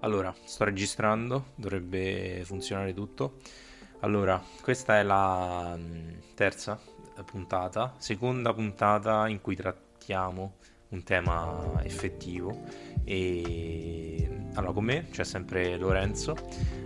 Allora, 0.00 0.34
sto 0.44 0.64
registrando, 0.64 1.46
dovrebbe 1.54 2.42
funzionare 2.44 2.92
tutto. 2.94 3.38
Allora, 4.00 4.42
questa 4.62 4.98
è 4.98 5.02
la 5.02 5.74
mm, 5.76 6.10
terza 6.34 6.78
puntata, 7.24 7.94
seconda 7.98 8.52
puntata 8.52 9.26
in 9.28 9.40
cui 9.40 9.56
trattiamo 9.56 10.56
un 10.88 11.02
tema 11.02 11.80
effettivo 11.82 12.62
e 13.04 14.28
allora 14.54 14.72
con 14.72 14.84
me 14.84 15.08
c'è 15.10 15.24
sempre 15.24 15.76
Lorenzo, 15.76 16.36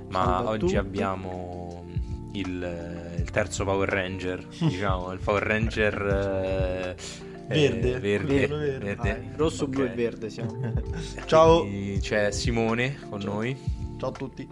ma 0.08 0.24
Salve 0.24 0.48
oggi 0.48 0.76
abbiamo 0.76 1.84
il, 2.32 3.14
il 3.18 3.30
terzo 3.30 3.64
Power 3.64 3.88
Ranger, 3.88 4.46
diciamo, 4.46 5.12
il 5.12 5.18
Power 5.18 5.42
Ranger 5.42 6.96
eh, 6.96 7.29
Verde, 7.54 7.94
eh, 7.96 7.98
verde, 7.98 8.46
quello 8.46 8.56
verde. 8.58 8.84
verde. 8.84 8.94
Vai, 8.94 9.30
rosso, 9.36 9.66
blu 9.66 9.82
Ok. 9.82 9.90
e 9.90 9.94
verde 9.94 10.30
siamo. 10.30 10.72
Ciao. 11.26 11.60
Quindi 11.62 11.98
c'è 12.00 12.30
Simone 12.30 12.96
con 13.08 13.20
Ciao. 13.20 13.32
noi. 13.34 13.56
Ciao 13.98 14.10
a 14.10 14.12
tutti. 14.12 14.46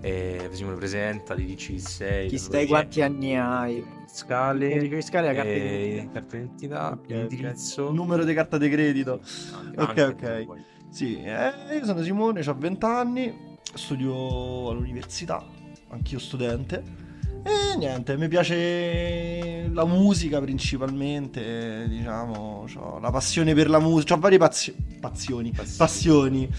E 0.00 0.48
Simone 0.52 0.76
presenta, 0.76 1.34
ti 1.34 1.44
dici 1.44 1.72
chi 1.72 1.80
sei, 1.80 2.28
Chi 2.28 2.36
da 2.36 2.40
stai, 2.42 2.66
quanti 2.66 3.00
anni 3.00 3.36
hai? 3.36 3.82
scale, 4.06 4.70
Indice 4.70 4.94
fiscale 4.96 5.28
e 5.28 5.32
la 5.32 5.34
carta 5.36 5.50
eh, 5.50 5.60
d'identità. 5.60 6.12
carta 6.12 6.36
d'identità, 6.36 6.90
Ok, 6.92 6.98
ok. 7.00 7.10
indirizzo. 7.10 7.92
Numero 7.92 8.24
di 8.24 8.34
carta 8.34 8.58
di 8.58 8.68
credito. 8.68 9.20
Anche- 9.54 9.80
Ok, 9.80 9.88
anche 10.12 10.44
ok. 10.46 10.60
Sì, 10.90 11.20
eh, 11.22 11.74
io 11.76 11.84
sono 11.84 12.02
Simone, 12.02 12.40
ho 12.46 12.54
20 12.56 12.84
anni, 12.84 13.34
studio 13.74 14.68
all'università, 14.70 15.44
anch'io 15.88 16.18
studente. 16.18 17.06
E 17.42 17.76
niente, 17.76 18.16
mi 18.16 18.28
piace 18.28 19.68
la 19.72 19.84
musica 19.84 20.40
principalmente, 20.40 21.86
diciamo, 21.88 22.66
ho 22.74 22.98
la 22.98 23.10
passione 23.10 23.54
per 23.54 23.70
la 23.70 23.78
musica, 23.78 24.14
ho 24.14 24.18
varie 24.18 24.38
pazio- 24.38 24.74
passioni, 25.00 25.52
Passioni. 25.76 26.50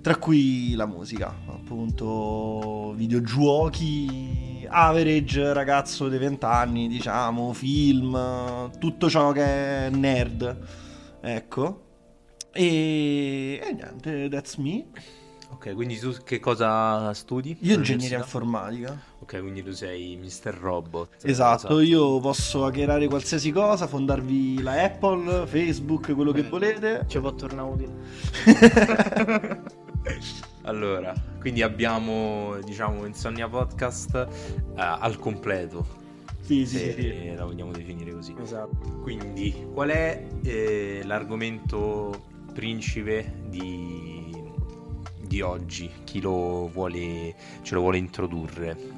tra 0.00 0.16
cui 0.16 0.74
la 0.74 0.86
musica, 0.86 1.34
appunto 1.46 2.92
videogiochi, 2.94 4.66
average 4.68 5.52
ragazzo 5.52 6.08
di 6.08 6.18
20 6.18 6.44
anni, 6.44 6.88
diciamo, 6.88 7.52
film, 7.52 8.70
tutto 8.78 9.08
ciò 9.08 9.32
che 9.32 9.86
è 9.86 9.90
nerd, 9.90 10.58
ecco. 11.20 11.82
E, 12.52 13.60
e 13.64 13.72
niente, 13.72 14.28
that's 14.28 14.56
me. 14.56 14.86
Ok, 15.50 15.72
quindi 15.74 15.98
tu 15.98 16.12
che 16.24 16.40
cosa 16.40 17.12
studi? 17.14 17.56
Io 17.60 17.76
ingegneria 17.76 18.18
informatica. 18.18 19.00
Ok, 19.24 19.40
quindi 19.40 19.62
tu 19.62 19.70
sei 19.72 20.18
Mr. 20.18 20.54
Robot. 20.54 21.24
Esatto, 21.24 21.80
io 21.80 22.20
posso 22.20 22.66
hackerare 22.66 23.08
qualsiasi 23.08 23.52
cosa, 23.52 23.86
fondarvi 23.86 24.60
la 24.60 24.82
Apple, 24.84 25.46
Facebook, 25.46 26.14
quello 26.14 26.30
che 26.30 26.42
Beh. 26.42 26.48
volete. 26.50 27.04
Ci 27.08 27.18
può 27.20 27.32
tornare 27.32 27.70
utile. 27.70 27.92
Allora, 30.66 31.12
quindi 31.40 31.62
abbiamo, 31.62 32.56
diciamo, 32.64 33.04
Insonnia 33.06 33.48
Podcast 33.48 34.14
eh, 34.14 34.26
al 34.76 35.18
completo, 35.18 35.86
Sì, 36.40 36.66
sì, 36.66 36.92
sì. 36.92 37.34
la 37.34 37.44
vogliamo 37.44 37.70
definire 37.72 38.12
così. 38.12 38.34
Esatto. 38.40 39.00
Quindi, 39.02 39.54
qual 39.72 39.88
è 39.90 40.26
eh, 40.42 41.00
l'argomento 41.04 42.24
principe 42.52 43.40
di, 43.48 44.30
di 45.22 45.40
oggi? 45.42 45.90
Chi 46.04 46.20
lo 46.22 46.68
vuole, 46.68 47.34
ce 47.62 47.74
lo 47.74 47.80
vuole 47.80 47.98
introdurre? 47.98 48.93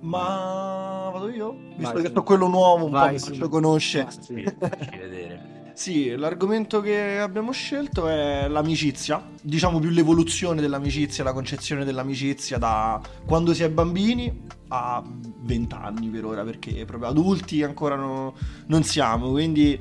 Ma 0.00 1.10
vado 1.12 1.28
io? 1.30 1.56
Visto 1.76 1.92
Vai, 1.94 2.02
che 2.02 2.08
sì. 2.08 2.14
so 2.14 2.22
quello 2.22 2.48
nuovo, 2.48 2.84
un 2.84 2.90
Vai, 2.90 3.06
po' 3.06 3.12
mi 3.12 3.18
sì. 3.18 3.28
faccio 3.30 3.48
conoscere. 3.48 4.06
Sì. 4.20 4.42
Facci 4.58 4.98
vedere. 4.98 5.54
Sì, 5.76 6.16
l'argomento 6.16 6.80
che 6.80 7.18
abbiamo 7.18 7.52
scelto 7.52 8.08
è 8.08 8.48
l'amicizia, 8.48 9.22
diciamo 9.42 9.78
più 9.78 9.90
l'evoluzione 9.90 10.62
dell'amicizia, 10.62 11.22
la 11.22 11.34
concezione 11.34 11.84
dell'amicizia 11.84 12.56
da 12.56 12.98
quando 13.26 13.52
si 13.52 13.62
è 13.62 13.68
bambini 13.68 14.44
a 14.68 15.04
20 15.04 15.74
anni 15.74 16.08
per 16.08 16.24
ora, 16.24 16.44
perché 16.44 16.86
proprio 16.86 17.10
adulti 17.10 17.62
ancora 17.62 17.94
no- 17.94 18.32
non 18.68 18.84
siamo, 18.84 19.30
quindi 19.32 19.78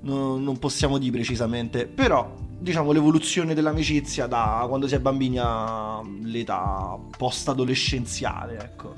no- 0.00 0.38
non 0.38 0.58
possiamo 0.58 0.98
dire 0.98 1.12
precisamente, 1.12 1.86
però 1.86 2.34
diciamo 2.62 2.92
l'evoluzione 2.92 3.54
dell'amicizia 3.54 4.26
da 4.26 4.64
quando 4.68 4.86
si 4.86 4.94
è 4.94 5.00
bambini 5.00 5.38
all'età 5.38 6.96
post-adolescenziale, 7.16 8.58
ecco. 8.58 8.94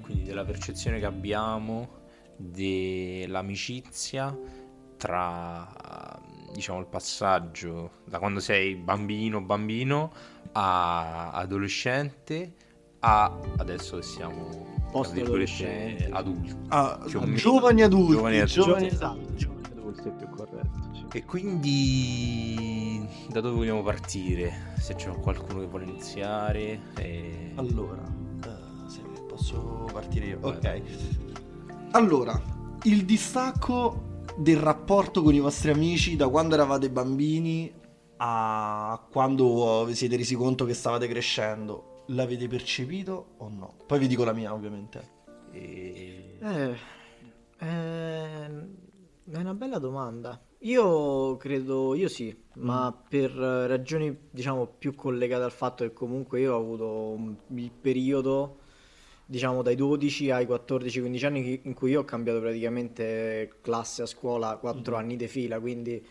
Quindi 0.00 0.22
della 0.22 0.44
percezione 0.44 1.00
che 1.00 1.06
abbiamo 1.06 1.96
dell'amicizia 2.36 4.36
tra, 4.96 5.66
diciamo, 6.52 6.78
il 6.78 6.86
passaggio 6.86 7.90
da 8.04 8.18
quando 8.18 8.40
sei 8.40 8.76
bambino, 8.76 9.40
bambino 9.40 10.12
a 10.52 11.30
adolescente 11.32 12.54
a 13.00 13.38
adesso 13.58 13.96
che 13.96 14.02
siamo 14.02 14.48
tra 14.48 14.58
Post-adolescente. 14.90 16.04
virgolette, 16.04 16.08
adulti. 16.10 16.56
Ah, 16.68 16.98
giovani 17.06 17.82
adulti, 17.82 18.12
Giovani 18.12 18.38
adulti. 18.38 18.60
giovani 18.60 18.86
esatto. 18.86 19.34
Giovani 19.34 19.66
adulti 19.70 20.08
E 21.10 21.24
quindi 21.24 23.06
da 23.30 23.40
dove 23.40 23.56
vogliamo 23.56 23.82
partire? 23.82 24.74
Se 24.78 24.94
c'è 24.94 25.10
qualcuno 25.10 25.60
che 25.60 25.66
vuole 25.66 25.84
iniziare. 25.84 26.80
e- 26.96 27.52
Allora, 27.54 28.02
eh, 28.44 28.88
se 28.90 29.00
posso 29.26 29.88
partire 29.90 30.26
io. 30.26 30.38
Ok. 30.42 30.82
Allora, 31.92 32.38
il 32.82 33.06
distacco 33.06 34.22
del 34.36 34.58
rapporto 34.58 35.22
con 35.22 35.32
i 35.34 35.40
vostri 35.40 35.70
amici 35.70 36.14
da 36.14 36.28
quando 36.28 36.54
eravate 36.54 36.90
bambini 36.90 37.72
a 38.18 39.02
quando 39.10 39.84
vi 39.86 39.94
siete 39.94 40.16
resi 40.16 40.34
conto 40.34 40.66
che 40.66 40.74
stavate 40.74 41.08
crescendo, 41.08 42.02
l'avete 42.08 42.48
percepito 42.48 43.34
o 43.38 43.48
no? 43.48 43.76
Poi 43.86 43.98
vi 43.98 44.08
dico 44.08 44.24
la 44.24 44.34
mia, 44.34 44.52
ovviamente. 44.52 45.16
E... 45.52 46.36
Eh, 46.38 46.76
ehm, 47.60 48.68
è 49.30 49.36
una 49.38 49.54
bella 49.54 49.78
domanda. 49.78 50.38
Io 50.62 51.36
credo, 51.36 51.94
io 51.94 52.08
sì, 52.08 52.36
ma 52.54 52.92
per 53.08 53.30
eh, 53.30 53.66
ragioni 53.68 54.16
diciamo 54.30 54.66
più 54.66 54.94
collegate 54.94 55.44
al 55.44 55.52
fatto 55.52 55.84
che 55.84 55.92
comunque 55.92 56.40
io 56.40 56.54
ho 56.54 56.58
avuto 56.58 57.10
un- 57.10 57.36
il 57.54 57.70
periodo, 57.70 58.58
diciamo 59.24 59.62
dai 59.62 59.76
12 59.76 60.30
ai 60.32 60.46
14-15 60.46 61.26
anni 61.26 61.42
chi- 61.44 61.60
in 61.64 61.74
cui 61.74 61.90
io 61.92 62.00
ho 62.00 62.04
cambiato 62.04 62.40
praticamente 62.40 63.58
classe 63.62 64.02
a 64.02 64.06
scuola 64.06 64.56
4 64.56 64.94
Mhm. 64.96 65.00
anni 65.00 65.16
di 65.16 65.28
fila, 65.28 65.60
quindi 65.60 66.04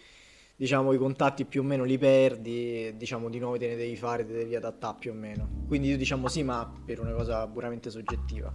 diciamo 0.55 0.93
i 0.93 0.97
contatti 0.97 1.43
più 1.45 1.61
o 1.61 1.63
meno 1.65 1.83
li 1.83 1.97
perdi, 1.97 2.95
diciamo 2.95 3.29
di 3.29 3.39
nuovo 3.39 3.57
te 3.57 3.67
ne 3.67 3.75
devi 3.75 3.95
fare, 3.97 4.25
te 4.25 4.31
devi 4.33 4.55
adattare 4.55 4.95
più 4.99 5.11
o 5.11 5.13
meno. 5.13 5.49
Quindi 5.65 5.89
io 5.89 5.97
diciamo 5.97 6.27
sì, 6.29 6.43
ma 6.43 6.65
per 6.85 6.99
una 7.01 7.11
cosa 7.13 7.45
puramente 7.47 7.89
soggettiva. 7.89 8.53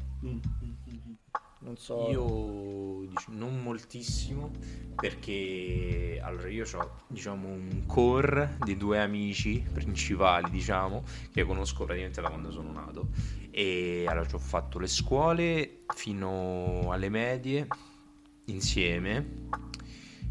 Non 1.65 1.77
so. 1.77 2.09
Io 2.11 3.07
dic- 3.09 3.29
non 3.29 3.63
moltissimo 3.63 4.51
perché 4.95 6.21
allora 6.23 6.49
io 6.49 6.67
ho 6.75 6.91
diciamo 7.07 7.49
un 7.49 7.85
core 7.87 8.57
di 8.65 8.77
due 8.77 9.01
amici 9.01 9.65
principali 9.73 10.51
diciamo 10.51 11.03
che 11.33 11.45
conosco 11.45 11.85
praticamente 11.85 12.21
da 12.21 12.29
quando 12.29 12.51
sono 12.51 12.73
nato 12.73 13.09
e 13.51 14.05
allora 14.07 14.27
ci 14.27 14.35
ho 14.35 14.39
fatto 14.39 14.79
le 14.79 14.87
scuole 14.87 15.85
fino 15.95 16.91
alle 16.91 17.09
medie 17.09 17.67
insieme 18.47 19.47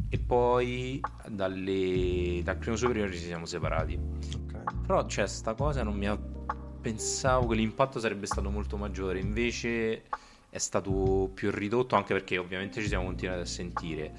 e 0.10 0.20
poi 0.20 1.00
dalle- 1.28 2.42
dal 2.44 2.58
primo 2.58 2.76
superiore 2.76 3.12
ci 3.14 3.20
siamo 3.20 3.46
separati 3.46 3.98
Ok. 3.98 4.82
però 4.86 5.06
c'è 5.06 5.28
sta 5.28 5.54
cosa 5.56 5.82
non 5.84 5.98
mi 5.98 6.08
ha... 6.08 6.18
pensavo 6.18 7.48
che 7.48 7.56
l'impatto 7.56 8.00
sarebbe 8.00 8.26
stato 8.28 8.50
molto 8.50 8.78
maggiore 8.78 9.20
invece 9.20 10.04
è 10.52 10.58
stato 10.58 11.32
più 11.34 11.50
ridotto 11.50 11.96
anche 11.96 12.14
perché 12.14 12.38
ovviamente 12.38 12.82
ci 12.82 12.88
siamo 12.88 13.06
continuati 13.06 13.40
a 13.40 13.46
sentire. 13.46 14.12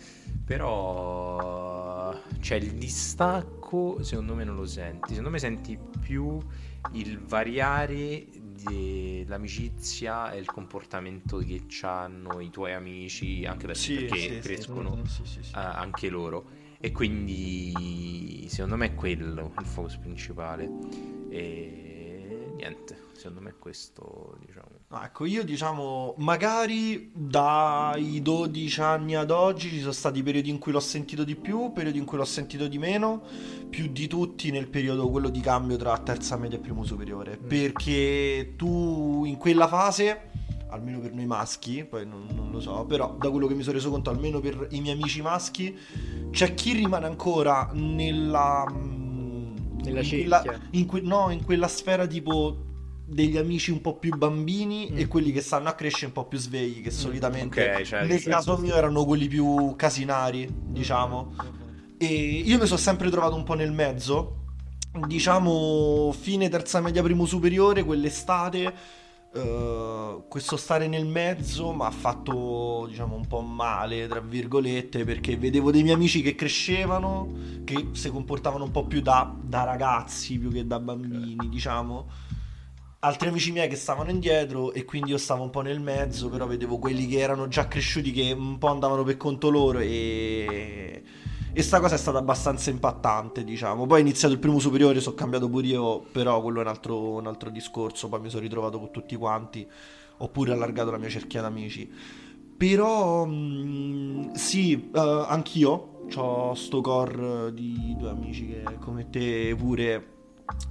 Però 0.47 2.19
c'è 2.41 2.57
il 2.57 2.73
distacco 2.73 4.03
secondo 4.03 4.35
me 4.35 4.43
non 4.43 4.57
lo 4.57 4.65
senti. 4.65 5.11
Secondo 5.11 5.29
me 5.29 5.39
senti 5.39 5.79
più 6.01 6.39
il 6.93 7.19
variare 7.19 8.27
dell'amicizia 8.63 10.33
e 10.33 10.39
il 10.39 10.47
comportamento 10.47 11.37
che 11.39 11.67
hanno 11.83 12.41
i 12.41 12.49
tuoi 12.49 12.73
amici 12.73 13.45
anche 13.45 13.67
per- 13.67 13.77
Sì, 13.77 13.97
perché 13.97 14.17
sì, 14.17 14.39
crescono 14.41 15.05
sì. 15.05 15.39
eh, 15.39 15.51
anche 15.53 16.09
loro. 16.09 16.47
E 16.81 16.93
quindi 16.93 18.47
secondo 18.49 18.77
me 18.77 18.87
è 18.87 18.95
quello 18.95 19.53
il 19.59 19.67
focus 19.67 19.99
principale. 19.99 20.67
E 21.29 21.92
niente 22.69 23.11
secondo 23.17 23.41
me 23.41 23.55
questo 23.59 24.37
diciamo 24.45 24.81
Ah, 24.95 25.07
ecco, 25.07 25.25
io 25.25 25.43
diciamo, 25.43 26.13
magari 26.19 27.11
dai 27.15 28.21
12 28.21 28.81
anni 28.83 29.17
ad 29.17 29.31
oggi 29.31 29.71
ci 29.71 29.81
sono 29.81 29.93
stati 29.93 30.23
periodi 30.23 30.51
in 30.51 30.59
cui 30.59 30.71
l'ho 30.71 30.81
sentito 30.81 31.25
di 31.25 31.35
più, 31.35 31.73
periodi 31.73 31.97
in 31.97 32.05
cui 32.05 32.19
l'ho 32.19 32.27
sentito 32.27 32.69
di 32.69 32.77
meno, 32.77 33.23
più 33.71 33.87
di 33.87 34.07
tutti 34.07 34.51
nel 34.51 34.69
periodo 34.69 35.09
quello 35.09 35.31
di 35.31 35.41
cambio 35.41 35.79
tra 35.79 35.97
terza 35.97 36.37
media 36.37 36.59
e 36.59 36.61
primo 36.61 36.85
superiore, 36.85 37.39
Mm. 37.43 37.49
perché 37.49 38.53
tu 38.59 39.23
in 39.25 39.39
quella 39.39 39.67
fase, 39.67 40.29
almeno 40.69 41.01
per 41.01 41.15
noi 41.15 41.25
maschi, 41.25 41.87
poi 41.87 42.07
non, 42.07 42.27
non 42.35 42.51
lo 42.51 42.61
so, 42.61 42.85
però 42.85 43.17
da 43.19 43.31
quello 43.31 43.47
che 43.47 43.55
mi 43.55 43.63
sono 43.63 43.77
reso 43.77 43.89
conto, 43.89 44.11
almeno 44.11 44.41
per 44.41 44.67
i 44.73 44.83
miei 44.83 44.93
amici 44.95 45.23
maschi, 45.23 45.75
c'è 46.31 46.53
chi 46.53 46.73
rimane 46.75 47.07
ancora 47.07 47.71
nella... 47.73 48.67
mm, 49.83 49.93
Nella 49.93 50.03
cerchia. 50.03 50.61
in 50.71 50.87
que- 50.87 51.01
no, 51.03 51.31
in 51.31 51.45
quella 51.45 51.69
sfera 51.69 52.07
tipo 52.07 52.57
degli 53.05 53.37
amici 53.37 53.71
un 53.71 53.81
po' 53.83 53.97
più 53.99 54.17
bambini 54.17 54.89
Mm. 54.91 54.99
e 54.99 55.07
quelli 55.07 55.33
che 55.33 55.41
stanno 55.43 55.69
a 55.69 55.73
crescere 55.75 56.07
un 56.07 56.13
po' 56.13 56.25
più 56.27 56.39
svegli, 56.39 56.81
che 56.83 56.91
solitamente 56.91 57.75
Ok, 57.75 57.83
cioè, 57.83 58.05
nel 58.07 58.23
caso 58.23 58.57
mio 58.57 58.75
erano 58.75 59.05
quelli 59.05 59.29
più 59.29 59.75
casinari, 59.77 60.49
diciamo. 60.69 61.35
E 61.99 62.07
io 62.07 62.59
mi 62.59 62.67
sono 62.67 62.79
sempre 62.79 63.11
trovato 63.11 63.35
un 63.35 63.45
po' 63.45 63.55
nel 63.55 63.73
mezzo. 63.73 64.39
Diciamo, 65.07 66.13
fine 66.19 66.49
terza 66.49 66.81
media, 66.81 67.03
primo 67.03 67.25
superiore, 67.27 67.83
quell'estate. 67.85 68.75
Eh, 69.35 70.25
questo 70.29 70.57
stare 70.57 70.89
nel 70.89 71.07
mezzo 71.07 71.73
mi 71.73 71.83
ha 71.83 71.91
fatto, 71.91 72.87
diciamo, 72.89 73.17
un 73.17 73.27
po' 73.27 73.41
male, 73.41 74.07
tra 74.07 74.21
virgolette, 74.21 75.05
perché 75.05 75.37
vedevo 75.37 75.71
dei 75.71 75.83
miei 75.83 75.95
amici 75.95 76.23
che 76.23 76.35
crescevano, 76.35 77.33
che 77.65 77.89
si 77.93 78.11
comportavano 78.11 78.65
un 78.65 78.71
po' 78.71 78.85
più 78.87 79.01
da, 79.01 79.35
da 79.41 79.65
ragazzi 79.65 80.39
più 80.39 80.51
che 80.51 80.67
da 80.67 80.79
bambini, 80.79 81.49
diciamo. 81.49 82.31
Altri 83.01 83.29
amici 83.29 83.53
miei 83.53 83.69
che 83.69 83.77
stavano 83.77 84.11
indietro 84.11 84.73
e 84.73 84.85
quindi 84.85 85.11
io 85.11 85.19
stavo 85.19 85.43
un 85.43 85.51
po' 85.51 85.61
nel 85.63 85.81
mezzo, 85.81 86.29
però 86.29 86.47
vedevo 86.47 86.79
quelli 86.79 87.09
che 87.09 87.19
erano 87.19 87.49
già 87.49 87.67
cresciuti 87.67 88.13
che 88.13 88.33
un 88.33 88.59
po' 88.59 88.69
andavano 88.69 89.03
per 89.03 89.17
conto 89.17 89.51
loro 89.51 89.81
e... 89.81 91.03
E 91.55 91.63
sta 91.63 91.81
cosa 91.81 91.97
è 91.97 91.99
stata 91.99 92.17
abbastanza 92.17 92.71
impattante, 92.71 93.45
diciamo. 93.45 93.85
Poi 93.87 93.99
ho 93.99 94.03
iniziato 94.03 94.33
il 94.33 94.41
primo 94.41 94.59
superiore, 94.59 95.01
sono 95.01 95.15
cambiato 95.15 95.51
pure 95.51 95.67
io, 95.67 96.01
però 96.01 96.41
quello 96.41 96.61
è 96.61 96.63
un 96.63 96.69
altro, 96.69 97.11
un 97.11 97.27
altro 97.27 97.51
discorso. 97.51 98.09
Poi 98.09 98.21
mi 98.21 98.31
sono 98.31 98.43
ritrovato 98.43 98.79
con 98.79 98.91
tutti 98.91 99.17
quanti, 99.17 99.69
ho 100.17 100.29
pure 100.29 100.53
allargato 100.53 100.91
la 100.91 100.97
mia 100.97 101.11
cerchia 101.11 101.43
d'amici. 101.43 101.91
Però, 102.57 103.27
mh, 103.27 104.33
sì, 104.33 104.91
eh, 104.95 105.25
anch'io 105.29 106.07
ho 106.15 106.55
sto 106.55 106.81
core 106.81 107.53
di 107.53 107.95
due 107.99 108.11
amici 108.11 108.47
che 108.47 108.79
come 108.81 109.11
te 109.11 109.55
pure, 109.57 110.09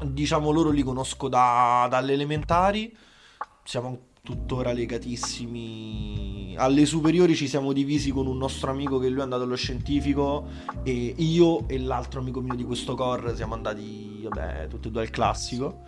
diciamo 0.03 0.51
loro 0.51 0.69
li 0.69 0.83
conosco 0.83 1.27
da- 1.27 1.87
dalle 1.89 2.13
elementari, 2.13 2.95
siamo 3.63 4.09
tuttora 4.21 4.71
legatissimi. 4.71 6.53
Alle 6.57 6.85
superiori 6.85 7.35
ci 7.35 7.47
siamo 7.47 7.73
divisi 7.73 8.12
con 8.12 8.27
un 8.27 8.38
nostro 8.38 8.69
amico 8.69 9.00
che 9.00 9.09
lui 9.09 9.19
è 9.19 9.23
andato 9.23 9.44
allo 9.44 9.56
scientifico 9.56 10.47
e 10.83 11.15
io 11.18 11.68
e 11.68 11.79
l'altro 11.79 12.19
amico 12.19 12.39
mio 12.41 12.56
di 12.56 12.63
questo 12.63 12.94
core 12.95 13.35
siamo 13.35 13.56
andati, 13.56 14.21
vabbè, 14.23 14.68
tutti 14.68 14.88
e 14.89 14.91
due 14.91 15.01
al 15.01 15.09
classico. 15.09 15.79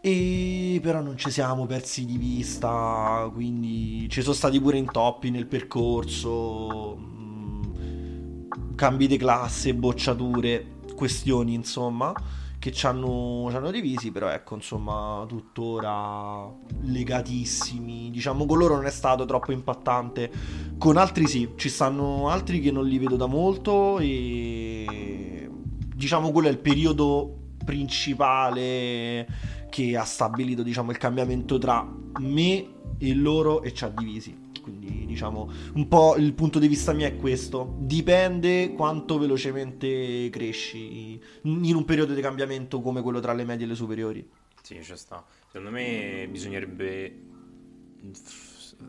E 0.00 0.78
però 0.82 1.02
non 1.02 1.18
ci 1.18 1.30
siamo 1.30 1.66
persi 1.66 2.06
di 2.06 2.16
vista, 2.16 3.28
quindi 3.34 4.08
ci 4.08 4.22
sono 4.22 4.34
stati 4.34 4.58
pure 4.60 4.78
intoppi 4.78 5.30
nel 5.30 5.46
percorso, 5.46 6.96
mh, 6.96 8.74
cambi 8.76 9.06
di 9.06 9.18
classe, 9.18 9.74
bocciature, 9.74 10.78
questioni 10.94 11.52
insomma 11.54 12.14
che 12.60 12.72
ci 12.72 12.84
hanno, 12.84 13.46
ci 13.48 13.56
hanno 13.56 13.70
divisi, 13.70 14.12
però 14.12 14.28
ecco 14.28 14.54
insomma 14.54 15.24
tuttora 15.26 16.46
legatissimi, 16.82 18.10
diciamo 18.10 18.44
con 18.44 18.58
loro 18.58 18.76
non 18.76 18.84
è 18.84 18.90
stato 18.90 19.24
troppo 19.24 19.50
impattante, 19.50 20.30
con 20.76 20.98
altri 20.98 21.26
sì, 21.26 21.54
ci 21.56 21.70
stanno 21.70 22.28
altri 22.28 22.60
che 22.60 22.70
non 22.70 22.86
li 22.86 22.98
vedo 22.98 23.16
da 23.16 23.26
molto 23.26 23.98
e 23.98 25.50
diciamo 25.94 26.30
quello 26.30 26.48
è 26.48 26.50
il 26.50 26.58
periodo 26.58 27.38
principale 27.64 29.26
che 29.70 29.96
ha 29.96 30.04
stabilito 30.04 30.62
diciamo 30.62 30.90
il 30.90 30.98
cambiamento 30.98 31.56
tra 31.56 31.86
me 32.18 32.66
e 32.98 33.14
loro 33.14 33.62
e 33.62 33.72
ci 33.72 33.84
ha 33.84 33.88
divisi 33.88 34.39
quindi 34.60 35.06
diciamo 35.06 35.50
un 35.74 35.88
po' 35.88 36.16
il 36.16 36.32
punto 36.34 36.58
di 36.58 36.68
vista 36.68 36.92
mio 36.92 37.06
è 37.06 37.16
questo 37.16 37.76
dipende 37.78 38.72
quanto 38.72 39.18
velocemente 39.18 40.28
cresci 40.30 41.20
in 41.42 41.74
un 41.74 41.84
periodo 41.84 42.14
di 42.14 42.20
cambiamento 42.20 42.80
come 42.80 43.02
quello 43.02 43.20
tra 43.20 43.32
le 43.32 43.44
medie 43.44 43.66
e 43.66 43.68
le 43.68 43.74
superiori 43.74 44.28
Sì, 44.62 44.82
ci 44.82 44.96
sta. 44.96 45.24
Secondo 45.46 45.70
me 45.70 46.28
bisognerebbe 46.30 47.22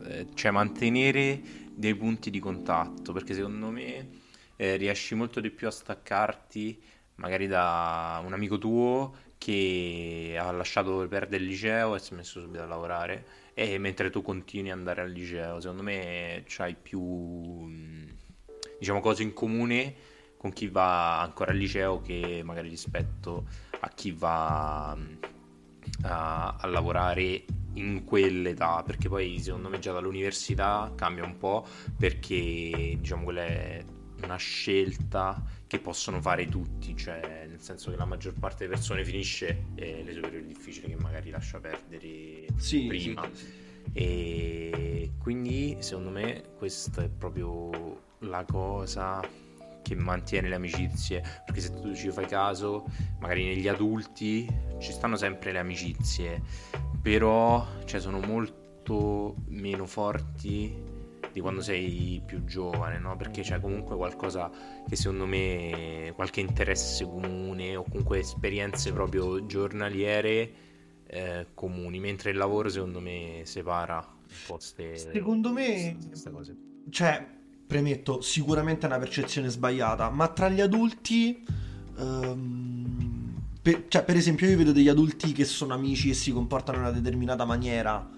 eh, 0.04 0.26
cioè, 0.34 0.50
mantenere 0.50 1.40
dei 1.74 1.94
punti 1.94 2.30
di 2.30 2.38
contatto, 2.38 3.12
perché 3.12 3.34
secondo 3.34 3.70
me 3.70 4.08
eh, 4.56 4.76
riesci 4.76 5.14
molto 5.14 5.40
di 5.40 5.50
più 5.50 5.66
a 5.66 5.70
staccarti 5.70 6.80
magari 7.16 7.46
da 7.46 8.22
un 8.24 8.32
amico 8.32 8.58
tuo 8.58 9.14
che 9.38 10.36
ha 10.38 10.50
lasciato 10.52 11.06
perdere 11.08 11.42
il 11.42 11.48
liceo 11.48 11.94
e 11.94 11.98
si 11.98 12.12
è 12.12 12.16
messo 12.16 12.40
subito 12.40 12.62
a 12.62 12.66
lavorare, 12.66 13.26
e 13.54 13.78
mentre 13.78 14.10
tu 14.10 14.22
continui 14.22 14.70
ad 14.70 14.78
andare 14.78 15.02
al 15.02 15.10
liceo, 15.10 15.60
secondo 15.60 15.82
me 15.82 16.44
c'hai 16.46 16.74
più, 16.74 17.00
mh, 17.00 18.16
diciamo, 18.78 19.00
cose 19.00 19.22
in 19.22 19.32
comune 19.32 19.94
con 20.36 20.52
chi 20.52 20.68
va 20.68 21.20
ancora 21.20 21.52
al 21.52 21.56
liceo 21.56 22.00
che 22.00 22.42
magari 22.44 22.68
rispetto 22.68 23.46
a 23.80 23.88
chi 23.90 24.10
va 24.10 24.96
mh, 24.96 25.18
a, 26.02 26.56
a 26.56 26.66
lavorare 26.66 27.44
in 27.74 28.04
quell'età, 28.04 28.82
perché 28.82 29.08
poi 29.08 29.38
secondo 29.38 29.68
me 29.68 29.78
già 29.78 29.92
dall'università 29.92 30.92
cambia 30.96 31.24
un 31.24 31.36
po', 31.38 31.66
perché 31.96 32.96
diciamo 32.98 33.24
quella 33.24 33.44
è 33.44 33.84
una 34.22 34.36
scelta 34.36 35.42
che 35.72 35.78
possono 35.78 36.20
fare 36.20 36.46
tutti, 36.48 36.94
cioè 36.94 37.46
nel 37.48 37.58
senso 37.62 37.90
che 37.90 37.96
la 37.96 38.04
maggior 38.04 38.34
parte 38.34 38.64
delle 38.64 38.76
persone 38.76 39.06
finisce 39.06 39.68
eh, 39.74 40.02
le 40.04 40.12
superiori 40.12 40.46
difficili 40.46 40.88
che 40.88 40.96
magari 40.96 41.30
lascia 41.30 41.60
perdere 41.60 42.44
sì, 42.56 42.88
prima. 42.88 43.26
sì, 43.32 43.42
sì. 43.42 43.52
E 43.94 45.12
quindi 45.16 45.78
secondo 45.78 46.10
me 46.10 46.42
questa 46.58 47.02
è 47.02 47.08
proprio 47.08 48.02
la 48.18 48.44
cosa 48.44 49.26
che 49.80 49.94
mantiene 49.94 50.50
le 50.50 50.56
amicizie, 50.56 51.22
perché 51.46 51.62
se 51.62 51.80
tu 51.80 51.94
ci 51.94 52.10
fai 52.10 52.26
caso, 52.26 52.84
magari 53.20 53.46
negli 53.46 53.66
adulti 53.66 54.46
ci 54.78 54.92
stanno 54.92 55.16
sempre 55.16 55.52
le 55.52 55.58
amicizie, 55.58 56.42
però 57.00 57.66
cioè, 57.86 57.98
sono 57.98 58.20
molto 58.20 59.36
meno 59.46 59.86
forti 59.86 60.91
di 61.30 61.40
quando 61.40 61.60
sei 61.60 62.20
più 62.24 62.44
giovane, 62.44 62.98
no? 62.98 63.16
Perché 63.16 63.42
c'è 63.42 63.60
comunque 63.60 63.96
qualcosa 63.96 64.50
che 64.88 64.96
secondo 64.96 65.26
me, 65.26 66.12
qualche 66.14 66.40
interesse 66.40 67.04
comune 67.04 67.76
o 67.76 67.84
comunque 67.84 68.18
esperienze 68.18 68.92
proprio 68.92 69.46
giornaliere 69.46 70.52
eh, 71.06 71.46
comuni, 71.54 72.00
mentre 72.00 72.30
il 72.30 72.36
lavoro 72.36 72.68
secondo 72.68 73.00
me 73.00 73.42
separa 73.44 73.98
un 73.98 74.36
po' 74.46 74.58
ste, 74.58 74.96
secondo 74.96 75.52
me 75.52 75.96
queste 76.08 76.30
cose. 76.30 76.56
cioè 76.88 77.26
premetto 77.66 78.22
sicuramente 78.22 78.86
è 78.86 78.88
una 78.88 78.98
percezione 78.98 79.48
sbagliata 79.50 80.08
ma 80.08 80.28
tra 80.28 80.48
gli 80.48 80.62
adulti 80.62 81.44
ehm, 81.98 83.42
per, 83.60 83.84
cioè, 83.88 84.04
per 84.04 84.16
esempio 84.16 84.48
io 84.48 84.56
vedo 84.56 84.72
degli 84.72 84.88
adulti 84.88 85.32
che 85.32 85.44
sono 85.44 85.74
amici 85.74 86.10
e 86.10 86.14
si 86.14 86.32
comportano 86.32 86.78
in 86.78 86.84
una 86.84 86.92
determinata 86.92 87.44
maniera 87.44 88.08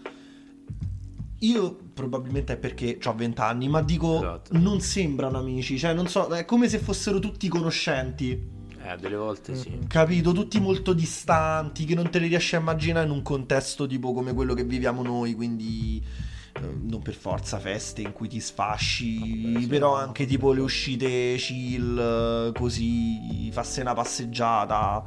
io 1.41 1.77
probabilmente 1.93 2.55
è 2.55 2.57
perché 2.57 2.99
ho 3.05 3.15
20 3.15 3.41
anni, 3.41 3.69
ma 3.69 3.83
dico 3.83 4.17
Esatto. 4.17 4.59
non 4.59 4.81
sembrano 4.81 5.39
amici, 5.39 5.79
cioè 5.79 5.93
non 5.93 6.07
so, 6.09 6.29
è 6.29 6.45
come 6.45 6.69
se 6.69 6.79
fossero 6.79 7.19
tutti 7.19 7.49
conoscenti, 7.49 8.53
Eh, 8.87 8.97
delle 8.99 9.17
volte 9.17 9.55
sì. 9.55 9.71
Mhm. 9.71 9.87
capito? 9.87 10.33
Tutti 10.33 10.61
molto 10.61 10.93
distanti, 10.93 11.85
che 11.85 11.95
non 11.95 12.11
te 12.11 12.19
li 12.19 12.29
riesci 12.29 12.55
a 12.57 12.61
immaginare 12.61 13.07
in 13.07 13.13
un 13.13 13.23
contesto 13.23 13.87
tipo 13.87 14.13
come 14.13 14.33
quello 14.35 14.55
che 14.55 14.65
viviamo 14.65 15.03
noi, 15.03 15.35
quindi 15.35 16.03
eh, 16.57 16.61
non 16.83 17.01
per 17.03 17.15
forza 17.15 17.59
feste 17.59 18.03
in 18.03 18.13
cui 18.13 18.29
ti 18.29 18.41
sfasci, 18.41 19.19
Vabbè, 19.53 19.61
sì, 19.61 19.67
però 19.67 19.97
anche 19.97 20.25
tipo 20.27 20.53
le 20.53 20.61
uscite 20.61 21.35
chill, 21.37 22.53
così, 22.53 23.51
farsi 23.53 23.81
una 23.81 23.95
passeggiata. 23.95 25.03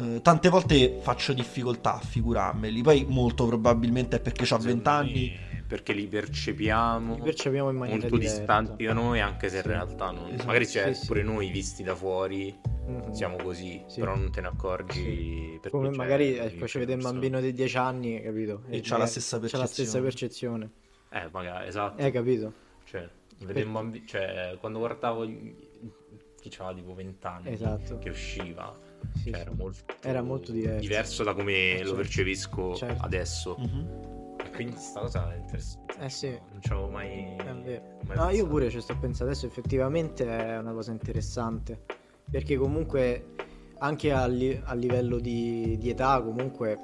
Eh, 0.00 0.22
tante 0.22 0.48
volte 0.48 0.98
faccio 1.02 1.32
difficoltà 1.32 1.96
a 1.96 2.00
figurarmeli, 2.00 2.82
poi 2.82 3.04
molto 3.08 3.46
probabilmente 3.46 4.16
è 4.16 4.20
perché 4.20 4.42
ho 4.42 4.46
Secondo 4.58 4.68
20 4.72 4.88
anni. 4.88 5.46
Perché 5.68 5.92
li 5.92 6.06
percepiamo 6.06 7.14
Li 7.16 7.20
percepiamo 7.20 7.68
in 7.70 7.76
maniera 7.76 8.00
molto 8.00 8.16
diversa. 8.16 8.38
distanti 8.38 8.84
da 8.86 8.92
noi, 8.94 9.20
anche 9.20 9.48
se 9.50 9.56
in 9.56 9.62
Sì. 9.62 9.68
realtà 9.68 10.10
non... 10.10 10.28
Esatto. 10.30 10.46
magari 10.46 10.66
c'è 10.66 10.92
Sì, 10.94 11.00
sì. 11.00 11.06
pure 11.06 11.22
noi 11.22 11.50
visti 11.50 11.82
da 11.82 11.94
fuori 11.94 12.58
Mhm. 12.86 13.12
siamo 13.12 13.36
così, 13.36 13.84
Sì. 13.86 14.00
però 14.00 14.16
non 14.16 14.32
te 14.32 14.40
ne 14.40 14.46
accorgi 14.48 15.58
perché 15.60 15.76
Come 15.76 15.90
magari 15.90 16.32
poi 16.58 16.68
ci 16.68 16.78
vede 16.78 16.94
un 16.94 17.02
bambino 17.02 17.38
di 17.40 17.52
10 17.52 17.76
anni, 17.76 18.20
capito? 18.22 18.62
E 18.70 18.80
c'ha 18.82 18.96
la 18.96 19.06
stessa 19.06 19.38
C'ha 19.38 19.58
la 19.58 19.66
stessa 19.66 20.00
percezione. 20.00 20.70
percezione. 21.10 21.26
Eh, 21.26 21.28
magari, 21.30 21.68
esatto. 21.68 22.02
Eh, 22.02 22.10
capito? 22.10 22.52
Cioè, 22.84 23.08
un 23.40 23.72
bambino, 23.72 24.04
cioè, 24.06 24.56
quando 24.58 24.78
guardavo 24.78 25.26
chi 25.26 26.56
aveva 26.58 26.74
tipo 26.74 26.94
20 26.94 27.26
anni 27.26 27.52
Esatto. 27.52 27.98
che 27.98 28.08
usciva, 28.08 28.74
Sì, 29.22 29.30
cioè, 29.32 29.40
era 29.40 29.50
sì. 29.50 29.56
molto, 29.56 29.84
Era 30.00 30.22
molto 30.22 30.52
diverso. 30.52 31.24
da 31.24 31.34
come 31.34 31.72
lo 31.72 31.78
Certo. 31.78 31.94
percepisco 31.94 32.74
Certo. 32.74 33.04
adesso. 33.04 33.56
Mhm. 33.58 34.17
Quindi 34.58 34.76
sta 34.76 34.98
cosa 35.02 35.32
è 35.32 35.36
interessante. 35.36 35.94
Eh 36.00 36.08
sì. 36.08 36.30
Non 36.30 36.60
ci 36.60 36.72
avevo 36.72 36.88
mai, 36.88 37.36
È 37.36 37.54
vero. 37.62 37.84
mai 38.08 38.16
No, 38.16 38.28
io 38.30 38.44
pure 38.48 38.70
ci 38.70 38.80
sto 38.80 38.96
pensando 38.98 39.30
adesso, 39.30 39.46
effettivamente 39.46 40.26
è 40.26 40.58
una 40.58 40.72
cosa 40.72 40.90
interessante, 40.90 41.84
perché 42.28 42.56
comunque 42.56 43.34
anche 43.78 44.10
a, 44.12 44.26
li- 44.26 44.60
a 44.64 44.74
livello 44.74 45.20
di, 45.20 45.76
di 45.78 45.90
età 45.90 46.20
comunque 46.20 46.76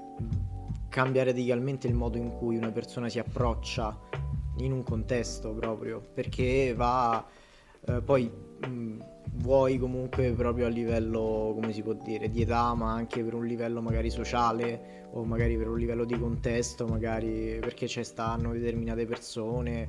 cambia 0.89 1.25
radicalmente 1.25 1.89
il 1.89 1.95
modo 1.95 2.17
in 2.17 2.31
cui 2.37 2.57
una 2.57 2.71
persona 2.71 3.09
si 3.09 3.19
approccia 3.19 3.99
in 4.59 4.71
un 4.71 4.85
contesto 4.85 5.53
proprio, 5.53 6.01
perché 6.01 6.75
va 6.77 7.27
eh, 7.87 8.01
poi 8.03 8.31
mh, 8.67 9.05
vuoi 9.35 9.79
comunque 9.79 10.33
proprio 10.33 10.67
a 10.67 10.69
livello, 10.69 11.53
come 11.55 11.73
si 11.73 11.83
può 11.83 11.93
dire, 11.93 12.31
di 12.31 12.43
età, 12.43 12.75
ma 12.75 12.93
anche 12.93 13.23
per 13.23 13.35
un 13.35 13.47
livello 13.47 13.81
magari 13.81 14.11
sociale 14.11 15.09
o 15.13 15.25
magari 15.25 15.57
per 15.57 15.69
un 15.69 15.79
livello 15.79 16.05
di 16.05 16.19
contesto, 16.19 16.87
magari 16.87 17.59
perché 17.61 17.87
ci 17.87 18.03
stanno 18.03 18.53
determinate 18.53 19.07
persone, 19.07 19.87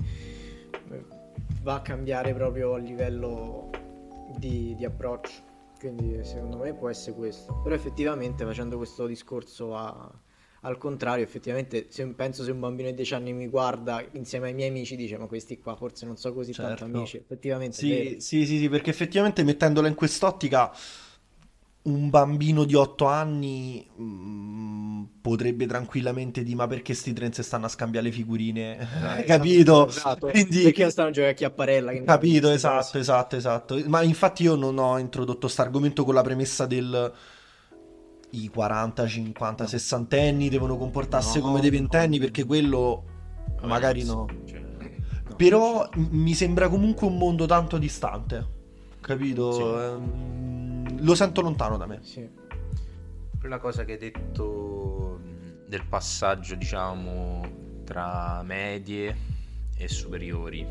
va 1.62 1.76
a 1.76 1.82
cambiare 1.82 2.34
proprio 2.34 2.74
a 2.74 2.78
livello 2.78 3.70
di, 4.38 4.76
di 4.76 4.86
approccio. 4.86 5.54
Quindi 5.80 6.24
secondo 6.24 6.58
me 6.58 6.74
può 6.74 6.90
essere 6.90 7.16
questo. 7.16 7.60
Però 7.64 7.76
effettivamente 7.76 8.46
facendo 8.46 8.78
questo 8.78 9.06
discorso 9.06 9.76
a, 9.76 10.12
al 10.66 10.80
contrario, 10.80 11.24
effettivamente, 11.24 11.86
se, 11.90 12.06
penso 12.08 12.44
se 12.44 12.52
un 12.52 12.60
bambino 12.60 12.90
di 12.90 12.96
10 12.96 13.14
anni 13.14 13.34
mi 13.34 13.48
guarda 13.48 14.04
insieme 14.14 14.48
ai 14.48 14.54
miei 14.56 14.70
amici, 14.70 14.96
dice: 14.96 15.18
Ma 15.18 15.28
questi 15.28 15.60
qua 15.60 15.76
forse 15.76 16.06
non 16.06 16.18
so 16.18 16.34
così 16.34 16.54
certo. 16.54 16.76
tanto 16.76 16.98
amici. 16.98 17.18
Effettivamente, 17.18 17.76
sì, 17.76 18.16
sì, 18.20 18.46
sì, 18.46 18.58
sì, 18.58 18.70
perché 18.70 18.90
effettivamente 18.90 19.44
mettendola 19.44 19.88
in 19.88 19.94
quest'ottica, 19.94 20.72
un 21.84 22.10
bambino 22.10 22.64
di 22.64 22.74
8 22.74 23.06
anni 23.06 23.88
mh, 23.96 24.04
mm, 24.04 25.04
potrebbe 25.22 25.68
tranquillamente 25.68 26.42
dire: 26.42 26.56
Ma 26.56 26.66
perché 26.66 26.96
sti 26.96 27.14
treni 27.14 27.34
stanno 27.34 27.68
a 27.68 27.70
scambiare 27.70 28.08
le 28.08 28.12
figurine? 28.12 29.20
Eh, 29.20 29.24
capito? 29.26 29.88
Esatto. 29.88 30.28
Quindi... 30.30 30.64
Perché 30.64 30.90
stanno 30.90 31.10
a 31.10 31.12
giocare 31.12 31.34
a 31.34 31.36
chiapparella? 31.36 31.94
Capito, 32.04 32.50
esatto, 32.50 32.98
esatto, 32.98 33.36
esatto. 33.36 33.80
Ma 33.86 34.02
infatti, 34.02 34.42
io 34.42 34.56
non 34.56 34.80
ho 34.80 34.98
introdotto 34.98 35.42
questo 35.42 35.62
argomento 35.62 36.04
con 36.04 36.16
la 36.16 36.24
premessa 36.24 36.66
del 36.66 37.14
i 38.44 38.50
40, 38.50 39.08
50, 39.08 39.64
no. 39.64 39.70
60 39.70 40.18
anni 40.18 40.50
devono 40.50 40.78
comportarsi 40.78 41.40
no, 41.40 41.46
come 41.46 41.62
dei 41.62 41.70
ventenni 41.70 42.20
perché 42.20 42.44
quello 42.44 43.04
Vabbè, 43.56 43.68
magari 43.68 44.04
no. 44.04 44.28
Cioè, 44.46 44.60
no. 44.60 45.36
Però 45.36 45.90
mi 45.96 46.34
sembra 46.34 46.70
comunque 46.70 47.08
un 47.08 47.18
mondo 47.18 47.46
tanto 47.46 47.78
distante, 47.78 48.48
capito? 49.02 49.52
Sì. 49.52 49.62
Ehm, 49.62 51.04
lo 51.04 51.16
sento 51.16 51.42
lontano 51.42 51.78
da 51.78 51.86
me. 51.86 52.00
Sì. 52.04 52.28
Quella 53.40 53.60
cosa 53.60 53.84
che 53.86 53.94
hai 53.94 53.98
detto 53.98 55.20
del 55.68 55.86
passaggio, 55.88 56.56
diciamo, 56.56 57.42
tra 57.84 58.42
medie 58.44 59.16
e 59.78 59.88
superiori, 59.88 60.68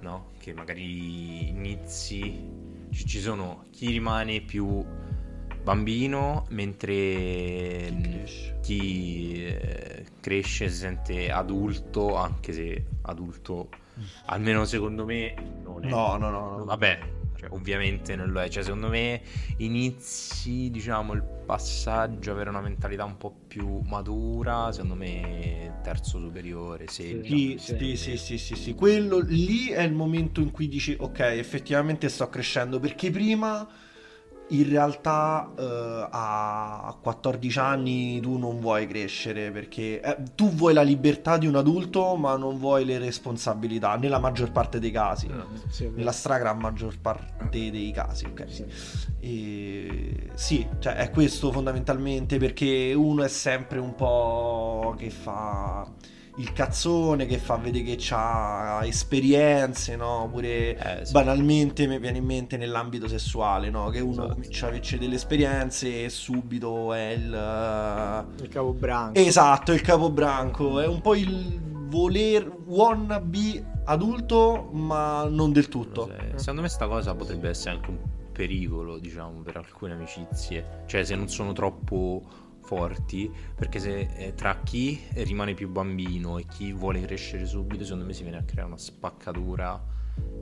no? 0.00 0.32
Che 0.38 0.52
magari 0.52 1.48
inizi, 1.48 2.88
ci 2.90 3.20
sono 3.20 3.64
chi 3.70 3.90
rimane 3.90 4.40
più 4.42 4.84
bambino, 5.66 6.46
mentre 6.50 6.94
chi 7.90 8.00
cresce. 8.00 8.58
chi 8.62 9.44
eh, 9.46 10.04
cresce 10.20 10.68
si 10.68 10.76
sente 10.76 11.28
adulto, 11.28 12.14
anche 12.14 12.52
se 12.52 12.84
adulto, 13.02 13.70
almeno 14.26 14.64
secondo 14.64 15.04
me, 15.04 15.34
non 15.64 15.84
è. 15.84 15.88
No, 15.88 16.16
no, 16.18 16.30
no. 16.30 16.58
no. 16.58 16.64
Vabbè, 16.66 16.98
cioè, 17.34 17.50
ovviamente 17.50 18.14
non 18.14 18.30
lo 18.30 18.40
è. 18.42 18.48
Cioè, 18.48 18.62
secondo 18.62 18.86
me 18.86 19.20
inizi, 19.56 20.70
diciamo, 20.70 21.14
il 21.14 21.24
passaggio, 21.24 22.30
avere 22.30 22.50
una 22.50 22.60
mentalità 22.60 23.04
un 23.04 23.16
po' 23.16 23.34
più 23.48 23.80
matura, 23.80 24.70
secondo 24.70 24.94
me 24.94 25.80
terzo 25.82 26.20
superiore, 26.20 26.86
sì, 26.86 27.22
sì, 27.24 27.56
sì, 27.58 27.96
sì, 27.96 28.16
sì, 28.16 28.38
sì, 28.38 28.54
sì. 28.54 28.74
Quello 28.74 29.18
lì 29.18 29.70
è 29.70 29.82
il 29.82 29.94
momento 29.94 30.40
in 30.40 30.52
cui 30.52 30.68
dici, 30.68 30.96
ok, 30.96 31.18
effettivamente 31.18 32.08
sto 32.08 32.28
crescendo, 32.28 32.78
perché 32.78 33.10
prima 33.10 33.68
in 34.48 34.68
realtà 34.68 35.52
eh, 35.58 36.08
a 36.10 36.96
14 37.00 37.58
anni 37.58 38.20
tu 38.20 38.36
non 38.36 38.60
vuoi 38.60 38.86
crescere 38.86 39.50
perché 39.50 40.00
eh, 40.00 40.16
tu 40.34 40.50
vuoi 40.50 40.72
la 40.72 40.82
libertà 40.82 41.36
di 41.36 41.46
un 41.46 41.56
adulto 41.56 42.14
ma 42.16 42.36
non 42.36 42.58
vuoi 42.58 42.84
le 42.84 42.98
responsabilità 42.98 43.96
nella 43.96 44.18
maggior 44.18 44.52
parte 44.52 44.78
dei 44.78 44.90
casi. 44.90 45.28
Ah, 45.30 45.46
sì, 45.68 45.90
nella 45.94 46.12
stragrande 46.12 46.62
maggior 46.62 46.98
parte 47.00 47.70
dei 47.70 47.90
casi 47.92 48.26
ok? 48.26 48.44
Sì. 48.48 48.64
E, 49.20 50.30
sì 50.34 50.66
cioè 50.78 50.94
è 50.94 51.10
questo 51.10 51.50
fondamentalmente 51.50 52.38
perché 52.38 52.92
uno 52.94 53.24
è 53.24 53.28
sempre 53.28 53.78
un 53.78 53.94
po' 53.94 54.94
che 54.96 55.10
fa 55.10 55.88
il 56.38 56.52
cazzone 56.52 57.26
che 57.26 57.38
fa 57.38 57.56
vedere 57.56 57.96
che 57.96 58.14
ha 58.14 58.80
esperienze, 58.84 59.96
no? 59.96 60.28
Pure 60.30 60.76
eh, 60.76 61.06
sì. 61.06 61.12
banalmente 61.12 61.86
mi 61.86 61.98
viene 61.98 62.18
in 62.18 62.24
mente 62.24 62.56
nell'ambito 62.56 63.08
sessuale, 63.08 63.70
no? 63.70 63.88
Che 63.88 64.00
uno 64.00 64.12
esatto. 64.12 64.32
comincia 64.34 64.66
a 64.66 64.68
avere 64.68 64.98
delle 64.98 65.14
esperienze 65.14 66.04
e 66.04 66.08
subito 66.10 66.92
è 66.92 67.10
il... 67.10 67.32
Uh... 67.32 68.42
Il 68.42 68.48
capobranco. 68.48 69.18
Esatto, 69.18 69.72
il 69.72 69.80
capobranco. 69.80 70.80
È 70.80 70.86
un 70.86 71.00
po' 71.00 71.14
il 71.14 71.58
voler 71.88 72.46
wannabe 72.66 73.64
adulto, 73.84 74.68
ma 74.72 75.24
non 75.24 75.52
del 75.52 75.68
tutto. 75.68 76.10
Secondo 76.34 76.60
me 76.60 76.68
sta 76.68 76.86
cosa 76.86 77.14
potrebbe 77.14 77.48
essere 77.48 77.76
anche 77.76 77.90
un 77.90 77.98
pericolo, 78.32 78.98
diciamo, 78.98 79.40
per 79.40 79.56
alcune 79.56 79.94
amicizie. 79.94 80.82
Cioè, 80.86 81.02
se 81.04 81.14
non 81.14 81.28
sono 81.28 81.52
troppo 81.52 82.44
forti 82.66 83.32
perché 83.54 83.78
se 83.78 84.08
eh, 84.16 84.34
tra 84.34 84.60
chi 84.62 85.00
rimane 85.14 85.54
più 85.54 85.70
bambino 85.70 86.38
e 86.38 86.46
chi 86.46 86.72
vuole 86.72 87.00
crescere 87.00 87.46
subito 87.46 87.84
secondo 87.84 88.04
me 88.04 88.12
si 88.12 88.22
viene 88.22 88.38
a 88.38 88.42
creare 88.42 88.68
una 88.68 88.78
spaccatura 88.78 89.82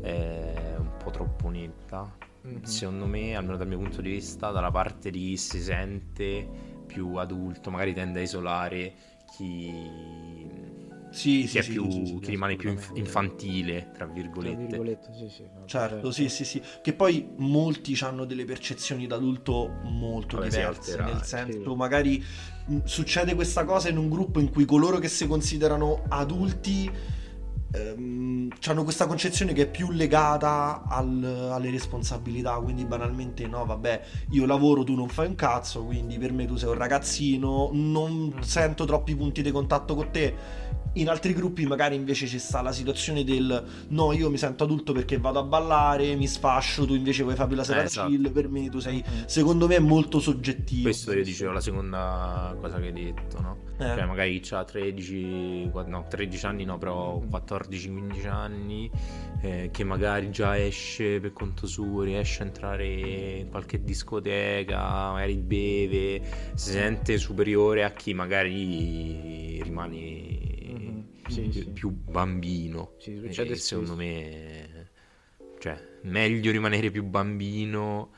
eh, 0.02 0.74
un 0.78 0.96
po' 0.96 1.10
troppo 1.10 1.50
netta 1.50 2.16
mm-hmm. 2.46 2.62
secondo 2.62 3.06
me 3.06 3.36
almeno 3.36 3.56
dal 3.56 3.68
mio 3.68 3.78
punto 3.78 4.00
di 4.00 4.10
vista 4.10 4.50
dalla 4.50 4.70
parte 4.70 5.10
di 5.10 5.18
chi 5.18 5.36
si 5.36 5.60
sente 5.60 6.48
più 6.86 7.14
adulto 7.16 7.70
magari 7.70 7.92
tende 7.92 8.20
a 8.20 8.22
isolare 8.22 8.94
chi 9.36 10.72
sì, 11.14 11.46
sì, 11.46 11.62
sì, 11.62 11.72
più, 11.72 11.90
sì, 11.90 12.18
che 12.20 12.30
rimane 12.30 12.56
più 12.56 12.76
infantile, 12.94 13.90
tra 13.94 14.06
virgolette. 14.06 14.56
Tra 14.56 14.66
virgolette 14.66 15.12
sì, 15.12 15.28
sì, 15.28 15.44
certo, 15.66 16.10
sì, 16.10 16.28
sì, 16.28 16.44
sì. 16.44 16.62
Che 16.82 16.92
poi 16.92 17.28
molti 17.36 17.96
hanno 18.00 18.24
delle 18.24 18.44
percezioni 18.44 19.06
d'adulto 19.06 19.80
molto 19.84 20.36
Vabbè, 20.36 20.48
diverse. 20.48 21.00
Nel 21.00 21.22
senso, 21.22 21.74
magari 21.76 22.22
succede 22.84 23.34
questa 23.34 23.64
cosa 23.64 23.88
in 23.88 23.96
un 23.96 24.08
gruppo 24.08 24.40
in 24.40 24.50
cui 24.50 24.64
coloro 24.64 24.98
che 24.98 25.08
si 25.08 25.26
considerano 25.26 26.04
adulti 26.08 26.90
ehm, 27.74 28.48
hanno 28.66 28.82
questa 28.84 29.06
concezione 29.06 29.52
che 29.52 29.62
è 29.62 29.70
più 29.70 29.90
legata 29.90 30.84
al, 30.88 31.50
alle 31.52 31.70
responsabilità, 31.70 32.54
quindi 32.54 32.84
banalmente 32.84 33.46
no, 33.46 33.64
vabbè, 33.64 34.02
io 34.30 34.46
lavoro, 34.46 34.84
tu 34.84 34.94
non 34.94 35.08
fai 35.08 35.26
un 35.26 35.34
cazzo, 35.34 35.84
quindi 35.84 36.18
per 36.18 36.32
me 36.32 36.46
tu 36.46 36.56
sei 36.56 36.70
un 36.70 36.76
ragazzino, 36.76 37.70
non 37.72 38.32
mm. 38.36 38.40
sento 38.40 38.84
troppi 38.84 39.14
punti 39.14 39.42
di 39.42 39.50
contatto 39.50 39.94
con 39.94 40.10
te. 40.10 40.72
In 40.96 41.08
altri 41.08 41.32
gruppi 41.32 41.66
magari 41.66 41.96
invece 41.96 42.28
ci 42.28 42.38
sta 42.38 42.62
la 42.62 42.70
situazione 42.70 43.24
del 43.24 43.64
no, 43.88 44.12
io 44.12 44.30
mi 44.30 44.38
sento 44.38 44.62
adulto 44.62 44.92
perché 44.92 45.18
vado 45.18 45.40
a 45.40 45.42
ballare, 45.42 46.14
mi 46.14 46.28
sfascio, 46.28 46.86
tu 46.86 46.94
invece 46.94 47.24
vuoi 47.24 47.34
farmi 47.34 47.56
la 47.56 47.64
sera 47.64 47.80
eh, 47.82 47.86
esatto. 47.86 48.08
chill, 48.08 48.30
per 48.30 48.48
me 48.48 48.68
tu 48.68 48.78
sei... 48.78 49.02
Mm. 49.04 49.24
Secondo 49.26 49.66
me 49.66 49.74
è 49.74 49.80
molto 49.80 50.20
soggettivo. 50.20 50.82
Questo 50.82 51.12
io 51.12 51.24
dicevo, 51.24 51.50
la 51.50 51.60
seconda 51.60 52.56
cosa 52.60 52.78
che 52.78 52.86
hai 52.86 52.92
detto, 52.92 53.40
no? 53.40 53.56
Eh. 53.76 53.82
Cioè 53.84 54.04
magari 54.04 54.40
ha 54.50 54.64
13, 54.64 55.70
no 55.86 56.06
13 56.08 56.46
anni 56.46 56.64
no, 56.64 56.78
però 56.78 57.20
14-15 57.20 58.28
anni 58.28 58.90
eh, 59.40 59.70
che 59.72 59.82
magari 59.82 60.30
già 60.30 60.56
esce 60.56 61.18
per 61.18 61.32
conto 61.32 61.66
suo, 61.66 62.02
riesce 62.02 62.42
a 62.42 62.46
entrare 62.46 62.86
in 62.86 63.48
qualche 63.50 63.82
discoteca, 63.82 64.78
magari 65.12 65.36
beve, 65.36 66.22
si 66.54 66.70
sente 66.70 67.18
superiore 67.18 67.82
a 67.82 67.90
chi 67.90 68.14
magari 68.14 69.60
rimane 69.62 69.98
mm-hmm. 69.98 71.00
sì, 71.26 71.40
più, 71.42 71.52
sì. 71.52 71.70
più, 71.70 71.90
bambino. 71.90 72.92
Sì, 72.98 73.16
succede 73.16 73.56
secondo 73.56 73.96
me, 73.96 74.90
cioè, 75.58 75.76
meglio 76.02 76.52
rimanere 76.52 76.92
più 76.92 77.02
bambino 77.02 78.10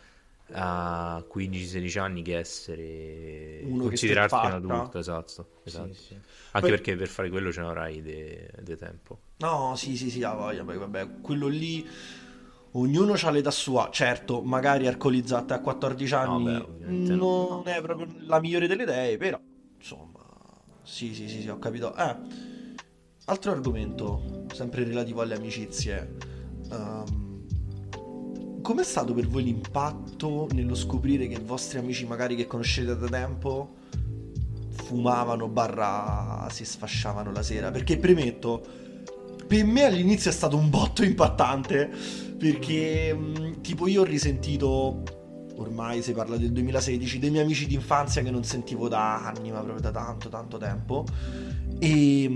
a 0.52 1.24
15-16 1.32 1.98
anni 1.98 2.22
che 2.22 2.38
essere 2.38 3.60
Uno 3.64 3.84
considerarti 3.84 4.34
un 4.34 4.52
adulto 4.52 4.98
esatto, 4.98 5.46
esatto. 5.64 5.92
Sì, 5.92 6.00
sì. 6.00 6.14
anche 6.14 6.60
poi... 6.60 6.70
perché 6.70 6.96
per 6.96 7.08
fare 7.08 7.30
quello 7.30 7.50
ce 7.50 7.60
n'avrai 7.62 8.00
di 8.00 8.76
tempo 8.76 9.18
no 9.38 9.74
sì 9.76 9.96
sì 9.96 10.08
sì 10.08 10.22
ah, 10.22 10.34
voglia, 10.34 10.62
poi 10.62 10.78
vabbè 10.78 11.20
quello 11.20 11.48
lì 11.48 11.86
ognuno 12.72 13.14
ha 13.20 13.30
l'età 13.30 13.50
sua 13.50 13.88
certo 13.90 14.40
magari 14.42 14.86
alcolizzata 14.86 15.56
a 15.56 15.60
14 15.60 16.14
anni 16.14 16.44
no, 16.44 16.66
beh, 16.78 16.86
non 16.86 17.16
no. 17.16 17.62
è 17.64 17.80
proprio 17.82 18.06
la 18.26 18.38
migliore 18.38 18.68
delle 18.68 18.84
idee 18.84 19.16
però 19.16 19.40
insomma 19.76 20.20
sì 20.82 21.12
sì 21.12 21.28
sì, 21.28 21.40
sì 21.40 21.48
ho 21.48 21.58
capito 21.58 21.94
eh, 21.96 22.16
altro 23.24 23.50
argomento 23.50 24.44
sempre 24.54 24.84
relativo 24.84 25.22
alle 25.22 25.34
amicizie 25.34 26.14
um, 26.70 27.25
com'è 28.66 28.82
stato 28.82 29.14
per 29.14 29.28
voi 29.28 29.44
l'impatto 29.44 30.48
nello 30.50 30.74
scoprire 30.74 31.28
che 31.28 31.34
i 31.34 31.44
vostri 31.44 31.78
amici 31.78 32.04
magari 32.04 32.34
che 32.34 32.48
conoscete 32.48 32.98
da 32.98 33.06
tempo 33.06 33.76
fumavano 34.70 35.46
barra 35.46 36.48
si 36.50 36.64
sfasciavano 36.64 37.30
la 37.30 37.44
sera? 37.44 37.70
Perché 37.70 37.96
premetto, 37.96 38.66
per 39.46 39.64
me 39.64 39.84
all'inizio 39.84 40.30
è 40.30 40.32
stato 40.32 40.56
un 40.56 40.68
botto 40.68 41.04
impattante 41.04 41.88
perché 42.36 43.16
tipo 43.60 43.86
io 43.86 44.00
ho 44.00 44.04
risentito 44.04 45.04
ormai 45.58 46.02
si 46.02 46.10
parla 46.10 46.36
del 46.36 46.50
2016 46.50 47.20
dei 47.20 47.30
miei 47.30 47.44
amici 47.44 47.68
d'infanzia 47.68 48.20
che 48.22 48.32
non 48.32 48.42
sentivo 48.42 48.88
da 48.88 49.28
anni 49.28 49.52
ma 49.52 49.60
proprio 49.60 49.80
da 49.80 49.92
tanto 49.92 50.28
tanto 50.28 50.58
tempo 50.58 51.04
e 51.78 52.26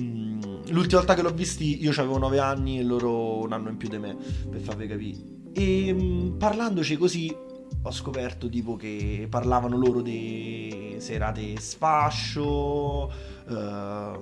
l'ultima 0.68 1.00
volta 1.00 1.14
che 1.14 1.22
l'ho 1.22 1.34
visti 1.34 1.82
io 1.82 1.90
avevo 1.90 2.18
9 2.18 2.38
anni 2.38 2.78
e 2.78 2.84
loro 2.84 3.40
un 3.40 3.52
anno 3.52 3.68
in 3.68 3.76
più 3.76 3.88
di 3.88 3.98
me 3.98 4.16
per 4.48 4.60
farvi 4.60 4.86
capire 4.86 5.39
E 5.52 5.92
mh, 5.92 6.36
parlandoci 6.38 6.96
così 6.96 7.34
ho 7.82 7.90
scoperto 7.90 8.48
tipo 8.48 8.76
che 8.76 9.26
parlavano 9.30 9.76
loro 9.76 10.02
di 10.02 10.96
serate 10.98 11.58
sfascio, 11.58 13.10
eh, 13.48 14.20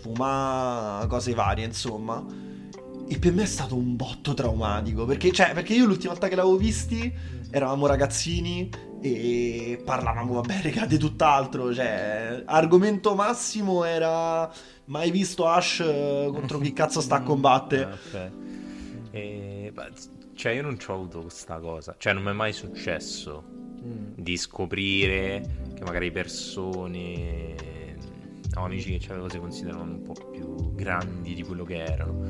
fumà, 0.00 1.04
cose 1.08 1.34
varie, 1.34 1.64
insomma. 1.66 2.24
E 3.08 3.18
per 3.18 3.32
me 3.32 3.42
è 3.42 3.46
stato 3.46 3.76
un 3.76 3.94
botto 3.96 4.34
traumatico, 4.34 5.04
perché, 5.04 5.30
cioè, 5.30 5.52
perché 5.52 5.74
io 5.74 5.86
l'ultima 5.86 6.12
volta 6.12 6.28
che 6.28 6.34
l'avevo 6.34 6.56
visti 6.56 7.12
eravamo 7.50 7.86
ragazzini 7.86 8.68
e 9.00 9.80
parlavamo, 9.84 10.34
vabbè, 10.34 10.62
regà, 10.62 10.86
di 10.86 10.98
tutt'altro, 10.98 11.72
cioè, 11.72 12.42
argomento 12.46 13.14
massimo 13.14 13.84
era 13.84 14.50
mai 14.86 15.10
visto 15.10 15.46
Ash 15.46 15.80
eh, 15.80 16.28
contro 16.32 16.58
chi 16.60 16.72
cazzo 16.72 17.00
sta 17.00 17.16
a 17.16 17.22
combattere. 17.22 17.84
Ah, 17.84 17.92
ok. 17.92 18.30
E, 19.12 19.72
cioè, 20.36 20.52
io 20.52 20.62
non 20.62 20.76
ho 20.86 20.92
avuto 20.92 21.20
questa 21.22 21.58
cosa. 21.58 21.94
Cioè, 21.98 22.12
non 22.12 22.22
mi 22.22 22.30
è 22.30 22.34
mai 22.34 22.52
successo 22.52 23.54
Mm. 23.86 24.14
di 24.16 24.36
scoprire 24.36 25.42
che 25.74 25.84
magari 25.84 26.10
persone, 26.10 27.54
amici 28.54 28.90
che 28.92 28.98
certe 28.98 29.20
cose 29.20 29.38
considerano 29.38 29.82
un 29.84 30.02
po' 30.02 30.14
più 30.32 30.74
grandi 30.74 31.34
di 31.34 31.42
quello 31.42 31.64
che 31.64 31.76
erano. 31.84 32.24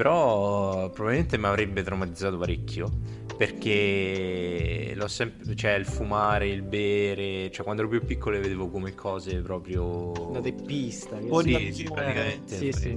Però 0.00 0.88
probabilmente 0.92 1.36
mi 1.36 1.44
avrebbe 1.44 1.82
traumatizzato 1.82 2.38
parecchio. 2.38 2.88
Perché 3.36 4.92
l'ho 4.94 5.08
sempre, 5.08 5.54
cioè 5.54 5.72
il 5.72 5.84
fumare, 5.84 6.48
il 6.48 6.62
bere, 6.62 7.50
cioè 7.50 7.64
quando 7.64 7.82
ero 7.82 7.90
più 7.90 8.02
piccolo 8.06 8.36
le 8.36 8.40
vedevo 8.42 8.68
come 8.70 8.94
cose 8.94 9.42
proprio 9.42 10.12
Da 10.32 10.40
teppista. 10.40 11.18
sì, 11.20 11.70
sì, 11.72 11.82
praticamente 11.92 12.56
Sì, 12.56 12.72
sì. 12.72 12.96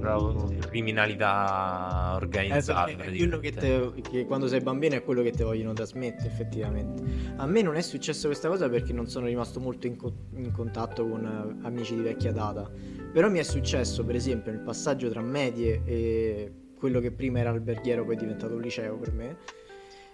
criminalità 0.60 2.12
Eh, 2.12 2.16
organizzata. 2.16 2.90
è 2.90 2.96
quello 3.14 3.38
che, 3.38 3.52
te- 3.52 3.92
che 4.00 4.24
quando 4.24 4.48
sei 4.48 4.60
bambino 4.62 4.94
è 4.94 5.02
quello 5.04 5.20
che 5.22 5.30
ti 5.30 5.42
vogliono 5.42 5.74
trasmettere 5.74 6.28
effettivamente. 6.28 7.02
A 7.36 7.46
me 7.46 7.60
non 7.60 7.76
è 7.76 7.82
successo 7.82 8.28
questa 8.28 8.48
cosa 8.48 8.66
perché 8.70 8.94
non 8.94 9.08
sono 9.08 9.26
rimasto 9.26 9.60
molto 9.60 9.86
in, 9.86 9.96
co- 9.96 10.12
in 10.36 10.52
contatto 10.52 11.06
con 11.06 11.24
eh, 11.62 11.66
amici 11.66 11.96
di 11.96 12.02
vecchia 12.02 12.32
data. 12.32 12.70
Però 13.12 13.28
mi 13.28 13.40
è 13.40 13.44
successo, 13.44 14.04
per 14.06 14.14
esempio, 14.14 14.52
nel 14.52 14.60
passaggio 14.62 15.10
tra 15.10 15.20
medie 15.20 15.82
e 15.84 16.52
quello 16.84 17.00
che 17.00 17.12
prima 17.12 17.38
era 17.38 17.48
alberghiero, 17.48 18.04
poi 18.04 18.14
è 18.14 18.18
diventato 18.18 18.56
un 18.56 18.60
liceo 18.60 18.98
per 18.98 19.10
me. 19.10 19.36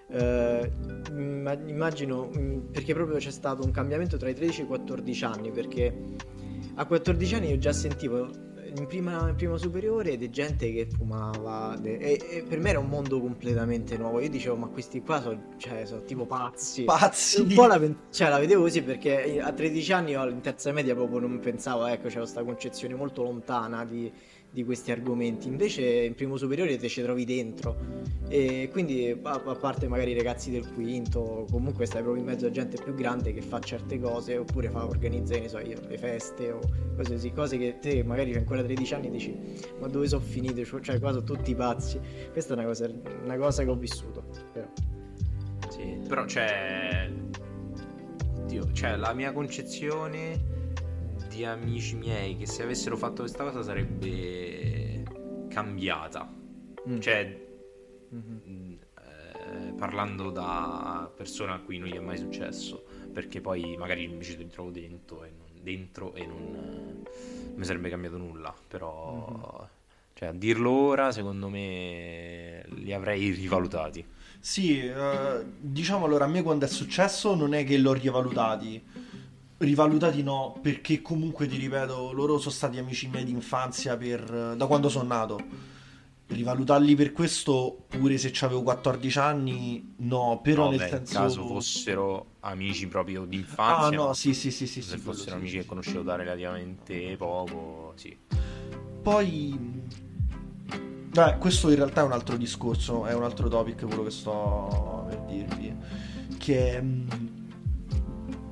Eh, 0.08 0.70
imma- 1.10 1.58
immagino 1.66 2.30
mm, 2.32 2.58
perché 2.70 2.94
proprio 2.94 3.16
c'è 3.16 3.32
stato 3.32 3.64
un 3.64 3.72
cambiamento 3.72 4.16
tra 4.16 4.28
i 4.28 4.34
13 4.34 4.60
e 4.60 4.64
i 4.64 4.66
14 4.68 5.24
anni 5.24 5.50
perché 5.50 5.92
a 6.74 6.84
14 6.84 7.34
anni 7.34 7.50
io 7.50 7.58
già 7.58 7.72
sentivo 7.72 8.28
in 8.76 8.86
prima, 8.86 9.28
in 9.28 9.34
prima 9.36 9.56
superiore 9.56 10.16
di 10.16 10.30
gente 10.30 10.72
che 10.72 10.88
fumava 10.96 11.76
de- 11.80 11.96
e, 11.96 12.20
e 12.28 12.42
per 12.42 12.58
me 12.58 12.70
era 12.70 12.78
un 12.78 12.88
mondo 12.88 13.20
completamente 13.20 13.96
nuovo 13.96 14.20
io 14.20 14.28
dicevo 14.28 14.56
ma 14.56 14.66
questi 14.68 15.00
qua 15.00 15.20
sono 15.20 15.54
cioè, 15.56 15.84
sono 15.86 16.02
tipo 16.02 16.26
pazzi 16.26 16.84
Pazzi! 16.84 17.40
un 17.40 17.54
po' 17.54 17.66
la, 17.66 17.80
cioè, 18.10 18.28
la 18.28 18.38
vedevo 18.38 18.62
così 18.62 18.82
perché 18.82 19.40
a 19.40 19.52
13 19.52 19.92
anni 19.92 20.10
io 20.12 20.28
in 20.28 20.40
terza 20.40 20.72
media 20.72 20.94
proprio 20.94 21.20
non 21.20 21.38
pensavo 21.38 21.86
ecco 21.86 22.08
c'era 22.08 22.20
questa 22.20 22.42
concezione 22.42 22.94
molto 22.94 23.22
lontana 23.22 23.84
di, 23.84 24.10
di 24.52 24.64
questi 24.64 24.90
argomenti 24.90 25.46
invece 25.48 25.82
in 25.82 26.14
primo 26.14 26.36
superiore 26.36 26.76
te 26.76 26.88
ci 26.88 27.02
trovi 27.02 27.24
dentro 27.24 27.76
e 28.28 28.68
quindi 28.72 29.16
a, 29.22 29.38
parte 29.38 29.86
magari 29.86 30.10
i 30.10 30.16
ragazzi 30.16 30.50
del 30.50 30.72
quinto 30.72 31.46
comunque 31.50 31.86
stai 31.86 32.02
proprio 32.02 32.22
in 32.22 32.28
mezzo 32.28 32.46
a 32.46 32.50
gente 32.50 32.82
più 32.82 32.94
grande 32.94 33.32
che 33.32 33.42
fa 33.42 33.60
certe 33.60 34.00
cose 34.00 34.36
oppure 34.36 34.68
fa 34.70 34.84
organizza 34.86 35.36
so 35.48 35.58
io 35.60 35.78
le 35.86 35.98
feste 35.98 36.50
o 36.50 36.58
cose 36.96 37.12
così 37.12 37.32
cose 37.32 37.58
che 37.58 37.78
te 37.80 38.02
magari 38.02 38.30
c'hai 38.32 38.40
ancora 38.40 38.62
13 38.62 38.94
anni 38.94 39.10
dici 39.10 39.36
ma 39.78 39.86
dove 39.86 40.08
sono 40.08 40.22
finito 40.22 40.64
cioè 40.80 40.98
qua 40.98 41.12
sono 41.12 41.24
tutti 41.24 41.54
pazzi 41.54 42.00
questa 42.32 42.54
è 42.54 42.56
una 42.56 42.66
cosa, 42.66 42.90
una 43.24 43.36
cosa 43.36 43.62
che 43.62 43.70
ho 43.70 43.76
vissuto 43.76 44.24
però. 44.52 44.66
Sì, 45.70 45.98
però 46.06 46.24
c'è. 46.24 47.10
Oddio, 48.36 48.72
cioè, 48.72 48.96
la 48.96 49.12
mia 49.12 49.32
concezione 49.32 50.59
di 51.40 51.46
amici 51.46 51.96
miei 51.96 52.36
che 52.36 52.46
se 52.46 52.62
avessero 52.62 52.98
fatto 52.98 53.22
questa 53.22 53.44
cosa 53.44 53.62
sarebbe 53.62 55.02
cambiata. 55.48 56.30
Mm. 56.88 57.00
Cioè, 57.00 57.48
Mhm. 58.10 58.40
mh, 58.44 58.78
eh, 58.98 59.72
parlando 59.72 60.30
da 60.30 61.10
persona 61.14 61.54
a 61.54 61.58
cui 61.60 61.78
non 61.78 61.88
gli 61.88 61.94
è 61.94 62.00
mai 62.00 62.18
successo, 62.18 62.82
perché 63.12 63.40
poi 63.40 63.76
magari 63.78 64.06
mi 64.08 64.48
trovo 64.48 64.70
dentro 64.70 65.22
e 65.24 65.30
non, 65.30 65.46
dentro 65.62 66.14
e 66.14 66.26
non, 66.26 67.04
eh, 67.06 67.52
mi 67.54 67.64
sarebbe 67.64 67.88
cambiato 67.88 68.18
nulla. 68.18 68.54
Però, 68.68 69.66
cioè, 70.14 70.28
a 70.28 70.32
dirlo 70.32 70.70
ora, 70.70 71.12
secondo 71.12 71.48
me 71.48 72.64
li 72.74 72.92
avrei 72.92 73.30
rivalutati. 73.30 74.04
Sì, 74.40 74.80
eh, 74.80 75.44
diciamo 75.58 76.04
allora 76.04 76.24
a 76.24 76.28
me 76.28 76.42
quando 76.42 76.64
è 76.64 76.68
successo 76.68 77.34
non 77.34 77.54
è 77.54 77.64
che 77.64 77.78
l'ho 77.78 77.92
rivalutati. 77.92 78.82
Rivalutati 79.62 80.22
no, 80.22 80.58
perché 80.62 81.02
comunque 81.02 81.46
ti 81.46 81.58
ripeto, 81.58 82.12
loro 82.12 82.38
sono 82.38 82.50
stati 82.50 82.78
amici 82.78 83.08
miei 83.08 83.24
di 83.24 83.32
infanzia 83.32 83.94
per, 83.94 84.54
da 84.56 84.66
quando 84.66 84.88
sono 84.88 85.06
nato. 85.06 85.38
Rivalutarli 86.28 86.94
per 86.94 87.12
questo, 87.12 87.84
pure 87.86 88.16
se 88.16 88.32
avevo 88.40 88.62
14 88.62 89.18
anni, 89.18 89.94
no, 89.98 90.40
però 90.42 90.64
No, 90.64 90.70
nel 90.70 90.78
beh, 90.78 90.88
senso... 90.88 91.12
caso 91.12 91.46
fossero 91.46 92.26
amici 92.40 92.86
proprio 92.88 93.24
Ah 93.24 93.26
d'infanzia, 93.26 93.98
no, 93.98 94.06
ma 94.06 94.14
sì, 94.14 94.32
sì, 94.32 94.50
sì, 94.50 94.66
sì, 94.66 94.80
se 94.80 94.96
sì, 94.96 94.96
fossero 94.96 95.36
amici 95.36 95.50
sì. 95.50 95.58
che 95.58 95.66
conoscevo 95.66 96.02
da 96.04 96.16
relativamente 96.16 97.16
poco, 97.18 97.92
sì. 97.96 98.16
Poi, 99.02 99.82
beh, 101.10 101.36
questo 101.36 101.68
in 101.68 101.76
realtà 101.76 102.00
è 102.00 102.04
un 102.04 102.12
altro 102.12 102.38
discorso, 102.38 103.04
è 103.04 103.12
un 103.12 103.24
altro 103.24 103.48
topic 103.48 103.84
quello 103.84 104.04
che 104.04 104.10
sto 104.10 105.04
per 105.06 105.18
dirvi, 105.26 105.76
che 106.38 106.80
mh, 106.80 107.29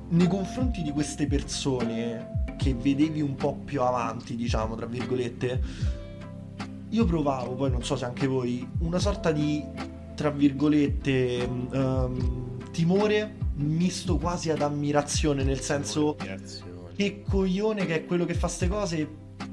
nei 0.09 0.27
confronti 0.27 0.81
di 0.81 0.91
queste 0.91 1.27
persone 1.27 2.45
che 2.57 2.73
vedevi 2.73 3.21
un 3.21 3.35
po' 3.35 3.55
più 3.55 3.81
avanti, 3.81 4.35
diciamo, 4.35 4.75
tra 4.75 4.85
virgolette, 4.85 5.61
io 6.89 7.05
provavo, 7.05 7.53
poi 7.55 7.71
non 7.71 7.83
so 7.83 7.95
se 7.95 8.05
anche 8.05 8.27
voi, 8.27 8.67
una 8.79 8.99
sorta 8.99 9.31
di, 9.31 9.63
tra 10.15 10.29
virgolette, 10.29 11.37
ehm, 11.71 12.71
timore 12.71 13.37
misto 13.55 14.17
quasi 14.17 14.49
ad 14.49 14.61
ammirazione, 14.61 15.43
nel 15.43 15.59
senso 15.59 16.15
che 16.95 17.23
coglione 17.27 17.85
che 17.85 17.95
è 17.95 18.05
quello 18.05 18.25
che 18.25 18.33
fa 18.33 18.47
ste 18.47 18.67
cose, 18.67 19.07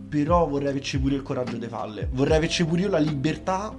però 0.08 0.46
vorrei 0.48 0.68
averci 0.68 0.98
pure 0.98 1.16
il 1.16 1.22
coraggio 1.22 1.56
di 1.56 1.66
farle. 1.66 2.08
Vorrei 2.12 2.36
averci 2.38 2.64
pure 2.64 2.82
io 2.82 2.88
la 2.88 2.98
libertà 2.98 3.74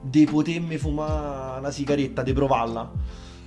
di 0.00 0.24
potermi 0.24 0.76
fumare 0.78 1.58
una 1.58 1.70
sigaretta, 1.70 2.22
di 2.22 2.32
provarla. 2.32 2.92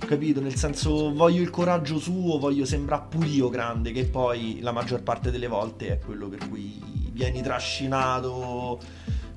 Capito? 0.06 0.40
Nel 0.40 0.56
senso, 0.56 1.12
voglio 1.14 1.42
il 1.42 1.50
coraggio 1.50 1.98
suo, 1.98 2.38
voglio 2.38 2.64
sembrare 2.64 3.06
pure 3.08 3.26
io 3.26 3.48
grande, 3.48 3.92
che 3.92 4.04
poi 4.06 4.58
la 4.60 4.72
maggior 4.72 5.02
parte 5.02 5.30
delle 5.30 5.46
volte 5.46 5.92
è 5.92 5.98
quello 5.98 6.28
per 6.28 6.48
cui 6.48 6.80
vieni 7.12 7.42
trascinato. 7.42 8.80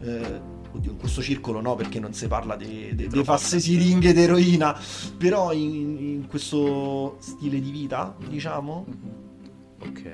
eh, 0.01 0.41
oddio, 0.71 0.91
in 0.91 0.97
questo 0.97 1.21
circolo 1.21 1.61
no, 1.61 1.75
perché 1.75 1.99
non 1.99 2.13
si 2.13 2.27
parla 2.27 2.55
di 2.55 2.95
Troppo. 2.95 3.23
fasse 3.23 3.59
siringhe 3.59 4.13
d'eroina, 4.13 4.77
però 5.17 5.53
in, 5.53 5.97
in 5.99 6.27
questo 6.27 7.17
stile 7.19 7.59
di 7.61 7.69
vita, 7.69 8.15
diciamo, 8.27 8.85
Ok. 9.85 10.11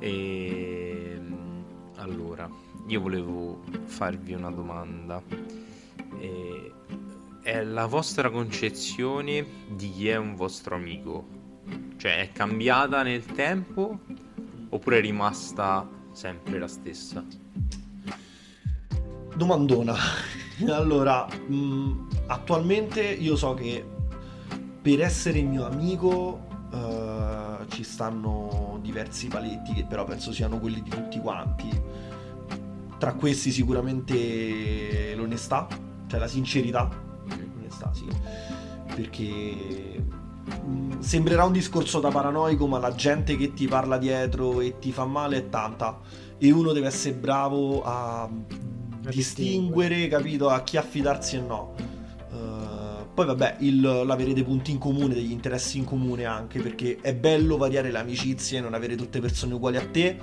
E 0.00 1.20
allora, 1.96 2.48
io 2.86 3.00
volevo 3.00 3.62
farvi 3.84 4.32
una 4.32 4.50
domanda. 4.50 5.22
E, 6.18 6.72
è 7.50 7.64
la 7.64 7.86
vostra 7.86 8.30
concezione 8.30 9.44
di 9.68 9.90
chi 9.90 10.08
è 10.08 10.16
un 10.16 10.36
vostro 10.36 10.76
amico? 10.76 11.26
Cioè, 11.96 12.20
è 12.20 12.32
cambiata 12.32 13.02
nel 13.02 13.24
tempo 13.26 13.98
oppure 14.68 14.98
è 14.98 15.00
rimasta 15.00 15.88
sempre 16.12 16.60
la 16.60 16.68
stessa? 16.68 17.24
Domandona. 19.34 19.94
Allora, 20.68 21.26
mh, 21.26 22.08
attualmente 22.26 23.00
io 23.00 23.34
so 23.34 23.54
che 23.54 23.82
per 24.82 25.00
essere 25.00 25.40
mio 25.40 25.64
amico 25.64 26.46
eh, 26.70 27.64
ci 27.68 27.82
stanno 27.82 28.78
diversi 28.82 29.28
paletti 29.28 29.72
che 29.72 29.86
però 29.86 30.04
penso 30.04 30.32
siano 30.32 30.58
quelli 30.58 30.82
di 30.82 30.90
tutti 30.90 31.18
quanti. 31.18 31.70
Tra 32.98 33.14
questi 33.14 33.50
sicuramente 33.50 35.14
l'onestà, 35.14 35.66
cioè 36.06 36.20
la 36.20 36.28
sincerità. 36.28 37.08
Sì. 37.92 38.06
Perché 38.94 40.02
mh, 40.44 40.98
sembrerà 40.98 41.44
un 41.44 41.52
discorso 41.52 42.00
da 42.00 42.10
paranoico, 42.10 42.66
ma 42.66 42.78
la 42.78 42.94
gente 42.94 43.36
che 43.36 43.54
ti 43.54 43.66
parla 43.66 43.96
dietro 43.96 44.60
e 44.60 44.78
ti 44.78 44.92
fa 44.92 45.04
male 45.04 45.36
è 45.38 45.48
tanta. 45.48 46.00
E 46.36 46.50
uno 46.50 46.72
deve 46.72 46.88
essere 46.88 47.14
bravo 47.14 47.82
a 47.84 48.28
distinguere, 49.08 50.08
capito, 50.08 50.48
a 50.48 50.62
chi 50.62 50.76
affidarsi 50.76 51.36
e 51.36 51.40
no. 51.40 51.74
Uh, 52.30 53.06
poi 53.12 53.26
vabbè, 53.26 53.56
il, 53.60 53.80
l'avere 53.80 54.32
dei 54.32 54.44
punti 54.44 54.70
in 54.70 54.78
comune, 54.78 55.14
degli 55.14 55.32
interessi 55.32 55.78
in 55.78 55.84
comune 55.84 56.24
anche, 56.24 56.60
perché 56.60 56.98
è 57.00 57.14
bello 57.14 57.56
variare 57.56 57.90
le 57.90 57.98
amicizie, 57.98 58.60
non 58.60 58.74
avere 58.74 58.94
tutte 58.96 59.20
persone 59.20 59.54
uguali 59.54 59.76
a 59.76 59.86
te, 59.90 60.18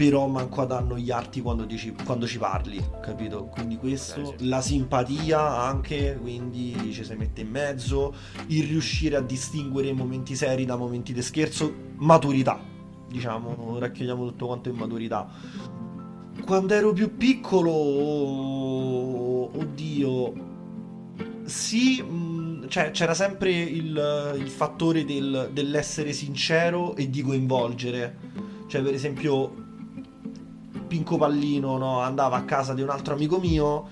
però 0.00 0.26
manco 0.28 0.62
ad 0.62 0.72
annoiarti 0.72 1.42
quando, 1.42 1.66
dici, 1.66 1.94
quando 2.06 2.26
ci 2.26 2.38
parli, 2.38 2.82
capito? 3.02 3.44
Quindi 3.44 3.76
questo, 3.76 4.20
Eh, 4.32 4.34
sì. 4.38 4.48
la 4.48 4.62
simpatia 4.62 5.58
anche, 5.58 6.16
quindi 6.18 6.74
ci 6.90 7.04
si 7.04 7.14
mette 7.16 7.42
in 7.42 7.50
mezzo, 7.50 8.14
il 8.46 8.66
riuscire 8.66 9.16
a 9.16 9.20
distinguere 9.20 9.92
momenti 9.92 10.34
seri 10.34 10.64
da 10.64 10.76
momenti 10.76 11.12
di 11.12 11.20
scherzo, 11.20 11.70
maturità, 11.96 12.58
diciamo, 13.10 13.76
racchiudiamo 13.78 14.24
tutto 14.24 14.46
quanto 14.46 14.70
in 14.70 14.76
maturità. 14.76 15.28
Quando 16.46 16.72
ero 16.72 16.94
più 16.94 17.18
piccolo, 17.18 17.70
oddio, 19.58 20.32
sì, 21.44 22.00
mh, 22.00 22.68
cioè 22.68 22.90
c'era 22.92 23.12
sempre 23.12 23.52
il, 23.52 24.34
il 24.38 24.48
fattore 24.48 25.04
del- 25.04 25.50
dell'essere 25.52 26.14
sincero 26.14 26.96
e 26.96 27.10
di 27.10 27.20
coinvolgere. 27.20 28.16
Cioè, 28.66 28.82
per 28.82 28.94
esempio, 28.94 29.59
Pinco 30.90 31.16
Pallino 31.16 31.78
no, 31.78 32.00
andava 32.00 32.36
a 32.36 32.42
casa 32.42 32.74
di 32.74 32.82
un 32.82 32.90
altro 32.90 33.14
amico 33.14 33.38
mio, 33.38 33.88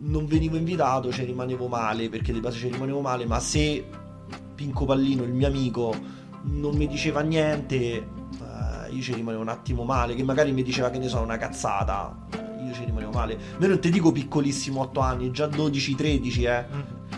non 0.00 0.26
venivo 0.26 0.58
invitato, 0.58 1.10
ci 1.10 1.24
rimanevo 1.24 1.68
male, 1.68 2.10
perché 2.10 2.34
di 2.34 2.40
base 2.40 2.58
ci 2.58 2.68
rimanevo 2.68 3.00
male, 3.00 3.24
ma 3.24 3.40
se 3.40 3.82
Pinco 4.54 4.84
Pallino, 4.84 5.22
il 5.22 5.32
mio 5.32 5.46
amico, 5.46 5.94
non 6.42 6.76
mi 6.76 6.86
diceva 6.86 7.22
niente, 7.22 7.76
eh, 7.76 8.90
io 8.90 9.00
ci 9.00 9.14
rimanevo 9.14 9.40
un 9.40 9.48
attimo 9.48 9.84
male, 9.84 10.14
che 10.14 10.22
magari 10.22 10.52
mi 10.52 10.62
diceva 10.62 10.90
che 10.90 10.98
ne 10.98 11.08
so, 11.08 11.18
una 11.22 11.38
cazzata, 11.38 12.14
io 12.62 12.74
ci 12.74 12.84
rimanevo 12.84 13.12
male. 13.12 13.38
Ma 13.56 13.66
non 13.66 13.80
ti 13.80 13.88
dico 13.88 14.12
piccolissimo, 14.12 14.82
8 14.82 15.00
anni, 15.00 15.30
già 15.30 15.46
12-13, 15.46 16.46
eh 16.46 16.66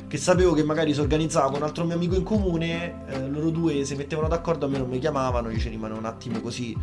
che 0.09 0.17
sapevo 0.19 0.53
che 0.53 0.63
magari 0.63 0.95
si 0.95 1.01
organizzava 1.01 1.49
con 1.49 1.57
un 1.57 1.63
altro 1.65 1.85
mio 1.85 1.95
amico 1.97 2.15
in 2.15 2.23
comune, 2.23 3.07
eh, 3.07 3.29
loro 3.29 3.51
due 3.51 3.85
si 3.85 3.95
mettevano 3.97 4.29
d'accordo, 4.29 4.67
a 4.67 4.69
me 4.69 4.79
non 4.79 4.89
mi 4.89 4.99
chiamavano, 4.99 5.51
io 5.51 5.59
ci 5.59 5.69
rimanevo 5.69 5.99
un 5.99 6.05
attimo 6.05 6.41
così. 6.41 6.77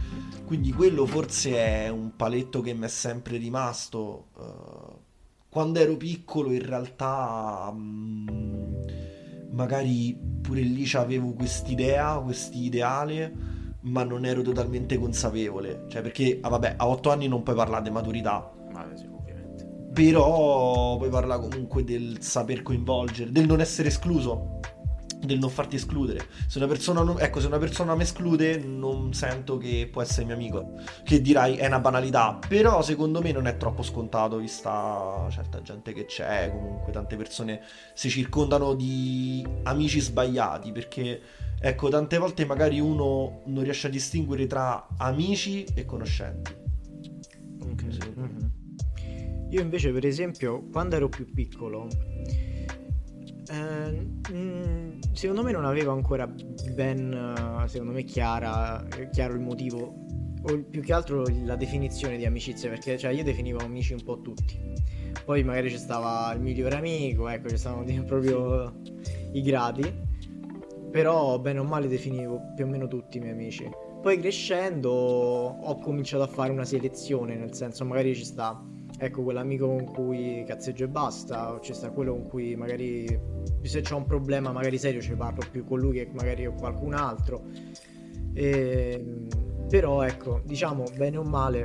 Quindi 0.45 0.71
quello 0.73 1.05
forse 1.05 1.55
è 1.55 1.89
un 1.89 2.15
paletto 2.15 2.61
che 2.61 2.73
mi 2.73 2.85
è 2.85 2.89
sempre 2.89 3.37
rimasto. 3.37 4.27
eh, 4.39 5.01
quando 5.49 5.79
ero 5.79 5.95
piccolo 5.97 6.51
in 6.51 6.65
realtà 6.65 7.71
mm, 7.71 8.73
magari 9.51 10.17
pure 10.41 10.61
lì 10.61 10.89
avevo 10.93 11.33
quest'idea, 11.33 12.15
quest'ideale, 12.19 13.33
ma 13.81 14.03
non 14.03 14.25
ero 14.25 14.41
totalmente 14.41 14.97
consapevole. 14.97 15.85
Cioè 15.89 16.01
perché, 16.01 16.39
ah, 16.41 16.49
vabbè, 16.49 16.75
a 16.77 16.87
8 16.87 17.11
anni 17.11 17.27
non 17.27 17.43
puoi 17.43 17.55
parlare 17.55 17.83
di 17.83 17.89
maturità, 17.91 18.51
Ma 18.71 18.87
sì. 18.95 19.12
Però 19.93 20.97
poi 20.97 21.09
parla 21.09 21.39
comunque 21.39 21.83
del 21.83 22.17
saper 22.21 22.63
coinvolgere, 22.63 23.31
del 23.31 23.45
non 23.45 23.61
essere 23.61 23.89
escluso, 23.89 24.59
del 25.19 25.39
non 25.39 25.49
farti 25.49 25.75
escludere. 25.75 26.25
Se 26.47 26.57
una 26.57 26.67
persona, 26.67 27.01
non- 27.01 27.19
ecco, 27.19 27.39
se 27.39 27.47
una 27.47 27.57
persona 27.57 27.95
mi 27.95 28.03
esclude, 28.03 28.57
non 28.57 29.13
sento 29.13 29.57
che 29.57 29.87
può 29.91 30.01
essere 30.01 30.25
mio 30.25 30.35
amico. 30.35 30.73
Che 31.03 31.21
dirai 31.21 31.55
è 31.55 31.67
una 31.67 31.79
banalità, 31.79 32.39
però 32.45 32.81
secondo 32.81 33.21
me 33.21 33.31
non 33.31 33.47
è 33.47 33.57
troppo 33.57 33.83
scontato, 33.83 34.37
vista 34.37 35.27
certa 35.29 35.61
gente 35.61 35.93
che 35.93 36.05
c'è. 36.05 36.49
Comunque, 36.51 36.91
tante 36.91 37.15
persone 37.15 37.61
si 37.93 38.09
circondano 38.09 38.73
di 38.73 39.45
amici 39.63 39.99
sbagliati 39.99 40.71
perché. 40.71 41.21
Ecco, 41.65 41.87
tante 41.87 42.17
volte 42.17 42.45
magari 42.45 42.81
uno 42.81 43.41
non 43.45 43.63
riesce 43.63 43.87
a 43.87 43.89
distinguere 43.89 44.47
tra 44.47 44.85
amici 44.97 45.63
e 45.73 45.85
conoscenti. 45.85 46.53
Ok. 47.61 47.85
Sì. 47.89 48.42
Io 49.53 49.61
invece, 49.61 49.91
per 49.91 50.03
esempio, 50.03 50.63
quando 50.71 50.95
ero 50.95 51.09
più 51.09 51.31
piccolo, 51.31 51.87
eh, 53.51 54.33
mm, 54.33 54.99
secondo 55.11 55.43
me 55.43 55.51
non 55.51 55.63
avevo 55.63 55.91
ancora 55.91 56.25
ben, 56.25 57.13
eh, 57.13 57.67
secondo 57.67 57.93
me, 57.93 58.03
chiara, 58.03 58.83
chiaro 59.11 59.35
il 59.35 59.41
motivo, 59.41 60.05
o 60.41 60.63
più 60.67 60.81
che 60.81 60.91
altro 60.91 61.25
la 61.43 61.55
definizione 61.55 62.17
di 62.17 62.25
amicizia, 62.25 62.67
perché 62.67 62.97
cioè, 62.97 63.11
io 63.11 63.23
definivo 63.23 63.59
amici 63.59 63.93
un 63.93 64.01
po' 64.01 64.21
tutti. 64.21 64.59
Poi 65.23 65.43
magari 65.43 65.69
c'è 65.69 65.77
stava 65.77 66.33
il 66.33 66.41
migliore 66.41 66.75
amico, 66.75 67.27
ecco, 67.29 67.49
ci 67.49 67.57
stavano 67.57 67.85
proprio 68.05 68.81
i 69.33 69.41
gradi. 69.43 70.11
Però 70.89 71.37
bene 71.37 71.59
o 71.59 71.63
male 71.63 71.87
definivo 71.87 72.41
più 72.55 72.65
o 72.65 72.67
meno 72.67 72.87
tutti 72.87 73.17
i 73.17 73.19
miei 73.19 73.33
amici. 73.33 73.69
Poi 74.01 74.17
crescendo 74.17 74.89
ho 74.89 75.77
cominciato 75.77 76.23
a 76.23 76.27
fare 76.27 76.51
una 76.51 76.65
selezione, 76.65 77.35
nel 77.35 77.53
senso 77.53 77.85
magari 77.85 78.15
ci 78.15 78.25
sta, 78.25 78.59
ecco, 79.05 79.23
quell'amico 79.23 79.67
con 79.67 79.85
cui 79.85 80.43
cazzeggio 80.45 80.85
e 80.85 80.87
basta, 80.87 81.53
o 81.53 81.59
ci 81.59 81.73
sta 81.73 81.91
quello 81.91 82.13
con 82.13 82.27
cui 82.27 82.55
magari 82.55 83.19
se 83.61 83.81
c'ho 83.81 83.97
un 83.97 84.05
problema 84.05 84.51
magari 84.51 84.77
serio 84.77 85.01
ci 85.01 85.15
parlo 85.15 85.43
più 85.49 85.63
con 85.65 85.79
lui 85.79 85.97
che 85.97 86.09
magari 86.13 86.45
con 86.45 86.55
qualcun 86.55 86.93
altro. 86.93 87.43
E, 88.33 89.03
però 89.69 90.03
ecco, 90.03 90.41
diciamo 90.43 90.83
bene 90.95 91.17
o 91.17 91.23
male, 91.23 91.63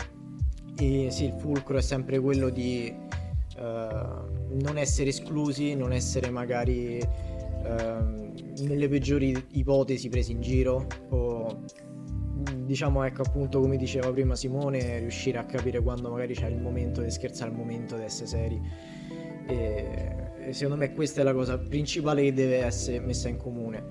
eh, 0.77 1.11
sì, 1.11 1.24
il 1.24 1.35
fulcro 1.38 1.77
è 1.79 1.83
sempre 1.83 2.18
quello 2.20 2.48
di 2.51 2.87
eh, 2.87 3.98
non 4.51 4.77
essere 4.77 5.09
esclusi, 5.09 5.74
non 5.74 5.92
essere 5.92 6.31
magari 6.31 7.01
ehm, 7.64 8.33
nelle 8.61 8.88
peggiori 8.88 9.37
ipotesi 9.53 10.09
presi 10.09 10.33
in 10.33 10.40
giro 10.40 10.87
o 11.11 11.64
diciamo 12.68 13.02
ecco 13.02 13.22
appunto 13.22 13.61
come 13.61 13.78
diceva 13.78 14.12
prima 14.12 14.37
Simone 14.37 14.98
riuscire 14.98 15.38
a 15.38 15.44
capire 15.44 15.81
quando 15.81 16.11
magari 16.11 16.35
c'è 16.35 16.48
il 16.48 16.61
momento 16.61 17.00
di 17.00 17.11
scherzare 17.11 17.50
il 17.50 17.57
momento 17.57 17.96
di 17.96 18.02
essere 18.02 18.26
seri. 18.26 18.61
E, 19.46 20.33
e 20.38 20.52
secondo 20.52 20.76
me 20.76 20.92
questa 20.92 21.22
è 21.22 21.24
la 21.24 21.33
cosa 21.33 21.59
principale 21.59 22.22
che 22.24 22.35
deve 22.35 22.59
essere 22.59 23.00
messa 23.00 23.31
in 23.31 23.38
comune. 23.38 23.83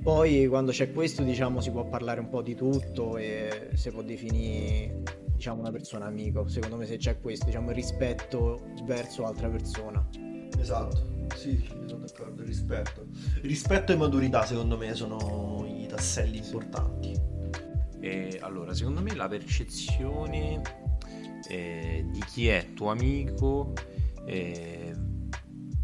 Poi 0.00 0.46
quando 0.46 0.70
c'è 0.70 0.92
questo 0.92 1.24
diciamo 1.24 1.60
si 1.60 1.72
può 1.72 1.84
parlare 1.86 2.20
un 2.20 2.28
po' 2.28 2.40
di 2.40 2.54
tutto 2.54 3.16
e 3.16 3.70
si 3.74 3.90
può 3.90 4.02
definire 4.02 5.02
diciamo 5.34 5.60
una 5.60 5.72
persona 5.72 6.06
amico. 6.06 6.46
Secondo 6.46 6.76
me 6.76 6.86
se 6.86 6.96
c'è 6.96 7.20
questo 7.20 7.46
diciamo 7.46 7.70
il 7.70 7.74
rispetto 7.74 8.66
verso 8.84 9.22
l'altra 9.22 9.48
persona. 9.48 10.08
Esatto, 10.56 11.26
sì, 11.34 11.58
sì, 11.58 11.68
sono 11.86 12.04
d'accordo, 12.06 12.44
rispetto. 12.44 13.06
Rispetto 13.42 13.90
e 13.90 13.96
maturità 13.96 14.46
secondo 14.46 14.76
me 14.76 14.94
sono 14.94 15.66
i 15.66 15.86
tasselli 15.88 16.36
importanti. 16.36 17.33
E 18.04 18.38
allora, 18.42 18.74
secondo 18.74 19.00
me 19.00 19.14
la 19.14 19.28
percezione 19.28 20.60
eh, 21.48 22.04
di 22.06 22.20
chi 22.26 22.48
è 22.48 22.74
tuo 22.74 22.90
amico 22.90 23.72
eh, 24.26 24.94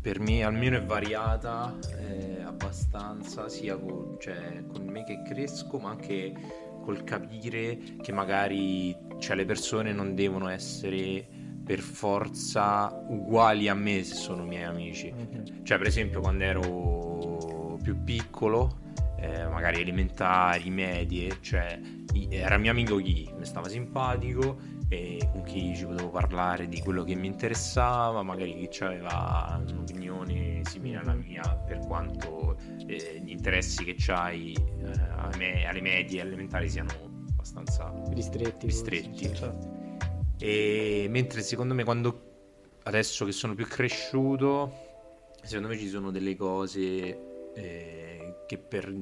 per 0.02 0.20
me 0.20 0.42
almeno 0.42 0.76
è 0.76 0.84
variata 0.84 1.78
eh, 1.98 2.42
abbastanza 2.42 3.48
sia 3.48 3.78
con, 3.78 4.16
cioè, 4.20 4.64
con 4.66 4.84
me 4.84 5.04
che 5.04 5.22
cresco 5.22 5.78
ma 5.78 5.90
anche 5.90 6.34
col 6.82 7.04
capire 7.04 7.78
che 8.02 8.12
magari 8.12 8.94
cioè, 9.18 9.34
le 9.34 9.46
persone 9.46 9.94
non 9.94 10.14
devono 10.14 10.48
essere 10.48 11.26
per 11.64 11.78
forza 11.78 13.02
uguali 13.08 13.68
a 13.68 13.74
me 13.74 14.04
se 14.04 14.14
sono 14.14 14.44
miei 14.44 14.64
amici. 14.64 15.10
Cioè, 15.62 15.78
per 15.78 15.86
esempio, 15.86 16.20
quando 16.20 16.44
ero 16.44 17.78
più 17.82 18.02
piccolo, 18.04 18.80
eh, 19.20 19.46
magari 19.46 19.80
elementari, 19.82 20.68
medie, 20.70 21.38
cioè, 21.40 21.78
era 22.30 22.56
mio 22.58 22.70
amico 22.70 22.96
chi 22.96 23.28
mi 23.36 23.44
stava 23.44 23.68
simpatico 23.68 24.58
e 24.88 25.28
con 25.30 25.42
chi 25.44 25.74
ci 25.76 25.86
potevo 25.86 26.10
parlare 26.10 26.66
di 26.66 26.80
quello 26.80 27.04
che 27.04 27.14
mi 27.14 27.28
interessava, 27.28 28.22
magari 28.22 28.68
chi 28.68 28.82
aveva 28.82 29.62
un'opinione 29.68 30.62
simile 30.64 30.98
alla 30.98 31.14
mia, 31.14 31.42
per 31.66 31.78
quanto 31.86 32.56
eh, 32.86 33.20
gli 33.24 33.30
interessi 33.30 33.84
che 33.84 33.94
c'hai 33.96 34.52
eh, 34.52 34.90
alle, 35.16 35.36
me- 35.36 35.66
alle 35.66 35.80
medie 35.80 36.20
e 36.22 36.26
elementari 36.26 36.68
siano 36.68 36.90
abbastanza 37.30 37.92
ristretti 38.12 38.66
Ristretti. 38.66 39.26
forse. 39.26 39.36
Certo. 39.40 40.34
e 40.40 41.06
mentre 41.08 41.42
secondo 41.42 41.74
me 41.74 41.84
quando 41.84 42.28
adesso 42.84 43.24
che 43.24 43.32
sono 43.32 43.54
più 43.54 43.66
cresciuto, 43.66 44.72
secondo 45.42 45.68
me 45.68 45.78
ci 45.78 45.88
sono 45.88 46.10
delle 46.10 46.34
cose 46.34 47.52
eh, 47.54 48.34
che 48.46 48.58
per 48.58 48.92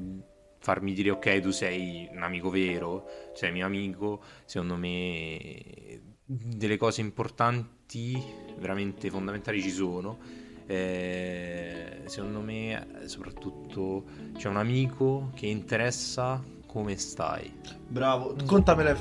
farmi 0.68 0.92
dire 0.92 1.08
ok, 1.08 1.40
tu 1.40 1.50
sei 1.50 2.10
un 2.12 2.22
amico 2.22 2.50
vero, 2.50 3.08
sei 3.32 3.52
mio 3.52 3.64
amico, 3.64 4.20
secondo 4.44 4.76
me 4.76 5.98
delle 6.26 6.76
cose 6.76 7.00
importanti, 7.00 8.22
veramente 8.58 9.08
fondamentali 9.08 9.62
ci 9.62 9.70
sono. 9.70 10.18
Eh, 10.66 12.02
secondo 12.04 12.42
me 12.42 12.86
soprattutto 13.06 14.04
c'è 14.36 14.48
un 14.48 14.58
amico 14.58 15.30
che 15.34 15.46
interessa 15.46 16.44
come 16.66 16.98
stai. 16.98 17.50
Bravo, 17.86 18.36
contamela, 18.44 18.92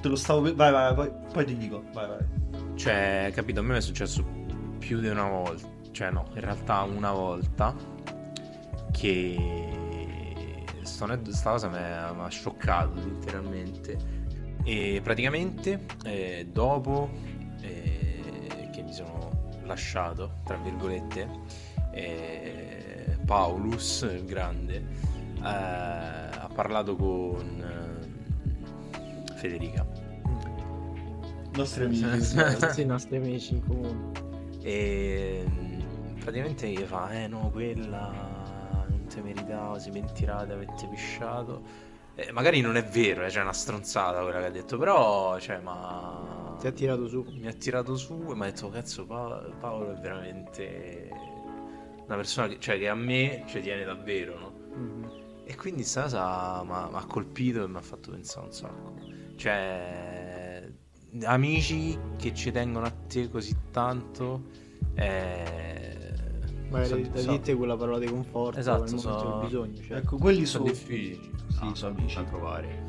te 0.00 0.08
lo 0.08 0.16
stavo... 0.16 0.40
Vai, 0.54 0.72
vai, 0.72 0.94
poi, 0.94 1.10
poi 1.34 1.44
ti 1.44 1.54
dico, 1.58 1.84
vai, 1.92 2.08
vai. 2.08 2.76
Cioè, 2.76 3.30
capito, 3.34 3.60
a 3.60 3.62
me 3.62 3.76
è 3.76 3.82
successo 3.82 4.24
più 4.78 5.00
di 5.00 5.08
una 5.08 5.28
volta, 5.28 5.68
cioè 5.90 6.10
no, 6.10 6.30
in 6.32 6.40
realtà 6.40 6.80
una 6.84 7.12
volta 7.12 7.76
che 8.90 9.82
sta 10.84 11.50
cosa 11.50 11.68
mi 11.68 11.76
ha 11.76 12.28
scioccato 12.28 12.94
letteralmente 12.94 14.22
e 14.64 15.00
praticamente 15.02 15.84
eh, 16.04 16.48
dopo 16.50 17.10
eh, 17.60 18.68
che 18.72 18.82
mi 18.82 18.92
sono 18.92 19.52
lasciato, 19.64 20.38
tra 20.44 20.56
virgolette, 20.56 21.28
eh, 21.92 23.18
Paulus, 23.26 24.08
il 24.10 24.24
grande, 24.24 24.76
eh, 24.76 25.42
ha 25.42 26.50
parlato 26.52 26.96
con 26.96 28.02
eh, 28.90 29.34
Federica 29.34 30.04
nostri 31.56 31.84
amici. 31.84 32.04
sì, 32.72 32.84
nostri 32.84 33.16
amici 33.16 33.54
in 33.54 33.66
comune. 33.66 34.12
E 34.62 35.44
mm, 35.48 36.18
praticamente 36.20 36.68
gli 36.68 36.78
fa, 36.78 37.10
eh 37.12 37.26
no, 37.26 37.50
quella 37.52 38.23
non 39.14 39.22
te 39.22 39.22
meritava, 39.22 39.78
si 39.78 39.90
mentirà 39.90 40.44
di 40.44 40.52
avete 40.52 40.86
pisciato. 40.88 41.92
Eh, 42.16 42.30
magari 42.32 42.60
non 42.60 42.76
è 42.76 42.84
vero, 42.84 43.24
eh, 43.24 43.30
cioè 43.30 43.40
è 43.40 43.42
una 43.42 43.52
stronzata 43.52 44.22
quella 44.22 44.38
che 44.38 44.46
ha 44.46 44.50
detto, 44.50 44.78
però, 44.78 45.38
cioè, 45.40 45.58
ma... 45.58 46.56
Ti 46.60 46.66
ha 46.68 46.72
tirato 46.72 47.08
su. 47.08 47.24
Mi 47.28 47.48
ha 47.48 47.52
tirato 47.52 47.96
su 47.96 48.26
e 48.30 48.34
mi 48.34 48.42
ha 48.42 48.44
detto, 48.46 48.68
cazzo, 48.70 49.04
Pa- 49.04 49.50
Paolo 49.58 49.92
è 49.92 50.00
veramente 50.00 51.10
una 52.06 52.16
persona 52.16 52.48
che, 52.48 52.58
cioè, 52.60 52.78
che 52.78 52.88
a 52.88 52.94
me 52.94 53.44
ci 53.46 53.60
tiene 53.60 53.84
davvero, 53.84 54.38
no? 54.38 54.52
Mhm. 54.76 55.22
E 55.46 55.56
quindi 55.56 55.82
sta 55.82 56.02
cosa 56.02 56.62
mi 56.64 56.72
ha 56.72 57.04
colpito 57.06 57.64
e 57.64 57.68
mi 57.68 57.76
ha 57.76 57.82
fatto 57.82 58.12
pensare 58.12 58.46
un 58.46 58.52
sacco. 58.52 58.94
Cioè, 59.36 60.72
amici 61.24 61.98
che 62.16 62.32
ci 62.32 62.50
tengono 62.50 62.86
a 62.86 62.92
te 63.08 63.28
così 63.28 63.54
tanto. 63.70 64.44
Eh... 64.94 65.93
Magari 66.80 67.10
da 67.10 67.20
so- 67.42 67.56
quella 67.56 67.76
parola 67.76 67.98
di 67.98 68.06
conforto 68.06 68.58
Esatto, 68.58 68.96
so- 68.98 69.40
bisogno. 69.44 69.76
Cioè. 69.86 69.96
Ecco, 69.98 70.16
quelli 70.16 70.44
sono 70.46 70.66
sono... 70.66 70.76
difficili. 70.78 71.14
Sì, 71.48 71.58
Ah, 71.60 71.74
sono 71.74 71.94
amici. 71.96 72.14
da 72.16 72.22
trovare. 72.22 72.82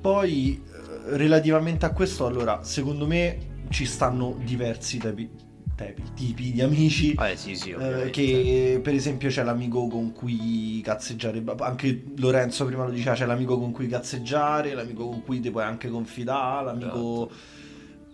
Poi, 0.00 0.62
eh, 0.62 1.16
relativamente 1.16 1.86
a 1.86 1.90
questo, 1.90 2.26
allora, 2.26 2.62
secondo 2.62 3.06
me 3.06 3.52
ci 3.70 3.86
stanno 3.86 4.36
diversi 4.44 4.98
tipi, 4.98 5.30
tipi, 5.74 6.02
tipi 6.14 6.52
di 6.52 6.60
amici. 6.60 7.14
Ah, 7.16 7.28
eh, 7.28 7.36
sì, 7.36 7.54
sì, 7.56 7.70
eh, 7.70 8.10
che 8.10 8.78
per 8.82 8.94
esempio 8.94 9.28
c'è 9.30 9.42
l'amico 9.42 9.86
con 9.88 10.12
cui 10.12 10.80
cazzeggiare, 10.84 11.42
anche 11.60 12.04
Lorenzo 12.16 12.66
prima 12.66 12.84
lo 12.84 12.90
diceva, 12.90 13.14
c'è 13.14 13.24
l'amico 13.26 13.58
con 13.58 13.72
cui 13.72 13.88
cazzeggiare, 13.88 14.74
l'amico 14.74 15.08
con 15.08 15.22
cui 15.24 15.40
ti 15.40 15.50
puoi 15.50 15.64
anche 15.64 15.88
confidare, 15.88 16.64
l'amico 16.66 17.30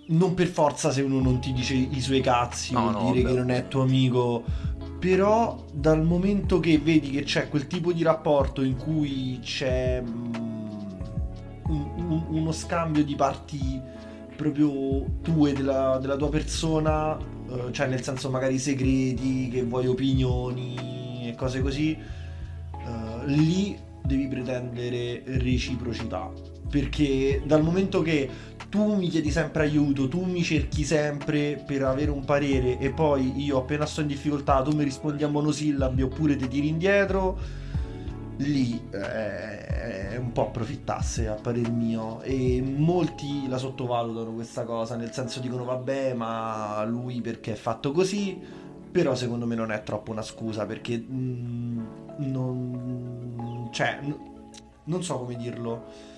non 0.06 0.34
per 0.34 0.48
forza 0.48 0.90
se 0.90 1.02
uno 1.02 1.20
non 1.20 1.40
ti 1.40 1.52
dice 1.52 1.74
i 1.74 2.00
suoi 2.00 2.20
cazzi 2.20 2.72
No, 2.72 2.80
vuol 2.90 2.92
no, 2.92 3.12
dire 3.12 3.22
vabbè. 3.22 3.34
che 3.34 3.40
non 3.40 3.50
è 3.50 3.68
tuo 3.68 3.82
amico, 3.82 4.44
però 5.00 5.64
dal 5.72 6.04
momento 6.04 6.60
che 6.60 6.78
vedi 6.78 7.10
che 7.10 7.22
c'è 7.24 7.48
quel 7.48 7.66
tipo 7.66 7.92
di 7.92 8.02
rapporto 8.04 8.62
in 8.62 8.76
cui 8.76 9.40
c'è 9.42 10.02
mm, 10.02 10.34
un- 11.68 11.90
un- 11.96 12.24
uno 12.28 12.52
scambio 12.52 13.04
di 13.04 13.14
parti 13.16 13.80
proprio 14.36 15.04
tue 15.22 15.52
della, 15.52 15.98
della 16.00 16.16
tua 16.16 16.28
persona, 16.28 17.16
eh, 17.18 17.72
cioè 17.72 17.88
nel 17.88 18.02
senso 18.02 18.30
magari 18.30 18.58
segreti, 18.58 19.48
che 19.48 19.62
vuoi 19.64 19.86
opinioni 19.86 21.28
e 21.28 21.34
cose 21.36 21.60
così, 21.62 21.92
eh, 21.92 23.26
lì 23.26 23.78
devi 24.02 24.28
pretendere 24.28 25.22
reciprocità. 25.26 26.30
Perché 26.70 27.42
dal 27.44 27.62
momento 27.62 28.00
che 28.02 28.30
tu 28.70 28.94
mi 28.94 29.08
chiedi 29.08 29.32
sempre 29.32 29.64
aiuto, 29.64 30.08
tu 30.08 30.24
mi 30.24 30.42
cerchi 30.44 30.84
sempre 30.84 31.60
per 31.66 31.82
avere 31.82 32.12
un 32.12 32.24
parere 32.24 32.78
e 32.78 32.90
poi 32.90 33.42
io 33.42 33.58
appena 33.58 33.84
sto 33.84 34.00
in 34.00 34.06
difficoltà 34.06 34.62
tu 34.62 34.70
mi 34.76 34.84
rispondi 34.84 35.24
a 35.24 35.28
monosillabi 35.28 36.02
oppure 36.02 36.36
ti 36.36 36.46
tiri 36.46 36.68
indietro, 36.68 37.36
lì 38.36 38.80
eh, 38.92 40.10
è 40.10 40.16
un 40.16 40.30
po' 40.30 40.42
approfittasse 40.42 41.26
a 41.26 41.34
parer 41.34 41.68
mio 41.68 42.20
e 42.22 42.62
molti 42.62 43.48
la 43.48 43.58
sottovalutano 43.58 44.32
questa 44.32 44.62
cosa, 44.62 44.94
nel 44.94 45.12
senso 45.12 45.40
dicono 45.40 45.64
vabbè 45.64 46.14
ma 46.14 46.84
lui 46.84 47.20
perché 47.20 47.52
è 47.52 47.56
fatto 47.56 47.90
così, 47.90 48.40
però 48.92 49.16
secondo 49.16 49.46
me 49.46 49.56
non 49.56 49.72
è 49.72 49.82
troppo 49.82 50.12
una 50.12 50.22
scusa 50.22 50.64
perché 50.64 50.96
mm, 50.96 51.80
non... 52.18 53.68
cioè 53.72 53.98
n- 54.00 54.28
non 54.84 55.02
so 55.02 55.18
come 55.18 55.34
dirlo. 55.34 56.09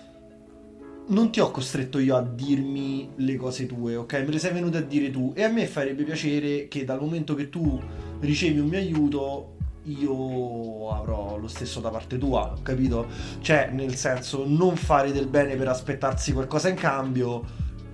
Non 1.04 1.30
ti 1.32 1.40
ho 1.40 1.50
costretto 1.50 1.98
io 1.98 2.16
a 2.16 2.22
dirmi 2.22 3.10
le 3.16 3.36
cose 3.36 3.66
tue, 3.66 3.96
ok? 3.96 4.12
Me 4.12 4.30
le 4.30 4.38
sei 4.38 4.52
venute 4.52 4.78
a 4.78 4.82
dire 4.82 5.10
tu. 5.10 5.32
E 5.34 5.42
a 5.42 5.48
me 5.48 5.66
farebbe 5.66 6.04
piacere 6.04 6.68
che 6.68 6.84
dal 6.84 7.00
momento 7.00 7.34
che 7.34 7.48
tu 7.48 7.80
ricevi 8.20 8.60
un 8.60 8.68
mio 8.68 8.78
aiuto, 8.78 9.56
io 9.84 10.90
avrò 10.90 11.36
lo 11.36 11.48
stesso 11.48 11.80
da 11.80 11.90
parte 11.90 12.18
tua, 12.18 12.54
capito? 12.62 13.08
Cioè, 13.40 13.70
nel 13.72 13.96
senso, 13.96 14.44
non 14.46 14.76
fare 14.76 15.12
del 15.12 15.26
bene 15.26 15.56
per 15.56 15.68
aspettarsi 15.68 16.32
qualcosa 16.32 16.68
in 16.68 16.76
cambio, 16.76 17.44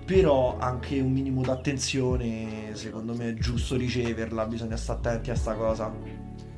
però 0.05 0.59
anche 0.59 1.01
un 1.01 1.11
minimo 1.11 1.43
d'attenzione, 1.43 2.71
secondo 2.75 3.15
me 3.15 3.31
è 3.31 3.35
giusto 3.35 3.77
riceverla, 3.77 4.47
bisogna 4.47 4.77
stare 4.77 4.99
attenti 4.99 5.31
a 5.31 5.35
sta 5.35 5.55
cosa. 5.55 5.91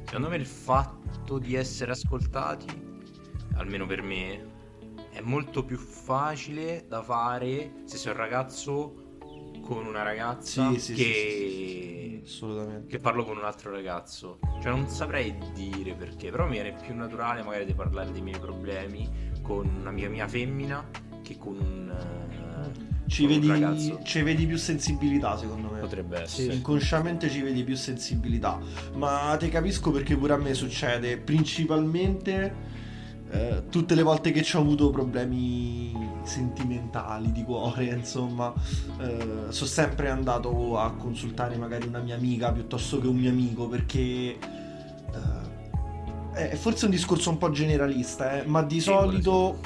Secondo 0.04 0.28
me 0.28 0.36
il 0.36 0.46
fatto 0.46 1.38
di 1.38 1.54
essere 1.54 1.92
ascoltati, 1.92 2.66
almeno 3.54 3.86
per 3.86 4.02
me, 4.02 4.58
è 5.10 5.20
molto 5.20 5.64
più 5.64 5.76
facile 5.78 6.84
da 6.88 7.02
fare 7.02 7.72
se 7.84 7.96
sei 7.96 8.12
un 8.12 8.18
ragazzo 8.18 8.94
con 9.62 9.86
una 9.86 10.02
ragazza 10.02 10.70
Sì, 10.72 10.78
sì, 10.80 10.94
sì, 10.94 11.02
che... 11.02 12.20
Assolutamente. 12.24 12.86
che 12.88 12.98
parlo 12.98 13.24
con 13.24 13.36
un 13.36 13.44
altro 13.44 13.70
ragazzo. 13.70 14.38
Cioè 14.62 14.70
non 14.70 14.88
saprei 14.88 15.34
dire 15.54 15.94
perché, 15.94 16.30
però 16.30 16.44
mi 16.46 16.52
viene 16.52 16.74
più 16.74 16.94
naturale 16.94 17.42
magari 17.42 17.64
di 17.66 17.74
parlare 17.74 18.12
dei 18.12 18.20
miei 18.22 18.38
problemi 18.38 19.08
con 19.42 19.66
un'amica 19.80 20.08
mia 20.08 20.28
femmina 20.28 20.88
che 21.22 21.36
con 21.38 21.56
un, 21.58 21.90
eh, 21.90 23.08
Ci 23.08 23.22
con 23.24 23.32
un 23.32 23.40
vedi, 23.40 23.48
ragazzo. 23.48 24.00
ci 24.02 24.22
vedi 24.22 24.46
più 24.46 24.56
sensibilità, 24.56 25.36
secondo 25.36 25.70
me. 25.70 25.80
Potrebbe 25.80 26.16
Sì. 26.18 26.22
essere. 26.42 26.54
Inconsciamente 26.54 27.28
ci 27.30 27.40
vedi 27.42 27.62
più 27.64 27.74
sensibilità. 27.76 28.58
Ma 28.94 29.36
te 29.38 29.48
capisco 29.48 29.90
perché 29.90 30.16
pure 30.16 30.34
a 30.34 30.36
me 30.36 30.54
succede. 30.54 31.16
Principalmente 31.18 32.78
eh, 33.30 33.62
tutte 33.68 33.94
le 33.94 34.02
volte 34.02 34.32
che 34.32 34.42
ci 34.42 34.56
ho 34.56 34.60
avuto 34.60 34.90
problemi 34.90 35.92
sentimentali 36.24 37.32
di 37.32 37.44
cuore, 37.44 37.84
insomma, 37.86 38.52
eh, 39.00 39.46
sono 39.48 39.70
sempre 39.70 40.10
andato 40.10 40.78
a 40.78 40.92
consultare 40.92 41.56
magari 41.56 41.86
una 41.86 42.00
mia 42.00 42.16
amica 42.16 42.52
piuttosto 42.52 43.00
che 43.00 43.06
un 43.06 43.16
mio 43.16 43.30
amico 43.30 43.68
perché. 43.68 44.36
eh, 46.34 46.50
è 46.50 46.56
forse 46.56 46.84
un 46.86 46.90
discorso 46.92 47.30
un 47.30 47.38
po' 47.38 47.50
generalista, 47.50 48.40
eh, 48.40 48.46
ma 48.46 48.62
di 48.62 48.80
solito 48.80 49.58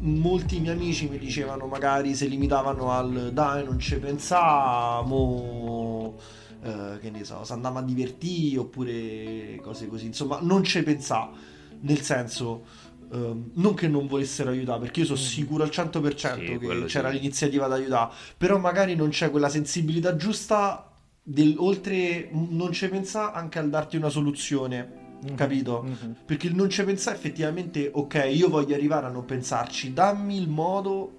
molti 0.00 0.60
miei 0.60 0.74
amici 0.74 1.08
mi 1.08 1.18
dicevano 1.18 1.66
magari 1.66 2.14
se 2.14 2.26
limitavano 2.26 2.90
al 2.90 3.32
dai 3.34 3.64
non 3.64 3.78
ci 3.78 3.98
pensavo 3.98 6.14
eh, 6.62 6.98
che 7.00 7.10
ne 7.10 7.24
so, 7.24 7.44
si 7.44 7.52
andava 7.52 7.80
a 7.80 7.82
divertire 7.82 8.58
oppure 8.58 9.58
cose 9.62 9.88
così, 9.88 10.06
insomma 10.06 10.38
non 10.40 10.62
ci 10.62 10.82
pensavo, 10.82 11.32
nel 11.80 12.00
senso 12.00 12.64
ehm, 13.12 13.50
non 13.54 13.74
che 13.74 13.88
non 13.88 14.06
volessero 14.06 14.50
aiutare 14.50 14.80
perché 14.80 15.00
io 15.00 15.06
sono 15.06 15.18
Mm. 15.18 15.22
sicuro 15.22 15.62
al 15.64 15.70
100% 15.70 16.34
Sì, 16.52 16.58
che 16.58 16.84
c'era 16.86 17.08
sì. 17.10 17.14
l'iniziativa 17.16 17.66
da 17.66 17.74
aiutare, 17.74 18.12
però 18.36 18.58
magari 18.58 18.94
non 18.94 19.08
c'è 19.08 19.30
quella 19.30 19.48
sensibilità 19.48 20.14
giusta 20.16 20.86
del, 21.22 21.54
oltre 21.58 22.28
non 22.32 22.72
ci 22.72 22.88
pensa 22.88 23.32
anche 23.32 23.58
al 23.58 23.68
darti 23.68 23.96
una 23.96 24.08
soluzione, 24.08 25.18
Mhm, 25.22 25.34
capito? 25.34 25.82
mhm. 25.84 26.14
Perché 26.24 26.46
il 26.46 26.54
non 26.54 26.70
ci 26.70 26.82
pensare 26.84 27.16
effettivamente, 27.16 27.90
ok, 27.92 28.28
io 28.32 28.48
voglio 28.48 28.74
arrivare 28.74 29.06
a 29.06 29.10
non 29.10 29.24
pensarci, 29.24 29.92
dammi 29.92 30.36
il 30.36 30.48
modo 30.48 31.16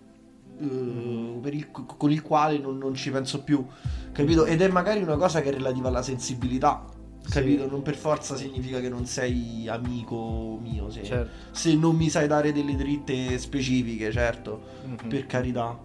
per 1.42 1.54
il- 1.56 1.72
con 1.72 2.12
il 2.12 2.22
quale 2.22 2.58
non, 2.60 2.78
non 2.78 2.94
ci 2.94 3.10
penso 3.12 3.44
più, 3.44 3.66
capito? 4.12 4.46
Ed 4.46 4.62
è 4.62 4.68
magari 4.68 5.02
una 5.02 5.18
cosa 5.18 5.42
che 5.42 5.50
è 5.50 5.54
relativa 5.54 5.88
alla 5.88 6.04
sensibilità, 6.04 6.86
capito? 7.32 7.64
Sì. 7.64 7.70
Non 7.70 7.82
per 7.82 7.96
forza 7.96 8.36
significa 8.36 8.80
che 8.80 8.90
non 8.90 9.06
sei 9.06 9.68
amico 9.68 10.60
mio, 10.62 10.90
se, 10.90 11.04
Certo. 11.04 11.32
se 11.56 11.76
non 11.76 11.96
mi 11.96 12.10
sai 12.10 12.28
dare 12.28 12.52
delle 12.52 12.76
dritte 12.76 13.38
specifiche, 13.38 14.12
certo, 14.12 14.62
Mhm. 14.86 15.08
per 15.10 15.26
carità. 15.26 15.80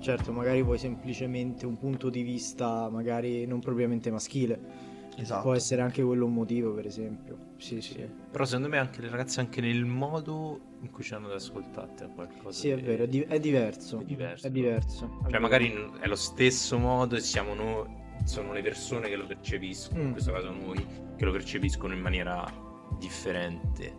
Certo, 0.00 0.32
magari 0.32 0.62
vuoi 0.62 0.78
semplicemente 0.78 1.66
un 1.66 1.76
punto 1.76 2.08
di 2.08 2.22
vista 2.22 2.88
magari 2.90 3.46
non 3.46 3.60
propriamente 3.60 4.10
maschile. 4.10 4.88
Esatto. 5.16 5.42
Può 5.42 5.54
essere 5.54 5.82
anche 5.82 6.02
quello 6.02 6.24
un 6.24 6.32
motivo, 6.32 6.72
per 6.72 6.86
esempio. 6.86 7.36
Sì, 7.58 7.82
sì. 7.82 8.02
Però 8.30 8.44
secondo 8.46 8.68
me 8.68 8.78
anche 8.78 9.02
le 9.02 9.10
ragazze, 9.10 9.40
anche 9.40 9.60
nel 9.60 9.84
modo 9.84 10.60
in 10.80 10.90
cui 10.90 11.02
ci 11.04 11.12
hanno 11.12 11.26
ad 11.26 11.34
ascoltarti, 11.34 12.04
è 12.04 12.08
qualcosa 12.14 12.58
Sì, 12.58 12.70
è 12.70 12.80
vero, 12.80 13.02
è, 13.04 13.08
di- 13.08 13.20
è 13.28 13.38
diverso. 13.38 13.98
È 14.00 14.04
diverso. 14.04 14.46
È 14.46 14.50
diverso. 14.50 15.18
È 15.26 15.30
Cioè, 15.30 15.38
magari 15.40 15.70
è 16.00 16.06
lo 16.06 16.14
stesso 16.14 16.78
modo 16.78 17.16
e 17.16 17.20
siamo 17.20 17.52
noi, 17.52 17.84
sono 18.24 18.52
le 18.52 18.62
persone 18.62 19.08
che 19.08 19.16
lo 19.16 19.26
percepiscono, 19.26 20.00
in 20.02 20.08
Mm. 20.08 20.12
questo 20.12 20.32
caso 20.32 20.50
noi, 20.50 20.86
che 21.16 21.24
lo 21.24 21.32
percepiscono 21.32 21.92
in 21.94 22.00
maniera 22.00 22.44
differente. 22.98 23.92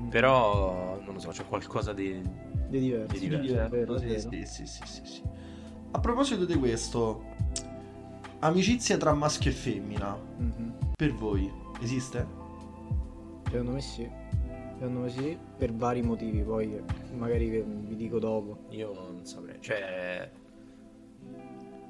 Mm. 0.00 0.08
Però, 0.08 1.00
non 1.04 1.14
lo 1.14 1.20
so, 1.20 1.30
c'è 1.30 1.44
qualcosa 1.46 1.92
di... 1.92 2.12
È 2.12 2.76
diverso. 2.78 3.12
Di 3.18 3.28
diverso. 3.28 3.68
Vero, 3.70 3.94
è 3.94 3.98
Sì, 3.98 4.04
vero. 4.06 4.46
sì, 4.46 4.66
sì, 4.66 4.82
sì, 4.84 5.00
sì. 5.04 5.22
A 5.92 6.00
proposito 6.00 6.44
di 6.44 6.54
questo, 6.56 7.24
amicizia 8.40 8.96
tra 8.96 9.12
maschio 9.14 9.50
e 9.50 9.54
femmina, 9.54 10.16
Mhm. 10.36 10.74
per 10.96 11.12
voi 11.14 11.50
esiste? 11.80 12.26
Secondo 13.50 13.72
me 13.72 13.80
sì. 13.80 14.08
Secondo 14.78 15.00
me 15.00 15.08
sì, 15.08 15.36
per 15.56 15.72
vari 15.72 16.02
motivi, 16.02 16.42
poi 16.42 16.80
magari 17.16 17.48
vi, 17.48 17.64
vi 17.66 17.96
dico 17.96 18.18
dopo. 18.20 18.66
Io 18.70 18.92
non 18.94 19.24
saprei. 19.24 19.56
Cioè, 19.60 20.30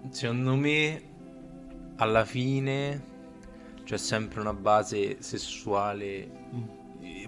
secondo 0.08 0.54
me, 0.56 1.02
alla 1.98 2.24
fine 2.24 3.16
c'è 3.84 3.96
sempre 3.96 4.40
una 4.40 4.52
base 4.54 5.16
sessuale, 5.20 6.28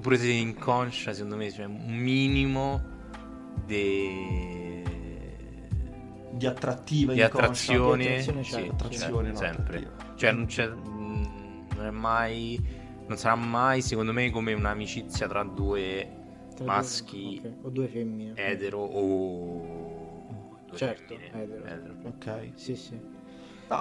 pure 0.00 0.16
se 0.18 0.30
inconscia, 0.30 1.12
secondo 1.12 1.36
me 1.36 1.48
c'è 1.50 1.64
un 1.64 1.86
minimo 1.86 2.82
de- 3.66 4.82
di 6.32 6.46
attrattiva 6.46 7.12
di 7.12 7.22
attrazione, 7.22 8.02
Di 8.04 8.08
attrazione 8.10 8.42
sì, 8.44 8.50
c'è, 8.52 8.62
c'è, 8.62 8.68
attrazione, 8.72 9.30
no, 9.30 9.36
sempre. 9.36 9.76
attrattiva. 9.78 10.14
Cioè 10.16 10.32
non 10.32 10.46
c'è 10.46 10.68
mm, 10.68 11.24
non 11.76 11.86
è 11.86 11.90
mai 11.90 12.78
non 13.06 13.18
sarà 13.18 13.34
mai 13.34 13.82
secondo 13.82 14.12
me 14.12 14.30
come 14.30 14.52
un'amicizia 14.52 15.26
tra 15.26 15.42
due 15.42 16.08
Tra 16.54 16.64
due- 16.64 16.66
maschi 16.66 17.40
ok, 17.44 17.52
O 17.64 17.68
due 17.70 17.88
femmine. 17.88 18.32
etero 18.36 18.78
o 18.78 20.24
due 20.66 20.76
Certo, 20.78 21.16
femmine, 21.16 21.64
etero. 21.64 21.94
Ok. 22.04 22.50
Sì, 22.54 22.76
sì. 22.76 23.00
No, 23.70 23.78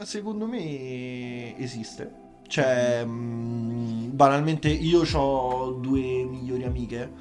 eh, 0.00 0.04
secondo 0.04 0.46
me 0.46 1.56
esiste. 1.58 2.22
Cioè, 2.46 3.04
mh, 3.04 4.10
banalmente 4.14 4.68
io 4.68 5.02
ho 5.18 5.72
due 5.72 6.24
migliori 6.24 6.64
amiche 6.64 7.12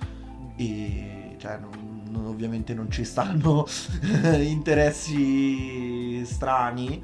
e 0.56 1.36
cioè, 1.40 1.58
non- 1.58 2.04
non- 2.10 2.26
ovviamente 2.28 2.74
non 2.74 2.90
ci 2.92 3.04
stanno 3.04 3.66
interessi 4.40 6.24
strani. 6.26 7.04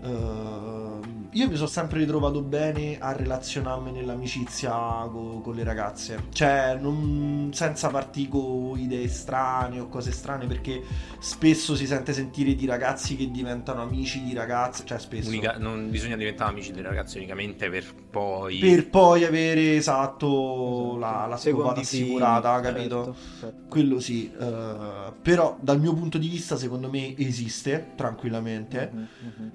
Eh, 0.00 1.16
io 1.30 1.48
mi 1.48 1.56
sono 1.56 1.66
sempre 1.68 1.98
ritrovato 1.98 2.40
bene 2.42 2.98
a 2.98 3.12
relazionarmi 3.12 3.92
nell'amicizia 3.92 4.72
co- 5.10 5.40
con 5.42 5.54
le 5.54 5.64
ragazze, 5.64 6.24
cioè 6.32 6.76
non- 6.80 7.50
senza 7.52 7.88
partire 7.88 8.28
con 8.28 8.78
idee 8.78 9.08
strane 9.08 9.80
o 9.80 9.88
cose 9.88 10.12
strane, 10.12 10.46
perché 10.46 10.82
spesso 11.18 11.74
si 11.76 11.86
sente 11.86 12.12
sentire 12.12 12.54
di 12.54 12.64
ragazzi 12.66 13.16
che 13.16 13.30
diventano 13.30 13.82
amici 13.82 14.22
di 14.22 14.32
ragazze, 14.34 14.84
cioè 14.84 14.98
spesso. 14.98 15.28
Unica- 15.28 15.56
non 15.58 15.90
bisogna 15.90 16.16
diventare 16.16 16.50
amici 16.50 16.72
delle 16.72 16.88
ragazze 16.88 17.18
unicamente 17.18 17.68
per 17.68 17.92
poi 18.10 18.58
Per 18.58 18.88
poi 18.88 19.24
avere 19.24 19.76
esatto 19.76 20.96
la, 20.98 21.26
la 21.28 21.36
Secondi 21.36 21.60
scopata 21.60 21.80
assicurata, 21.80 22.60
capito? 22.60 23.04
certo, 23.04 23.16
certo. 23.40 23.66
Quello 23.68 24.00
sì, 24.00 24.30
eh, 24.32 25.12
però 25.22 25.58
dal 25.60 25.78
mio 25.78 25.92
punto 25.92 26.18
di 26.18 26.28
vista 26.28 26.56
secondo 26.56 26.88
me 26.88 27.14
esiste 27.18 27.88
tranquillamente 27.96 28.90
Mhm, 28.92 29.08
mhm. 29.20 29.50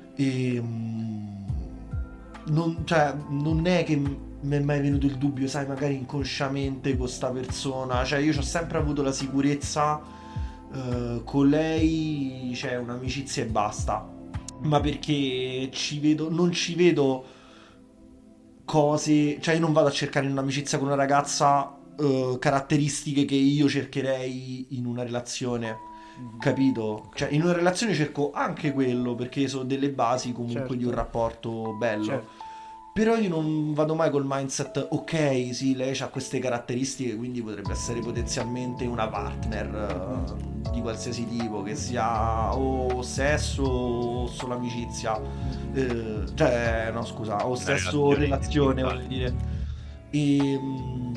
Mm, 0.61 1.27
non, 2.45 2.81
cioè, 2.85 3.13
non 3.29 3.65
è 3.65 3.83
che 3.83 3.95
mi 3.95 4.55
è 4.55 4.59
mai 4.59 4.81
venuto 4.81 5.05
il 5.05 5.17
dubbio, 5.17 5.47
sai, 5.47 5.65
magari 5.65 5.95
inconsciamente 5.95 6.97
con 6.97 7.07
sta 7.07 7.29
persona, 7.29 8.03
cioè 8.03 8.19
io 8.19 8.37
ho 8.37 8.41
sempre 8.41 8.77
avuto 8.77 9.01
la 9.01 9.11
sicurezza 9.11 10.01
eh, 10.73 11.21
con 11.23 11.49
lei 11.49 12.51
c'è 12.53 12.77
un'amicizia 12.77 13.43
e 13.43 13.45
basta, 13.45 14.07
ma 14.61 14.79
perché 14.79 15.69
ci 15.71 15.99
vedo, 15.99 16.29
non 16.29 16.51
ci 16.51 16.75
vedo 16.75 17.25
cose, 18.65 19.39
cioè 19.39 19.55
io 19.55 19.61
non 19.61 19.73
vado 19.73 19.87
a 19.87 19.91
cercare 19.91 20.25
in 20.25 20.31
un'amicizia 20.31 20.77
con 20.77 20.87
una 20.87 20.95
ragazza 20.95 21.77
eh, 21.97 22.37
caratteristiche 22.39 23.25
che 23.25 23.35
io 23.35 23.69
cercherei 23.69 24.67
in 24.71 24.85
una 24.85 25.03
relazione. 25.03 25.91
Mhm. 26.15 26.37
Capito? 26.39 27.09
Cioè, 27.13 27.29
in 27.31 27.41
una 27.41 27.53
relazione 27.53 27.93
cerco 27.93 28.31
anche 28.33 28.71
quello 28.71 29.15
perché 29.15 29.47
sono 29.47 29.63
delle 29.63 29.89
basi 29.89 30.31
comunque 30.31 30.59
Certo. 30.59 30.75
di 30.75 30.83
un 30.85 30.91
rapporto 30.91 31.73
bello. 31.73 32.03
Certo. 32.03 32.41
Però 32.93 33.15
io 33.15 33.27
non 33.27 33.73
vado 33.73 33.95
mai 33.95 34.11
col 34.11 34.23
mindset, 34.23 34.87
ok, 34.91 35.49
sì, 35.51 35.75
lei 35.75 35.99
ha 35.99 36.09
queste 36.09 36.37
caratteristiche, 36.37 37.15
quindi 37.15 37.41
potrebbe 37.41 37.71
essere 37.71 37.99
potenzialmente 38.01 38.85
una 38.85 39.07
partner 39.07 40.27
eh, 40.63 40.69
di 40.69 40.79
qualsiasi 40.79 41.25
tipo, 41.25 41.63
che 41.63 41.75
sia 41.75 42.55
o 42.55 43.01
sesso 43.01 43.63
o 43.63 44.27
solo 44.27 44.53
amicizia. 44.53 45.19
Eh, 45.73 46.23
cioè, 46.35 46.91
no, 46.93 47.03
scusa, 47.03 47.47
o 47.47 47.55
sesso 47.55 48.13
relazione 48.13 48.75
relazione, 48.75 48.83
voglio 48.83 49.07
dire. 49.07 49.35
E, 50.11 50.59
mm, 50.61 51.13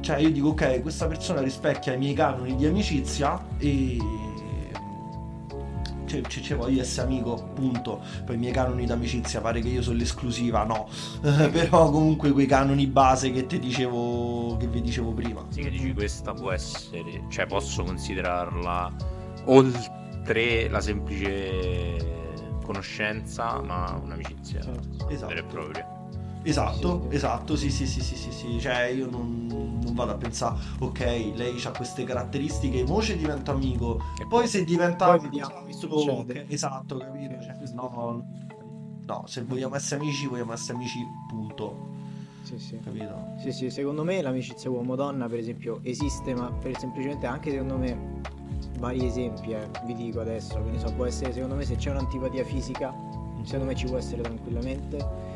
cioè, 0.00 0.16
io 0.20 0.30
dico, 0.30 0.48
ok, 0.48 0.80
questa 0.80 1.06
persona 1.06 1.42
rispecchia 1.42 1.92
i 1.92 1.98
miei 1.98 2.14
canoni 2.14 2.56
di 2.56 2.64
amicizia 2.64 3.38
e. 3.58 3.98
Cioè, 6.08 6.22
ci 6.22 6.42
ci 6.42 6.54
voglio 6.54 6.80
essere 6.80 7.06
amico, 7.06 7.50
punto. 7.54 8.02
Poi 8.24 8.34
i 8.34 8.38
miei 8.38 8.52
canoni 8.52 8.86
d'amicizia 8.86 9.40
pare 9.40 9.60
che 9.60 9.68
io 9.68 9.82
sono 9.82 9.98
l'esclusiva, 9.98 10.64
no. 10.64 10.88
Però 11.20 11.90
comunque 11.90 12.32
quei 12.32 12.46
canoni 12.46 12.86
base 12.86 13.30
che 13.30 13.46
ti 13.46 13.58
dicevo, 13.58 14.56
che 14.56 14.66
vi 14.66 14.80
dicevo 14.80 15.12
prima. 15.12 15.44
Sì, 15.50 15.62
che 15.62 15.70
dici 15.70 15.92
questa 15.92 16.32
può 16.32 16.50
essere, 16.50 17.24
cioè 17.28 17.46
posso 17.46 17.84
considerarla 17.84 18.92
oltre 19.44 20.68
la 20.68 20.80
semplice 20.80 22.16
conoscenza, 22.64 23.60
ma 23.62 23.98
un'amicizia. 24.02 24.60
Esatto. 25.08 25.26
vera 25.28 25.40
e 25.40 25.44
propria. 25.44 25.97
Esatto, 26.42 27.10
esatto, 27.10 27.56
sì, 27.56 27.70
sì, 27.70 27.86
sì, 27.86 28.00
sì, 28.00 28.16
sì, 28.16 28.30
sì. 28.32 28.60
Cioè 28.60 28.84
io 28.86 29.08
non, 29.10 29.46
non 29.82 29.94
vado 29.94 30.12
a 30.12 30.16
pensare, 30.16 30.58
ok, 30.78 31.00
lei 31.34 31.60
ha 31.64 31.70
queste 31.72 32.04
caratteristiche, 32.04 32.84
mo 32.84 33.02
ci 33.02 33.16
diventa 33.16 33.52
amico, 33.52 34.00
E 34.18 34.26
poi 34.26 34.46
se 34.48 34.64
diventa 34.64 35.06
Poi 35.06 35.20
vediamo 35.20 35.62
che 35.64 35.72
oh, 35.72 35.76
succede. 35.76 36.40
ok, 36.42 36.50
esatto, 36.52 36.96
capito? 36.98 37.42
Cioè, 37.42 37.56
no, 37.74 38.24
no, 39.04 39.24
se 39.26 39.42
vogliamo 39.42 39.74
essere 39.74 40.00
amici, 40.00 40.26
vogliamo 40.26 40.52
essere 40.52 40.74
amici, 40.78 41.04
punto, 41.28 41.76
Sì, 42.42 42.58
sì. 42.58 42.78
capito? 42.82 43.34
Sì, 43.38 43.52
sì, 43.52 43.70
secondo 43.70 44.04
me 44.04 44.22
l'amicizia 44.22 44.70
uomo-donna, 44.70 45.28
per 45.28 45.38
esempio, 45.40 45.80
esiste, 45.82 46.34
ma 46.34 46.50
per 46.50 46.78
semplicemente 46.78 47.26
anche 47.26 47.50
secondo 47.50 47.76
me, 47.76 48.20
vari 48.78 49.04
esempi, 49.04 49.50
eh, 49.52 49.68
vi 49.84 49.94
dico 49.94 50.20
adesso, 50.20 50.54
che 50.62 50.70
ne 50.70 50.78
so, 50.78 50.90
può 50.92 51.04
essere 51.04 51.32
secondo 51.32 51.56
me 51.56 51.64
se 51.64 51.76
c'è 51.76 51.90
un'antipatia 51.90 52.44
fisica, 52.44 52.94
secondo 53.42 53.66
me 53.66 53.74
ci 53.74 53.86
può 53.86 53.98
essere 53.98 54.22
tranquillamente. 54.22 55.27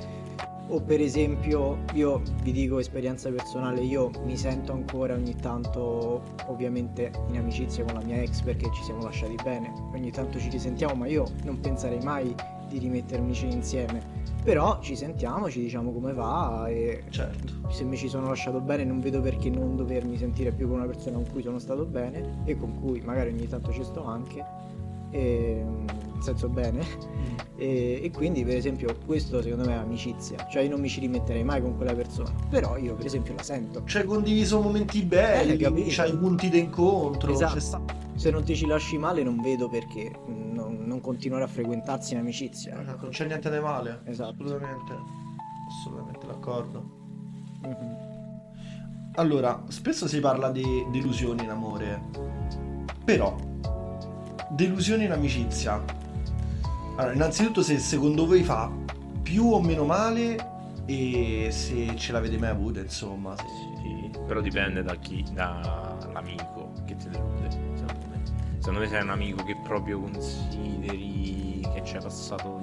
O 0.72 0.80
per 0.80 1.02
esempio, 1.02 1.80
io 1.92 2.22
vi 2.42 2.50
dico 2.50 2.78
esperienza 2.78 3.28
personale, 3.30 3.82
io 3.82 4.10
mi 4.24 4.38
sento 4.38 4.72
ancora 4.72 5.12
ogni 5.12 5.36
tanto, 5.36 6.22
ovviamente 6.46 7.12
in 7.28 7.36
amicizia 7.36 7.84
con 7.84 7.92
la 7.92 8.00
mia 8.00 8.22
ex 8.22 8.40
perché 8.40 8.70
ci 8.72 8.82
siamo 8.82 9.02
lasciati 9.02 9.34
bene, 9.44 9.70
ogni 9.92 10.10
tanto 10.10 10.38
ci 10.38 10.48
risentiamo, 10.48 10.94
ma 10.94 11.06
io 11.08 11.26
non 11.44 11.60
penserei 11.60 12.00
mai 12.02 12.34
di 12.70 12.78
rimettermici 12.78 13.46
insieme. 13.52 14.02
Però 14.42 14.80
ci 14.80 14.96
sentiamo, 14.96 15.50
ci 15.50 15.60
diciamo 15.60 15.92
come 15.92 16.14
va 16.14 16.64
e 16.68 17.04
Certo. 17.10 17.52
se 17.68 17.84
mi 17.84 17.98
ci 17.98 18.08
sono 18.08 18.28
lasciato 18.28 18.58
bene 18.62 18.82
non 18.82 18.98
vedo 18.98 19.20
perché 19.20 19.50
non 19.50 19.76
dovermi 19.76 20.16
sentire 20.16 20.52
più 20.52 20.68
con 20.68 20.78
una 20.78 20.86
persona 20.86 21.16
con 21.16 21.26
cui 21.30 21.42
sono 21.42 21.58
stato 21.58 21.84
bene 21.84 22.40
e 22.44 22.56
con 22.56 22.80
cui 22.80 23.02
magari 23.02 23.28
ogni 23.28 23.46
tanto 23.46 23.70
ci 23.72 23.84
sto 23.84 24.04
anche 24.04 24.42
e, 25.10 25.64
nel 26.22 26.38
senso 26.38 26.48
bene 26.48 26.80
e, 27.56 28.00
e 28.02 28.10
quindi 28.12 28.44
per 28.44 28.56
esempio 28.56 28.96
questo 29.04 29.42
secondo 29.42 29.64
me 29.64 29.72
è 29.74 29.78
amicizia 29.78 30.46
cioè 30.48 30.62
io 30.62 30.70
non 30.70 30.80
mi 30.80 30.88
ci 30.88 31.00
rimetterei 31.00 31.42
mai 31.42 31.60
con 31.60 31.76
quella 31.76 31.94
persona 31.94 32.30
però 32.48 32.76
io 32.76 32.94
per 32.94 33.06
esempio 33.06 33.34
la 33.34 33.42
sento 33.42 33.82
C'hai 33.84 34.04
condiviso 34.04 34.60
momenti 34.60 35.02
belli, 35.02 35.56
Eh, 35.62 35.84
c'hai 35.88 36.16
punti 36.16 36.48
d'incontro, 36.48 37.32
Esatto. 37.32 37.58
sta- 37.60 37.82
se 38.14 38.30
non 38.30 38.44
ti 38.44 38.54
ci 38.54 38.66
lasci 38.66 38.96
male 38.98 39.22
non 39.24 39.40
vedo 39.40 39.68
perché 39.68 40.12
non, 40.26 40.84
non 40.84 41.00
continuare 41.00 41.42
a 41.44 41.48
frequentarsi 41.48 42.12
in 42.12 42.20
amicizia 42.20 42.74
non 42.76 43.08
c'è 43.10 43.26
niente 43.26 43.50
di 43.50 43.58
male, 43.58 44.00
Esatto. 44.04 44.30
assolutamente, 44.44 44.92
assolutamente 45.68 46.26
d'accordo. 46.26 47.00
Mhm. 47.64 48.00
Allora, 49.16 49.62
spesso 49.68 50.06
si 50.08 50.20
parla 50.20 50.50
di 50.50 50.86
delusioni 50.90 51.42
in 51.44 51.50
amore, 51.50 52.02
però 53.04 53.36
delusioni 54.50 55.04
in 55.04 55.12
amicizia. 55.12 55.82
Allora, 56.96 57.12
innanzitutto 57.14 57.62
se 57.62 57.78
secondo 57.78 58.26
voi 58.26 58.42
fa 58.42 58.70
più 59.22 59.46
o 59.52 59.60
meno 59.60 59.84
male 59.84 60.50
e 60.86 61.48
se 61.50 61.96
ce 61.96 62.12
l'avete 62.12 62.38
mai 62.38 62.50
avuta, 62.50 62.80
insomma. 62.80 63.34
se- 63.36 63.70
Sì, 63.82 64.10
però 64.26 64.40
dipende 64.40 64.82
da 64.82 64.94
chi, 64.96 65.24
dall'amico 65.32 66.72
che 66.86 66.94
ti 66.96 67.08
delude, 67.08 67.50
secondo 67.50 68.06
me. 68.10 68.22
Secondo 68.58 68.80
me 68.80 68.88
sei 68.88 69.02
un 69.02 69.10
amico 69.10 69.42
che 69.42 69.56
proprio 69.64 70.00
consideri 70.00 71.60
che 71.74 71.82
ci 71.84 71.96
hai 71.96 72.02
passato 72.02 72.60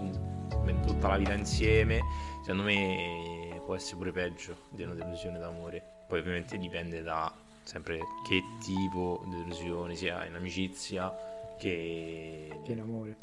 tutta 0.85 1.07
la 1.09 1.17
vita 1.17 1.33
insieme, 1.33 1.99
secondo 2.41 2.63
me 2.63 3.59
può 3.65 3.75
essere 3.75 3.97
pure 3.97 4.11
peggio 4.11 4.55
di 4.69 4.83
una 4.83 4.93
delusione 4.93 5.39
d'amore. 5.39 5.83
Poi 6.07 6.19
ovviamente 6.19 6.57
dipende 6.57 7.01
da 7.01 7.31
sempre 7.63 7.97
che 8.27 8.41
tipo 8.63 9.23
di 9.25 9.35
delusione 9.37 9.95
sia 9.95 10.25
in 10.25 10.35
amicizia 10.35 11.13
che, 11.57 12.61
che 12.63 12.71
in 12.71 12.79
amore 12.79 13.17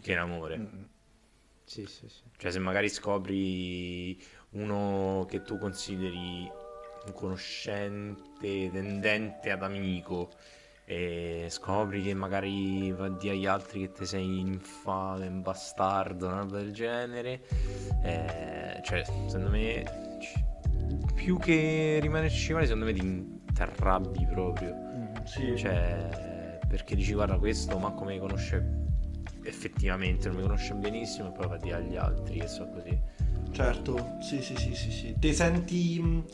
che 0.00 0.12
in 0.12 0.18
amore. 0.18 0.58
Mm. 0.58 0.82
sì 1.64 1.86
sì 1.86 2.08
sì 2.08 2.22
Cioè, 2.36 2.50
se 2.50 2.58
magari 2.58 2.88
scopri 2.88 4.20
uno 4.50 5.26
che 5.28 5.42
tu 5.42 5.58
consideri 5.58 6.50
un 7.06 7.12
conoscente 7.12 8.70
tendente 8.70 9.50
ad 9.50 9.62
amico 9.62 10.30
e 10.84 11.46
scopri 11.48 12.02
che 12.02 12.12
magari 12.14 12.92
va 12.92 13.06
a 13.06 13.10
dire 13.10 13.34
agli 13.34 13.46
altri 13.46 13.80
che 13.80 13.92
te 13.92 14.04
sei 14.04 14.40
infame, 14.40 15.26
un 15.26 15.40
bastardo, 15.40 16.26
una 16.26 16.38
roba 16.38 16.58
del 16.58 16.72
genere, 16.72 17.40
eh, 18.02 18.80
cioè, 18.82 19.04
secondo 19.04 19.48
me, 19.48 19.84
più 21.14 21.38
che 21.38 21.98
rimanerci 22.00 22.52
male, 22.52 22.66
secondo 22.66 22.84
me 22.86 22.92
ti 22.92 23.62
arrabbi 23.62 24.26
proprio. 24.26 24.74
Mhm. 24.74 25.24
Sì, 25.24 25.56
Cioè, 25.56 26.58
perché 26.68 26.94
dici 26.96 27.12
guarda 27.14 27.38
questo 27.38 27.78
manco 27.78 28.04
mi 28.04 28.18
conosce 28.18 28.81
effettivamente, 29.44 30.28
non 30.28 30.36
mi 30.36 30.42
conosce 30.42 30.74
benissimo 30.74 31.28
e 31.28 31.32
poi 31.32 31.46
va 31.48 31.54
a 31.54 31.58
dire 31.58 31.74
agli 31.76 31.96
altri 31.96 32.38
che 32.40 32.46
so 32.48 32.66
così. 32.68 32.98
certo, 33.52 34.16
sì, 34.20 34.40
sì, 34.42 34.54
sì, 34.56 34.74
sì, 34.74 34.90
sì. 34.90 35.14
Te 35.18 35.32
senti... 35.32 36.00
mh, 36.00 36.24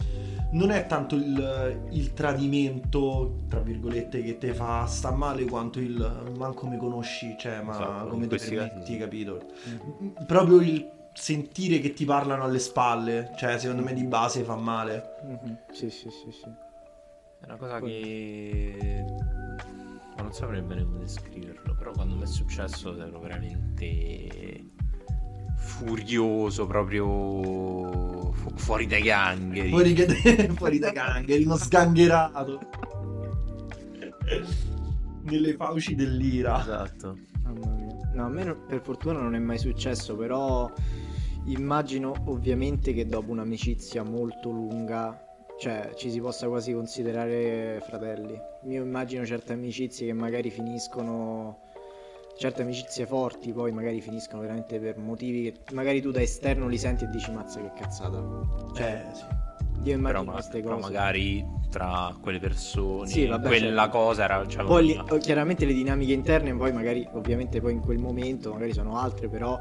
Non 0.51 0.71
è 0.71 0.87
tanto 0.87 1.15
il, 1.15 1.89
il 1.91 2.15
tradimento, 2.15 3.41
tra 3.49 3.61
virgolette, 3.61 4.23
che 4.23 4.39
te 4.39 4.55
fa 4.55 4.87
sta 4.87 5.11
male 5.11 5.45
quanto 5.45 5.79
il 5.79 6.33
manco 6.39 6.67
mi 6.67 6.79
conosci, 6.79 7.37
cioè, 7.39 7.61
ma 7.61 7.73
Esatto, 7.73 8.09
come 8.09 8.27
ti 8.29 8.37
casi 8.37 8.55
permetti, 8.55 8.93
sì. 8.93 8.99
capito? 8.99 9.47
Mh, 10.01 10.25
Proprio 10.25 10.61
il 10.61 10.91
sentire 11.13 11.81
che 11.81 11.93
ti 11.93 12.07
parlano 12.07 12.45
alle 12.45 12.61
spalle, 12.61 13.33
cioè, 13.37 13.59
secondo 13.59 13.83
me 13.83 13.93
di 13.93 14.05
base 14.05 14.43
fa 14.43 14.57
male. 14.57 15.17
Mhm. 15.25 15.59
Sì, 15.71 15.91
sì, 15.91 16.09
sì, 16.09 16.31
sì. 16.33 16.49
È 17.41 17.45
una 17.45 17.57
cosa 17.57 17.81
che... 17.81 19.05
Ma 20.19 20.25
non 20.25 20.33
saprei 20.33 20.61
bene 20.63 20.85
come 20.85 20.99
descriverlo, 20.99 21.75
però 21.77 21.93
quando 21.93 22.17
mi 22.17 22.23
è 22.23 22.27
successo 22.27 22.95
ero 23.01 23.21
veramente 23.21 24.65
furioso, 25.57 26.67
proprio 26.67 28.33
fu- 28.33 28.53
fuori 28.57 28.87
dai 28.87 29.03
gangheri. 29.03 29.69
Fuori, 29.71 29.93
che- 29.93 30.49
fuori 30.57 30.79
da 30.79 30.91
gangheri, 30.91 31.45
uno 31.45 31.57
sgangherato. 31.57 32.61
Nelle 35.23 35.55
fauci 35.55 35.95
dell'ira. 35.95 36.61
Esatto. 36.61 37.17
Mamma 37.45 37.67
mia. 37.75 37.97
No, 38.15 38.25
a 38.25 38.29
me 38.29 38.45
non- 38.45 38.61
per 38.67 38.81
fortuna 38.83 39.21
non 39.21 39.35
è 39.35 39.39
mai 39.39 39.59
successo, 39.59 40.17
però 40.17 40.71
immagino 41.45 42.13
ovviamente 42.27 42.93
che 42.93 43.07
dopo 43.07 43.31
un'amicizia 43.31 44.03
molto 44.03 44.51
lunga, 44.51 45.17
cioè 45.59 45.91
ci 45.97 46.11
si 46.11 46.21
possa 46.21 46.47
quasi 46.49 46.73
considerare 46.73 47.81
fratelli. 47.85 48.41
Io 48.69 48.83
immagino 48.83 49.25
certe 49.27 49.53
amicizie 49.55 50.07
che 50.07 50.13
magari 50.13 50.51
finiscono, 50.51 51.59
certe 52.37 52.63
amicizie 52.63 53.07
forti 53.07 53.53
poi 53.53 53.73
magari 53.73 54.01
finiscono 54.01 54.41
veramente 54.43 54.79
per 54.79 54.97
motivi 54.99 55.51
che 55.51 55.75
magari 55.75 56.01
tu 56.01 56.11
da 56.11 56.21
esterno 56.23 56.69
li 56.69 56.79
senti 56.79 57.05
e 57.05 57.09
dici 57.09 57.31
mazza 57.33 57.61
che 57.61 57.73
cazzata. 57.75 58.23
Cioè, 58.75 59.05
Eh, 59.11 59.15
sì. 59.15 59.23
io 59.25 59.83
Però, 59.83 59.93
immagino 59.95 60.25
ma- 60.25 60.33
queste 60.33 60.61
però 60.63 60.75
cose. 60.77 60.91
magari 60.93 61.45
tra 61.71 62.17
quelle 62.21 62.39
persone, 62.39 63.09
Sì, 63.09 63.27
vabbè, 63.27 63.47
quella 63.47 63.83
certo. 63.83 63.99
cosa 63.99 64.25
era... 64.25 64.47
Cioè, 64.47 64.65
Poi 64.65 64.85
li- 64.87 65.19
chiaramente 65.19 65.65
le 65.67 65.73
dinamiche 65.75 66.13
interne, 66.13 66.55
poi 66.55 66.73
magari, 66.73 67.07
ovviamente 67.13 67.61
poi 67.61 67.73
in 67.73 67.81
quel 67.81 67.99
momento, 67.99 68.53
magari 68.53 68.73
sono 68.73 68.97
altre, 68.97 69.29
però 69.29 69.61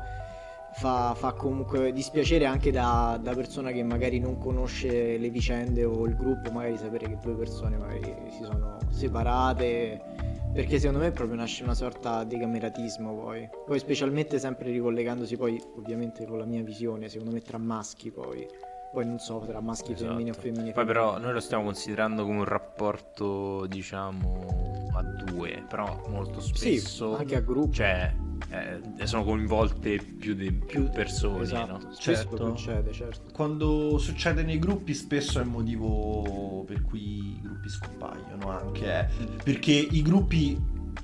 fa, 0.78 1.16
fa 1.16 1.34
comunque 1.34 1.92
dispiacere 1.92 2.46
anche 2.46 2.72
da, 2.72 3.20
da 3.22 3.34
persona 3.34 3.72
che 3.72 3.82
magari 3.84 4.20
non 4.20 4.38
conosce 4.38 5.18
le 5.18 5.30
vicende 5.30 5.84
o 5.84 6.06
il 6.06 6.16
gruppo, 6.16 6.52
magari 6.52 6.78
sapere 6.78 7.08
che 7.08 7.18
due 7.22 7.34
persone 7.34 7.78
magari 7.78 8.16
si 8.30 8.44
sono 8.44 8.78
separate, 8.90 10.00
perché 10.54 10.78
secondo 10.78 11.02
me 11.02 11.12
proprio 11.12 11.36
nasce 11.36 11.64
una 11.64 11.74
sorta 11.74 12.24
di 12.24 12.38
cameratismo 12.38 13.14
poi. 13.16 13.50
Poi 13.66 13.80
specialmente 13.80 14.38
sempre 14.38 14.70
ricollegandosi 14.70 15.36
poi 15.36 15.60
ovviamente 15.78 16.26
con 16.26 16.38
la 16.38 16.46
mia 16.46 16.62
visione, 16.62 17.10
secondo 17.10 17.34
me 17.34 17.42
tra 17.42 17.58
maschi 17.58 18.12
poi. 18.12 18.48
Poi 18.92 19.06
non 19.06 19.20
so, 19.20 19.44
tra 19.46 19.60
maschi 19.60 19.92
Esatto. 19.92 20.10
femmine 20.12 20.30
o 20.32 20.34
femmine. 20.34 20.72
Poi 20.72 20.86
però 20.86 21.20
noi 21.20 21.34
lo 21.34 21.40
stiamo 21.40 21.64
considerando 21.64 22.24
come 22.26 22.40
un 22.40 22.46
rapporto, 22.46 23.66
diciamo, 23.68 24.90
a 24.94 25.04
due, 25.04 25.64
però 25.68 26.04
molto 26.10 26.40
Sì, 26.40 26.80
spesso... 26.80 27.18
anche 27.18 27.36
a 27.36 27.42
gruppo. 27.42 27.74
Cioè, 27.74 28.14
eh, 28.50 29.06
sono 29.06 29.24
coinvolte 29.24 29.98
più, 29.98 30.34
di, 30.34 30.52
più 30.52 30.90
persone, 30.90 31.44
esatto, 31.44 31.72
no? 31.72 31.94
Certo. 31.94 32.56
succede, 32.56 32.92
certo. 32.94 33.32
Quando 33.34 33.98
succede 33.98 34.44
nei 34.44 34.58
gruppi 34.60 34.94
spesso 34.94 35.40
è 35.40 35.42
il 35.42 35.50
motivo 35.50 36.64
per 36.66 36.82
cui 36.82 37.36
i 37.36 37.40
gruppi 37.42 37.70
scompaiono 37.70 38.50
anche, 38.50 39.00
eh. 39.00 39.08
perché 39.44 39.74
i 39.74 40.02
gruppi 40.02 40.60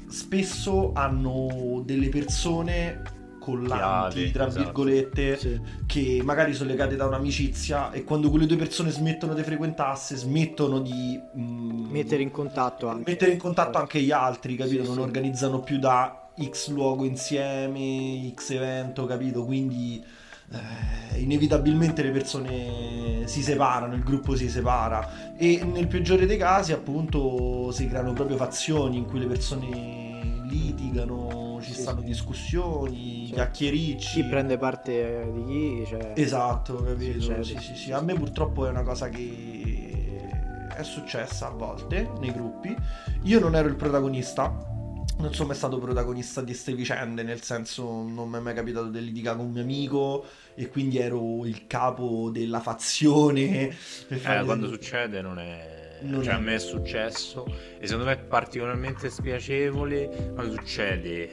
spesso 0.07 0.93
hanno 0.93 1.81
delle 1.85 2.09
persone 2.09 3.01
collanti, 3.43 4.15
Chiave, 4.15 4.31
tra 4.31 4.47
esatto. 4.47 4.63
virgolette, 4.63 5.37
Sì. 5.37 5.61
che 5.85 6.21
magari 6.23 6.53
sono 6.53 6.69
legate 6.69 6.95
da 6.95 7.05
un'amicizia 7.05 7.91
e 7.91 8.03
quando 8.03 8.29
quelle 8.29 8.45
due 8.45 8.57
persone 8.57 8.89
smettono 8.91 9.33
di 9.33 9.43
frequentarsi, 9.43 10.15
smettono 10.15 10.79
di 10.79 11.19
mm, 11.37 11.89
mettere 11.91 12.21
in 12.23 12.31
contatto 12.31 12.87
anche 12.87 13.11
mettere 13.11 13.31
in 13.31 13.37
contatto 13.39 13.77
anche 13.77 13.99
gli 14.01 14.11
altri, 14.11 14.55
capito? 14.55 14.81
Sì, 14.81 14.87
non 14.87 14.97
sì. 14.97 15.01
organizzano 15.01 15.59
più 15.59 15.77
da 15.79 16.29
X 16.41 16.69
luogo 16.69 17.03
insieme, 17.03 18.31
X 18.33 18.51
evento, 18.51 19.05
capito? 19.05 19.43
Quindi 19.45 20.03
eh, 20.51 21.19
inevitabilmente 21.19 22.01
le 22.03 22.11
persone 22.11 23.23
si 23.25 23.41
separano, 23.41 23.93
il 23.95 24.03
gruppo 24.03 24.35
si 24.35 24.49
separa 24.49 25.35
e 25.37 25.63
nel 25.63 25.87
peggiore 25.87 26.25
dei 26.25 26.37
casi 26.37 26.73
appunto 26.73 27.71
si 27.71 27.87
creano 27.87 28.13
proprio 28.13 28.37
fazioni 28.37 28.97
in 28.97 29.05
cui 29.05 29.19
le 29.19 29.25
persone 29.27 30.41
litigano, 30.49 31.52
ci 31.63 31.73
Sì, 31.73 31.81
stanno 31.81 31.99
sì. 32.01 32.05
discussioni, 32.05 33.25
Cioè, 33.27 33.35
chiacchiericci. 33.35 34.21
chi 34.21 34.23
prende 34.27 34.57
parte 34.57 35.29
di 35.33 35.43
chi 35.45 35.85
cioè, 35.87 36.13
Esatto, 36.15 36.75
capito? 36.83 37.19
Succede. 37.21 37.43
Sì, 37.43 37.57
sì, 37.59 37.75
sì. 37.75 37.91
A 37.91 38.01
me 38.01 38.13
purtroppo 38.13 38.65
è 38.65 38.69
una 38.69 38.83
cosa 38.83 39.09
che 39.09 40.27
è 40.75 40.83
successa 40.83 41.47
a 41.47 41.51
volte 41.51 42.09
nei 42.19 42.31
gruppi. 42.31 42.75
Io 43.23 43.39
non 43.39 43.55
ero 43.55 43.67
il 43.67 43.75
protagonista. 43.75 44.71
Non 45.15 45.31
sono 45.33 45.49
mai 45.49 45.55
stato 45.55 45.77
protagonista 45.77 46.41
di 46.41 46.47
queste 46.51 46.73
vicende, 46.73 47.21
nel 47.23 47.41
senso 47.43 47.83
non 48.01 48.27
mi 48.29 48.37
è 48.37 48.39
mai 48.39 48.55
capitato 48.55 48.87
di 48.89 48.99
litigare 49.03 49.37
con 49.37 49.45
un 49.45 49.51
mio 49.51 49.61
amico 49.61 50.25
e 50.55 50.69
quindi 50.69 50.97
ero 50.97 51.45
il 51.45 51.67
capo 51.67 52.29
della 52.31 52.59
fazione. 52.59 53.73
Eh, 54.09 54.41
quando 54.43 54.67
succede 54.67 55.21
non 55.21 55.37
è... 55.39 55.82
Non 56.03 56.23
cioè 56.23 56.33
è- 56.33 56.35
a 56.35 56.39
me 56.39 56.55
è 56.55 56.59
successo 56.59 57.45
e 57.79 57.85
secondo 57.87 58.05
me 58.09 58.13
è 58.13 58.17
particolarmente 58.19 59.09
spiacevole 59.09 60.31
quando 60.33 60.53
succede 60.53 61.29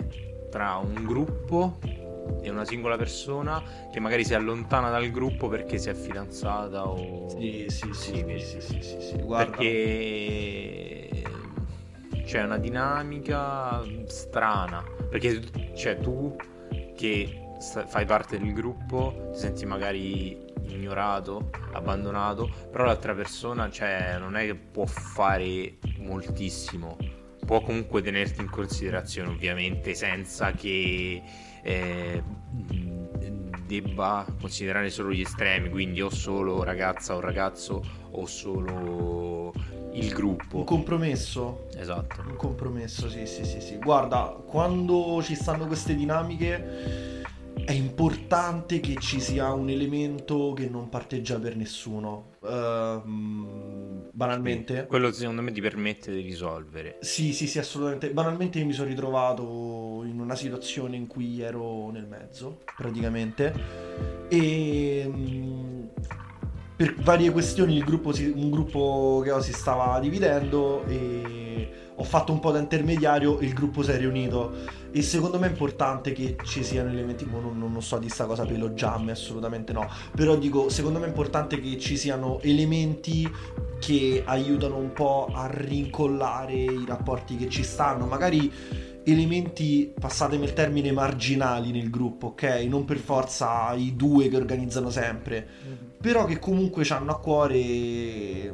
tra 0.51 0.77
un 0.77 1.05
gruppo 1.05 1.79
e 2.43 2.49
una 2.51 2.65
singola 2.65 2.97
persona 2.97 3.63
che 3.93 4.01
magari 4.01 4.25
si 4.25 4.35
allontana 4.35 4.91
dal 4.91 5.11
gruppo 5.11 5.49
perché 5.49 5.79
si 5.79 5.89
è 5.91 5.95
fidanzata 5.95 6.89
o... 6.89 7.29
Sì, 7.29 7.67
sì, 7.69 7.93
sì, 7.93 8.25
sì, 8.39 8.61
sì, 8.61 8.83
sì, 8.83 9.01
sì, 9.01 9.17
guarda. 9.23 9.51
perché 9.57 11.09
c'è 12.25 12.43
una 12.43 12.59
dinamica 12.59 13.83
strana 14.07 14.85
perché 15.09 15.41
cioè, 15.75 15.99
tu 15.99 16.35
che 16.97 17.41
fai 17.61 18.07
parte 18.07 18.39
del 18.39 18.53
gruppo 18.53 19.31
ti 19.33 19.39
senti 19.39 19.67
magari 19.67 20.49
ignorato 20.69 21.51
abbandonato 21.73 22.49
però 22.71 22.85
l'altra 22.85 23.15
persona 23.15 23.71
cioè, 23.71 24.17
non 24.19 24.37
è 24.37 24.47
che 24.47 24.55
può 24.55 24.87
fare 24.87 25.77
moltissimo 25.99 26.97
può 27.45 27.61
comunque 27.61 28.01
tenerti 28.01 28.41
in 28.41 28.49
considerazione 28.49 29.29
ovviamente 29.29 29.95
senza 29.95 30.53
che 30.53 31.23
eh, 31.63 32.23
debba 33.67 34.27
considerare 34.41 34.91
solo 34.91 35.13
gli 35.13 35.21
estremi 35.21 35.69
quindi 35.69 36.01
o 36.01 36.11
solo 36.11 36.63
ragazza 36.65 37.15
o 37.15 37.21
ragazzo 37.21 37.83
o 38.11 38.27
solo 38.27 39.53
il 39.93 40.13
gruppo 40.13 40.59
Un 40.59 40.65
compromesso. 40.65 41.67
esatto 41.77 42.23
Un 42.27 42.37
compromesso, 42.37 43.09
sì, 43.09 43.27
sì, 43.27 43.45
sì, 43.45 43.61
sì. 43.61 43.77
Guarda, 43.77 44.41
quando 44.47 45.21
ci 45.23 45.35
stanno 45.35 45.67
queste 45.67 45.95
dinamiche 45.95 47.20
è 47.65 47.73
importante 47.73 48.81
che 48.81 48.97
ci 48.99 49.21
sia 49.21 49.53
un 49.53 49.69
elemento 49.71 50.53
che 50.53 50.69
non 50.69 50.89
parteggia 50.89 51.39
per 51.39 51.57
nessuno. 51.57 52.29
Ehm, 52.43 54.09
banalmente. 54.13 54.87
quello 54.87 55.13
secondo 55.13 55.43
me 55.43 55.53
ti 55.53 55.61
permette 55.61 56.11
di 56.13 56.23
risolvere 56.23 56.97
Sì, 57.01 57.33
sì, 57.33 57.47
sì, 57.47 57.59
assolutamente. 57.59 58.11
Banalmente 58.11 58.59
io 58.59 58.67
mi 58.67 58.73
sono 58.73 58.89
ritrovato 58.89 60.03
in 60.05 60.19
una 60.21 60.35
situazione 60.35 60.97
in 60.97 61.07
cui 61.07 61.41
ero 61.41 61.91
nel 61.91 62.07
mezzo, 62.07 62.61
praticamente. 62.77 63.53
E 64.29 65.05
mm, 65.07 65.83
per 66.77 66.95
varie 67.03 67.31
questioni 67.31 67.77
il 67.77 67.85
gruppo 67.85 68.13
si- 68.13 68.33
un 68.35 68.51
gruppo 68.51 69.21
che 69.25 69.43
si 69.43 69.53
stava 69.53 69.99
dividendo 70.01 70.85
e 70.87 71.80
ho 72.01 72.05
fatto 72.05 72.33
un 72.33 72.41
po' 72.41 72.51
da 72.51 72.59
intermediario 72.59 73.39
il 73.41 73.53
gruppo 73.53 73.83
si 73.83 73.91
è 73.91 73.99
riunito. 73.99 74.79
E 74.91 75.03
secondo 75.03 75.39
me 75.39 75.47
è 75.47 75.51
importante 75.51 76.13
che 76.13 76.37
ci 76.45 76.65
siano 76.65 76.89
elementi, 76.89 77.27
mo 77.27 77.41
non, 77.41 77.59
non 77.59 77.83
so 77.83 77.99
di 77.99 78.09
sta 78.09 78.25
cosa 78.25 78.47
per 78.47 78.59
lo 78.59 78.71
jam, 78.71 79.11
assolutamente 79.11 79.75
no. 79.75 79.87
Però 80.17 80.35
dico, 80.37 80.71
secondo 80.71 80.99
me 80.99 81.05
è 81.05 81.09
importante 81.09 81.61
che 81.61 81.79
ci 81.79 81.99
siano 81.99 82.41
elementi 82.41 83.31
che 83.79 84.23
aiutano 84.25 84.77
un 84.77 84.93
po' 84.95 85.29
a 85.31 85.47
rincollare 85.47 86.55
i 86.55 86.85
rapporti 86.87 87.37
che 87.37 87.51
ci 87.51 87.63
stanno, 87.63 88.07
magari 88.07 88.51
elementi, 89.13 89.93
passatemi 89.99 90.45
il 90.45 90.53
termine, 90.53 90.93
marginali 90.93 91.71
nel 91.71 91.91
gruppo, 91.91 92.29
ok? 92.29 92.65
Non 92.69 92.85
per 92.85 92.99
forza 92.99 93.73
i 93.75 93.95
due 93.97 94.29
che 94.29 94.37
organizzano 94.37 94.91
sempre, 94.91 95.47
però 96.01 96.25
che 96.25 96.39
comunque 96.39 96.85
hanno 96.89 97.13
a 97.13 97.19
cuore 97.19 98.53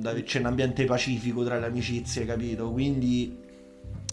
da 0.00 0.14
c'è 0.14 0.38
un 0.38 0.46
ambiente 0.46 0.84
pacifico 0.84 1.44
tra 1.44 1.58
le 1.58 1.66
amicizie, 1.66 2.24
capito? 2.24 2.70
Quindi 2.70 3.36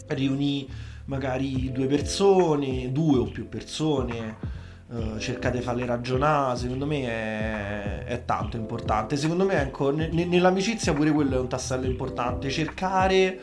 riunì 0.08 0.68
magari 1.06 1.72
due 1.72 1.86
persone, 1.86 2.92
due 2.92 3.18
o 3.18 3.24
più 3.24 3.48
persone, 3.48 4.36
eh, 4.90 5.18
cercate 5.18 5.58
di 5.58 5.64
farle 5.64 5.86
ragionare, 5.86 6.58
secondo 6.58 6.86
me 6.86 7.02
è, 7.02 8.04
è 8.04 8.24
tanto 8.24 8.56
importante. 8.56 9.16
Secondo 9.16 9.44
me 9.44 9.60
ecco, 9.60 9.90
ne- 9.90 10.08
nell'amicizia 10.08 10.92
pure 10.92 11.10
quello 11.10 11.36
è 11.36 11.40
un 11.40 11.48
tassello 11.48 11.86
importante, 11.86 12.50
cercare 12.50 13.38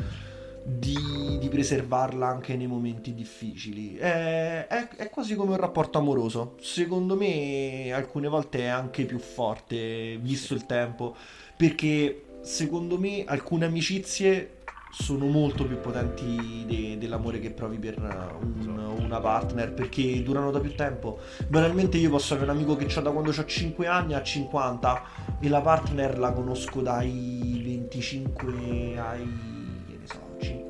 di, 0.68 1.38
di 1.40 1.48
preservarla 1.48 2.28
anche 2.28 2.56
nei 2.56 2.66
momenti 2.66 3.14
difficili. 3.14 3.96
È, 3.98 4.66
è- 4.68 4.88
è 4.96 5.10
quasi 5.12 5.36
come 5.36 5.52
un 5.52 5.58
rapporto 5.58 6.00
amoroso. 6.00 6.56
Secondo 6.60 7.16
me 7.16 7.92
alcune 7.94 8.28
volte 8.28 8.60
è 8.62 8.66
anche 8.68 9.06
più 9.06 9.20
forte, 9.20 10.18
visto 10.18 10.56
il 10.56 10.66
tempo, 10.66 11.16
perché 11.56 12.24
secondo 12.42 12.98
me 12.98 13.24
alcune 13.26 13.66
amicizie 13.66 14.52
sono 14.92 15.26
molto 15.26 15.66
più 15.66 15.80
potenti 15.82 16.64
de- 16.66 16.98
dell'amore 16.98 17.40
che 17.40 17.52
provi 17.52 17.78
per 17.78 18.00
un- 18.00 18.94
una 18.98 19.20
partner 19.20 19.74
perché 19.74 20.24
durano 20.24 20.50
da 20.52 20.60
più 20.60 20.74
tempo. 20.74 21.20
Banalmente 21.48 21.98
io 21.98 22.10
posso 22.10 22.34
avere 22.34 22.50
un 22.50 22.58
amico 22.58 22.76
che 22.76 22.88
ho 22.98 23.02
da 23.02 23.12
quando 23.12 23.30
ho 23.30 23.46
5 23.46 23.86
anni 23.88 24.14
a 24.16 24.24
50 24.24 25.04
e 25.40 25.48
la 25.50 25.62
partner 25.62 26.18
la 26.18 26.32
conosco 26.32 26.82
dai 26.82 27.62
25 27.64 28.98
ai 28.98 29.55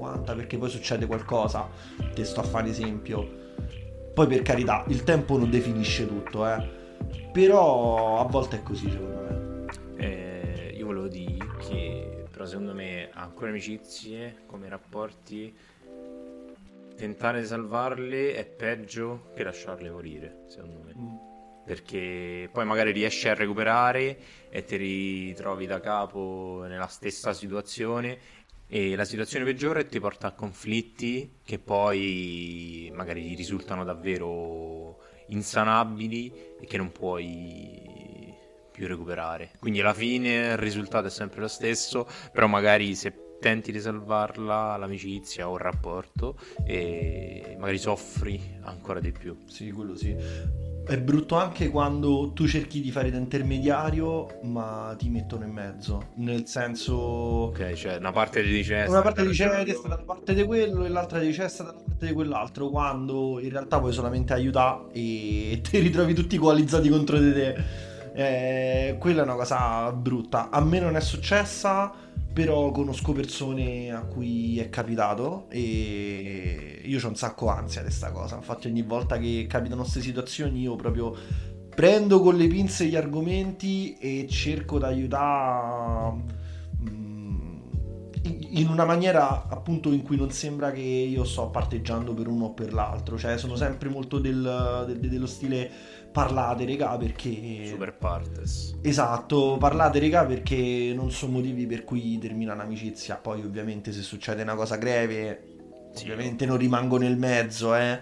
50 0.06 0.36
perché 0.36 0.58
poi 0.58 0.70
succede 0.70 1.06
qualcosa. 1.06 1.68
Te 2.14 2.24
sto 2.24 2.42
a 2.42 2.44
fare 2.44 2.70
esempio. 2.70 3.44
Poi 4.14 4.28
per 4.28 4.42
carità, 4.44 4.86
il 4.88 5.04
tempo 5.04 5.38
non 5.38 5.50
definisce 5.50 6.08
tutto, 6.08 6.48
eh. 6.48 6.84
Però 7.32 8.20
a 8.20 8.24
volte 8.26 8.58
è 8.58 8.64
così 8.64 8.90
secondo 8.90 9.22
me. 9.22 9.66
Eh, 9.98 10.74
io 10.78 10.86
volevo 10.86 11.08
dire 11.08 11.46
che, 11.68 12.26
però 12.32 12.46
secondo 12.46 12.74
me, 12.74 13.10
alcune 13.12 13.50
amicizie, 13.50 14.44
come 14.46 14.70
rapporti, 14.70 15.54
tentare 16.96 17.42
di 17.42 17.46
salvarle 17.46 18.36
è 18.36 18.46
peggio 18.46 19.32
che 19.36 19.44
lasciarle 19.44 19.90
morire, 19.90 20.44
secondo 20.48 20.80
me. 20.86 20.94
Mm. 20.98 21.16
Perché 21.66 22.48
poi 22.54 22.64
magari 22.64 22.92
riesci 22.92 23.28
a 23.28 23.34
recuperare 23.34 24.18
e 24.50 24.64
ti 24.64 24.76
ritrovi 24.78 25.66
da 25.66 25.80
capo 25.80 26.64
nella 26.68 26.88
stessa 26.88 27.34
situazione 27.34 28.20
e 28.68 28.96
la 28.96 29.06
situazione 29.06 29.46
peggiore 29.46 29.86
ti 29.86 30.00
porta 30.00 30.28
a 30.28 30.32
conflitti 30.32 31.40
che 31.44 31.60
poi 31.60 32.92
magari 32.94 33.36
risultano 33.36 33.84
davvero 33.84 34.98
insanabili 35.28 36.32
e 36.60 36.66
che 36.66 36.78
non 36.78 36.92
puoi 36.92 38.34
più 38.72 38.88
recuperare. 38.88 39.52
Quindi 39.60 39.82
alla 39.82 39.94
fine 39.94 40.52
il 40.52 40.58
risultato 40.58 41.08
è 41.08 41.10
sempre 41.10 41.42
lo 41.42 41.48
stesso, 41.48 42.08
però 42.32 42.48
magari 42.48 42.96
se 42.96 43.38
tenti 43.40 43.72
di 43.72 43.80
salvarla 43.80 44.76
l'amicizia 44.76 45.50
o 45.50 45.56
il 45.56 45.62
rapporto 45.62 46.38
e 46.66 47.56
magari 47.60 47.78
soffri 47.78 48.58
ancora 48.64 49.00
di 49.00 49.12
più. 49.12 49.38
Sì, 49.46 49.72
quello 49.72 49.96
sì. 49.96 50.75
È 50.88 51.00
brutto 51.00 51.36
anche 51.36 51.70
quando 51.70 52.32
tu 52.34 52.46
cerchi 52.48 52.80
di 52.80 52.92
fare 52.92 53.10
da 53.10 53.18
intermediario, 53.18 54.40
ma 54.44 54.94
ti 54.96 55.10
mettono 55.10 55.44
in 55.44 55.52
mezzo. 55.52 56.10
Nel 56.18 56.46
senso, 56.46 56.94
Ok, 56.94 57.74
cioè 57.74 57.96
una 57.98 58.12
parte 58.12 58.44
ti 58.44 58.50
dice 58.50 58.86
una 58.88 59.02
parte 59.02 59.26
dice 59.26 59.46
"Eh, 59.46 59.64
è 59.64 59.74
stata 59.74 59.96
da 59.96 60.04
parte 60.04 60.36
di 60.36 60.44
quello 60.44 60.86
e 60.86 60.90
l'altra 60.90 61.18
dice 61.20 61.46
è 61.46 61.50
stata 61.50 61.72
da 61.72 61.82
parte 61.82 62.06
di 62.06 62.14
quell'altro, 62.14 62.70
quando 62.70 63.40
in 63.40 63.50
realtà 63.50 63.80
puoi 63.80 63.94
solamente 63.94 64.34
aiutare 64.34 64.92
e 64.92 65.60
ti 65.68 65.80
ritrovi 65.80 66.14
tutti 66.14 66.38
coalizzati 66.38 66.88
contro 66.90 67.18
di 67.18 67.34
te. 67.34 67.56
Eh, 68.14 68.98
quella 69.00 69.22
è 69.22 69.24
una 69.24 69.36
cosa 69.36 69.92
brutta. 69.92 70.50
A 70.52 70.62
me 70.64 70.80
non 70.80 70.96
è 70.96 71.02
successa, 71.02 71.92
però 72.36 72.70
conosco 72.72 73.14
persone 73.14 73.94
a 73.94 74.02
cui 74.02 74.60
è 74.60 74.70
capitato 74.70 75.46
e 75.50 76.82
io 76.84 77.00
ho 77.02 77.08
un 77.08 77.16
sacco 77.16 77.48
ansia 77.48 77.82
di 77.82 77.90
sta 77.90 78.12
cosa. 78.12 78.36
Infatti 78.36 78.68
ogni 78.68 78.82
volta 78.82 79.18
che 79.18 79.46
capitano 79.48 79.84
queste 79.84 80.02
situazioni 80.02 80.60
io 80.60 80.76
proprio 80.76 81.16
prendo 81.74 82.20
con 82.20 82.36
le 82.36 82.48
pinze 82.48 82.88
gli 82.88 82.98
argomenti 82.98 83.96
e 83.98 84.28
cerco 84.30 84.80
di 84.80 84.84
aiutare 84.84 86.35
in 88.58 88.70
una 88.70 88.86
maniera 88.86 89.48
appunto 89.48 89.92
in 89.92 90.02
cui 90.02 90.18
non 90.18 90.32
sembra 90.32 90.72
che 90.72 90.82
io 90.82 91.24
sto 91.24 91.50
parteggiando 91.50 92.14
per 92.14 92.28
uno 92.28 92.46
o 92.46 92.54
per 92.54 92.74
l'altro, 92.74 93.18
cioè 93.18 93.38
sono 93.38 93.56
sempre 93.56 93.90
molto 93.90 94.20
del- 94.20 94.86
de- 94.88 95.10
dello 95.10 95.26
stile 95.26 95.70
parlate 96.12 96.64
regà 96.64 96.98
perché... 96.98 97.66
super 97.66 97.94
partes. 97.98 98.78
Esatto, 98.82 99.58
parlate 99.60 100.00
regà 100.00 100.26
perché 100.26 100.94
non 100.96 101.12
sono 101.12 101.34
motivi 101.34 101.66
per 101.66 101.84
cui 101.84 102.18
termina 102.18 102.54
un'amicizia, 102.54 103.16
poi 103.16 103.42
ovviamente 103.44 103.92
se 103.92 104.02
succede 104.02 104.42
una 104.44 104.56
cosa 104.56 104.78
greve 104.78 105.44
Sì. 105.92 106.04
ovviamente 106.04 106.46
non 106.46 106.58
rimango 106.58 106.98
nel 106.98 107.18
mezzo, 107.18 107.76
eh. 107.76 108.00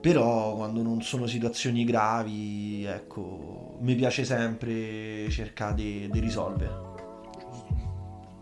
Però 0.00 0.56
quando 0.56 0.82
non 0.82 1.00
sono 1.02 1.26
situazioni 1.26 1.84
gravi, 1.84 2.84
ecco, 2.84 3.76
mi 3.80 3.94
piace 3.94 4.24
sempre 4.24 5.28
cercare 5.30 5.74
di, 5.74 6.08
risolvere. 6.18 6.90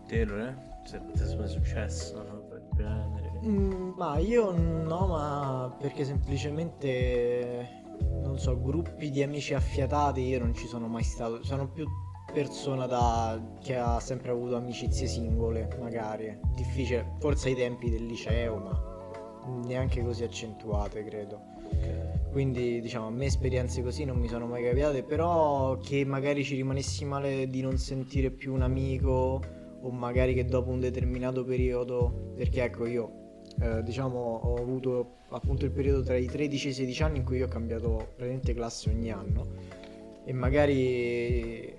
Te, 0.07 0.21
eh? 0.21 0.70
Se 0.91 0.99
è 1.41 1.47
successo, 1.47 2.21
no? 2.21 2.41
Per 2.49 2.67
genere. 2.75 3.31
Mm, 3.45 3.93
ma 3.95 4.17
io 4.17 4.51
no, 4.51 5.07
ma 5.07 5.73
perché 5.79 6.03
semplicemente 6.03 7.79
non 8.21 8.37
so, 8.37 8.59
gruppi 8.59 9.09
di 9.09 9.23
amici 9.23 9.53
affiatati 9.53 10.19
io 10.19 10.39
non 10.39 10.53
ci 10.53 10.67
sono 10.67 10.87
mai 10.87 11.03
stato. 11.03 11.43
Sono 11.43 11.69
più 11.69 11.87
persona 12.33 12.87
da 12.87 13.41
che 13.61 13.77
ha 13.77 14.01
sempre 14.01 14.31
avuto 14.31 14.57
amicizie 14.57 15.07
singole, 15.07 15.69
magari. 15.79 16.37
Difficile, 16.55 17.15
forse 17.19 17.47
ai 17.47 17.55
tempi 17.55 17.89
del 17.89 18.05
liceo, 18.05 18.57
ma 18.57 19.65
neanche 19.65 20.03
così 20.03 20.25
accentuate, 20.25 21.05
credo. 21.05 21.41
Quindi, 22.31 22.81
diciamo, 22.81 23.07
a 23.07 23.11
me 23.11 23.27
esperienze 23.27 23.81
così 23.81 24.03
non 24.03 24.17
mi 24.17 24.27
sono 24.27 24.45
mai 24.45 24.61
capitate, 24.61 25.03
però 25.03 25.77
che 25.77 26.03
magari 26.03 26.43
ci 26.43 26.55
rimanessi 26.55 27.05
male 27.05 27.49
di 27.49 27.61
non 27.61 27.77
sentire 27.77 28.29
più 28.29 28.53
un 28.53 28.61
amico 28.61 29.59
o 29.81 29.89
magari 29.91 30.33
che 30.33 30.45
dopo 30.45 30.69
un 30.69 30.79
determinato 30.79 31.43
periodo, 31.43 32.33
perché 32.35 32.63
ecco 32.63 32.85
io 32.85 33.11
eh, 33.61 33.83
diciamo 33.83 34.17
ho 34.17 34.55
avuto 34.55 35.17
appunto 35.29 35.65
il 35.65 35.71
periodo 35.71 36.01
tra 36.03 36.15
i 36.15 36.25
13 36.25 36.67
e 36.67 36.69
i 36.69 36.73
16 36.73 37.03
anni 37.03 37.17
in 37.19 37.23
cui 37.25 37.37
io 37.37 37.45
ho 37.45 37.49
cambiato 37.49 37.95
praticamente 38.15 38.53
classe 38.53 38.89
ogni 38.89 39.11
anno 39.11 39.47
e 40.23 40.33
magari 40.33 41.73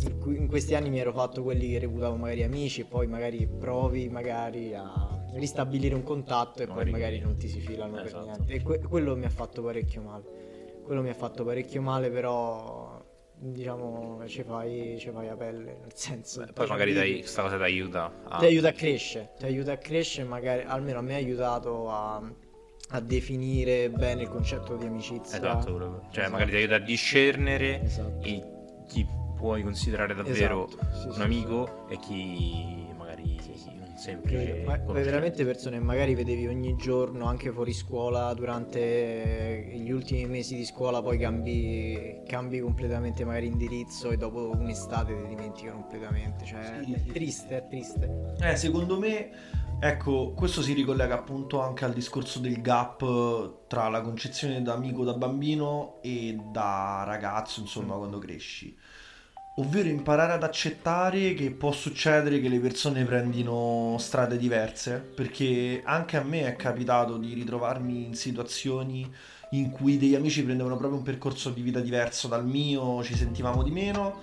in, 0.00 0.18
cui- 0.20 0.36
in 0.36 0.46
questi 0.46 0.74
anni 0.74 0.90
mi 0.90 0.98
ero 1.00 1.12
fatto 1.12 1.42
quelli 1.42 1.68
che 1.70 1.78
reputavo 1.78 2.16
magari 2.16 2.42
amici 2.42 2.82
e 2.82 2.84
poi 2.84 3.06
magari 3.06 3.46
provi 3.46 4.08
magari 4.08 4.74
a 4.74 5.26
ristabilire 5.34 5.94
un 5.94 6.02
contatto 6.02 6.62
e 6.62 6.66
poi 6.66 6.90
magari 6.90 7.18
non 7.18 7.36
ti 7.36 7.48
si 7.48 7.60
filano 7.60 7.96
per 7.96 8.06
Esatto. 8.06 8.24
niente 8.24 8.52
e 8.52 8.62
que- 8.62 8.80
quello 8.80 9.16
mi 9.16 9.24
ha 9.24 9.30
fatto 9.30 9.62
parecchio 9.62 10.02
male 10.02 10.24
quello 10.84 11.02
mi 11.02 11.10
ha 11.10 11.14
fatto 11.14 11.44
parecchio 11.44 11.82
male 11.82 12.10
però 12.10 13.00
diciamo 13.40 14.22
ci 14.26 14.42
fai, 14.42 14.96
ci 14.98 15.10
fai 15.10 15.28
a 15.28 15.36
pelle 15.36 15.76
nel 15.80 15.92
senso 15.94 16.44
Beh, 16.44 16.52
poi 16.52 16.66
magari 16.66 16.92
dai, 16.92 17.18
questa 17.20 17.42
cosa 17.42 17.56
ti 17.56 17.62
aiuta 17.62 18.12
a... 18.24 18.38
ti 18.38 18.44
aiuta 18.46 18.68
a 18.68 18.72
crescere, 18.72 19.32
ti 19.38 19.44
aiuta 19.44 19.72
a 19.72 19.76
crescere, 19.78 20.26
magari 20.26 20.62
almeno 20.66 20.98
a 20.98 21.02
me 21.02 21.14
ha 21.14 21.16
aiutato 21.18 21.88
a, 21.90 22.20
a 22.90 23.00
definire 23.00 23.90
bene 23.90 24.22
il 24.22 24.28
concetto 24.28 24.76
di 24.76 24.86
amicizia. 24.86 25.36
Esatto, 25.38 25.70
quello- 25.70 26.02
cioè 26.10 26.24
Esatto. 26.24 26.30
magari 26.30 26.50
ti 26.50 26.56
aiuta 26.56 26.74
a 26.74 26.78
discernere 26.80 27.82
Esatto. 27.82 28.18
chi 28.88 29.06
puoi 29.36 29.62
considerare 29.62 30.14
davvero 30.14 30.66
Esatto, 30.66 30.94
sì, 31.00 31.06
un 31.06 31.12
sì, 31.12 31.20
amico 31.22 31.88
e 31.88 31.96
chi 31.98 32.86
semplice. 33.98 34.62
Ma 34.64 34.76
veramente 34.76 35.44
persone 35.44 35.78
che 35.78 35.84
magari 35.84 36.14
vedevi 36.14 36.46
ogni 36.46 36.76
giorno, 36.76 37.26
anche 37.26 37.50
fuori 37.50 37.72
scuola, 37.72 38.32
durante 38.32 39.70
gli 39.74 39.90
ultimi 39.90 40.24
mesi 40.26 40.54
di 40.54 40.64
scuola, 40.64 41.02
poi 41.02 41.18
cambi, 41.18 42.22
cambi 42.26 42.60
completamente 42.60 43.24
magari 43.24 43.46
indirizzo 43.46 44.10
e 44.10 44.16
dopo 44.16 44.50
un'estate 44.54 45.20
ti 45.22 45.28
dimentichi 45.28 45.68
completamente. 45.68 46.44
Cioè, 46.44 46.80
Sì, 46.84 46.92
è 46.92 47.12
triste, 47.12 47.56
è 47.56 47.66
triste. 47.68 48.34
Eh, 48.40 48.56
secondo 48.56 48.98
me, 48.98 49.30
ecco, 49.80 50.32
questo 50.32 50.62
si 50.62 50.72
ricollega 50.72 51.14
appunto 51.14 51.60
anche 51.60 51.84
al 51.84 51.92
discorso 51.92 52.38
del 52.38 52.60
gap 52.62 53.02
eh, 53.02 53.66
tra 53.66 53.88
la 53.88 54.00
concezione 54.00 54.62
da 54.62 54.74
amico 54.74 55.04
da 55.04 55.14
bambino 55.14 55.98
e 56.02 56.38
da 56.52 57.02
ragazzo, 57.04 57.60
insomma, 57.60 57.96
quando 57.96 58.18
cresci. 58.18 58.76
Ovvero 59.58 59.88
imparare 59.88 60.34
ad 60.34 60.44
accettare 60.44 61.34
che 61.34 61.50
può 61.50 61.72
succedere 61.72 62.40
che 62.40 62.48
le 62.48 62.60
persone 62.60 63.04
prendino 63.04 63.96
strade 63.98 64.38
diverse, 64.38 65.04
perché 65.14 65.82
anche 65.84 66.16
a 66.16 66.22
me 66.22 66.46
è 66.46 66.54
capitato 66.54 67.16
di 67.16 67.34
ritrovarmi 67.34 68.04
in 68.04 68.14
situazioni 68.14 69.12
in 69.50 69.70
cui 69.70 69.98
degli 69.98 70.14
amici 70.14 70.44
prendevano 70.44 70.76
proprio 70.76 70.98
un 70.98 71.04
percorso 71.04 71.50
di 71.50 71.62
vita 71.62 71.80
diverso 71.80 72.28
dal 72.28 72.46
mio, 72.46 73.02
ci 73.02 73.16
sentivamo 73.16 73.64
di 73.64 73.72
meno. 73.72 74.20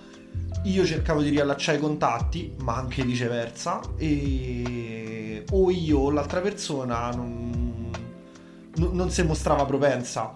Io 0.64 0.86
cercavo 0.86 1.20
di 1.20 1.28
riallacciare 1.28 1.76
i 1.76 1.80
contatti, 1.80 2.54
ma 2.62 2.76
anche 2.76 3.02
viceversa, 3.02 3.80
e 3.98 5.44
o 5.50 5.70
io 5.70 5.98
o 5.98 6.10
l'altra 6.10 6.40
persona 6.40 7.10
non, 7.10 7.90
non- 8.76 9.10
si 9.10 9.22
mostrava 9.22 9.66
propensa. 9.66 10.34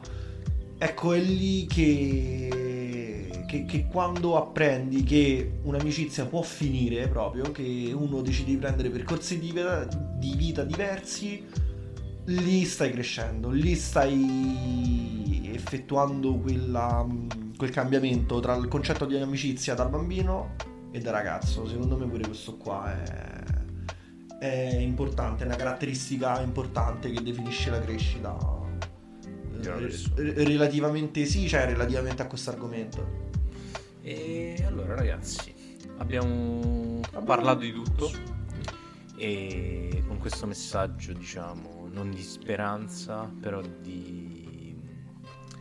Ecco, 0.77 1.13
è 1.13 1.21
lì 1.21 1.67
che, 1.67 2.60
che, 3.51 3.65
che 3.65 3.89
quando 3.89 4.37
apprendi 4.37 5.03
che 5.03 5.59
un'amicizia 5.65 6.25
può 6.25 6.41
finire 6.41 7.09
proprio, 7.09 7.51
che 7.51 7.91
uno 7.93 8.21
decide 8.21 8.53
di 8.53 8.57
prendere 8.57 8.91
percorsi 8.91 9.41
di 9.41 9.51
vita, 9.51 9.85
di 9.85 10.35
vita 10.37 10.63
diversi, 10.63 11.45
lì 12.27 12.65
stai 12.65 12.93
crescendo, 12.93 13.51
lì 13.51 13.75
stai 13.75 15.51
effettuando 15.53 16.37
quella, 16.37 17.03
mh, 17.03 17.57
quel 17.57 17.71
cambiamento 17.71 18.39
tra 18.39 18.55
il 18.55 18.69
concetto 18.69 19.05
di 19.05 19.17
amicizia 19.17 19.75
da 19.75 19.87
bambino 19.87 20.55
e 20.93 21.01
da 21.01 21.11
ragazzo. 21.11 21.67
Secondo 21.67 21.97
me 21.97 22.07
pure 22.07 22.23
questo 22.23 22.57
qua 22.57 22.95
è, 23.03 23.43
è 24.39 24.77
importante, 24.77 25.43
è 25.43 25.47
una 25.47 25.57
caratteristica 25.57 26.41
importante 26.41 27.11
che 27.11 27.21
definisce 27.21 27.69
la 27.71 27.81
crescita. 27.81 28.37
Eh, 29.61 30.45
relativamente 30.45 31.25
sì, 31.25 31.49
cioè 31.49 31.67
relativamente 31.67 32.23
a 32.23 32.27
questo 32.29 32.51
argomento. 32.51 33.30
E 34.03 34.65
allora 34.67 34.95
ragazzi, 34.95 35.53
abbiamo 35.99 37.01
parlato 37.25 37.61
di 37.61 37.73
tutto 37.73 38.11
e 39.17 40.03
con 40.07 40.19
questo 40.19 40.47
messaggio 40.47 41.13
diciamo 41.13 41.89
non 41.93 42.11
di 42.11 42.23
speranza 42.23 43.31
però 43.39 43.61
di 43.61 44.75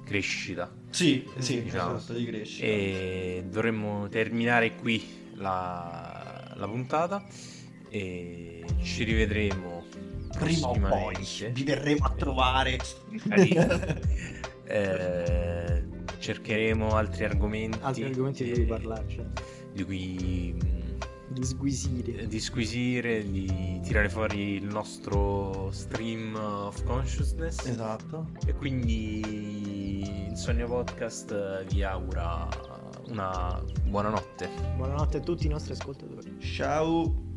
crescita 0.05 0.71
Sì, 0.89 1.27
sì, 1.39 1.63
Diciamo. 1.63 1.97
esatto, 1.97 2.13
di 2.13 2.25
crescita. 2.25 2.65
e 2.65 3.43
dovremmo 3.49 4.07
terminare 4.07 4.75
qui 4.75 5.05
la, 5.35 6.53
la 6.55 6.67
puntata 6.67 7.25
e 7.89 8.63
ci 8.81 9.03
rivedremo 9.03 9.83
Prima 10.37 10.67
o 10.67 10.79
poi 10.79 11.15
vi 11.51 11.63
verremo 11.63 12.05
a 12.05 12.11
trovare. 12.11 12.77
Eh, 14.71 15.78
cercheremo 16.19 16.89
altri 16.95 17.23
argomenti 17.25 17.79
Altri 17.81 18.03
argomenti 18.03 18.43
di 18.43 18.51
eh, 18.51 18.53
cui 18.55 18.65
parlarci. 18.65 19.23
di 19.73 19.83
cui 19.83 20.53
mh, 20.53 20.97
Di 21.33 21.43
sguisire. 21.45 22.17
eh, 22.21 22.27
di 22.27 22.39
squisire, 22.39 23.23
di 23.29 23.79
tirare 23.83 24.09
fuori 24.09 24.55
il 24.55 24.65
nostro 24.65 25.69
stream 25.71 26.35
of 26.35 26.83
consciousness. 26.83 27.65
esatto. 27.65 28.27
E 28.45 28.53
quindi 28.53 30.25
Insonnia 30.27 30.65
Podcast 30.65 31.31
eh, 31.31 31.65
vi 31.69 31.83
augura 31.83 32.47
una 33.07 33.61
buonanotte. 33.85 34.49
Buonanotte 34.75 35.17
a 35.17 35.19
tutti 35.21 35.45
i 35.45 35.49
nostri 35.49 35.73
ascoltatori. 35.73 36.39
Ciao. 36.39 37.27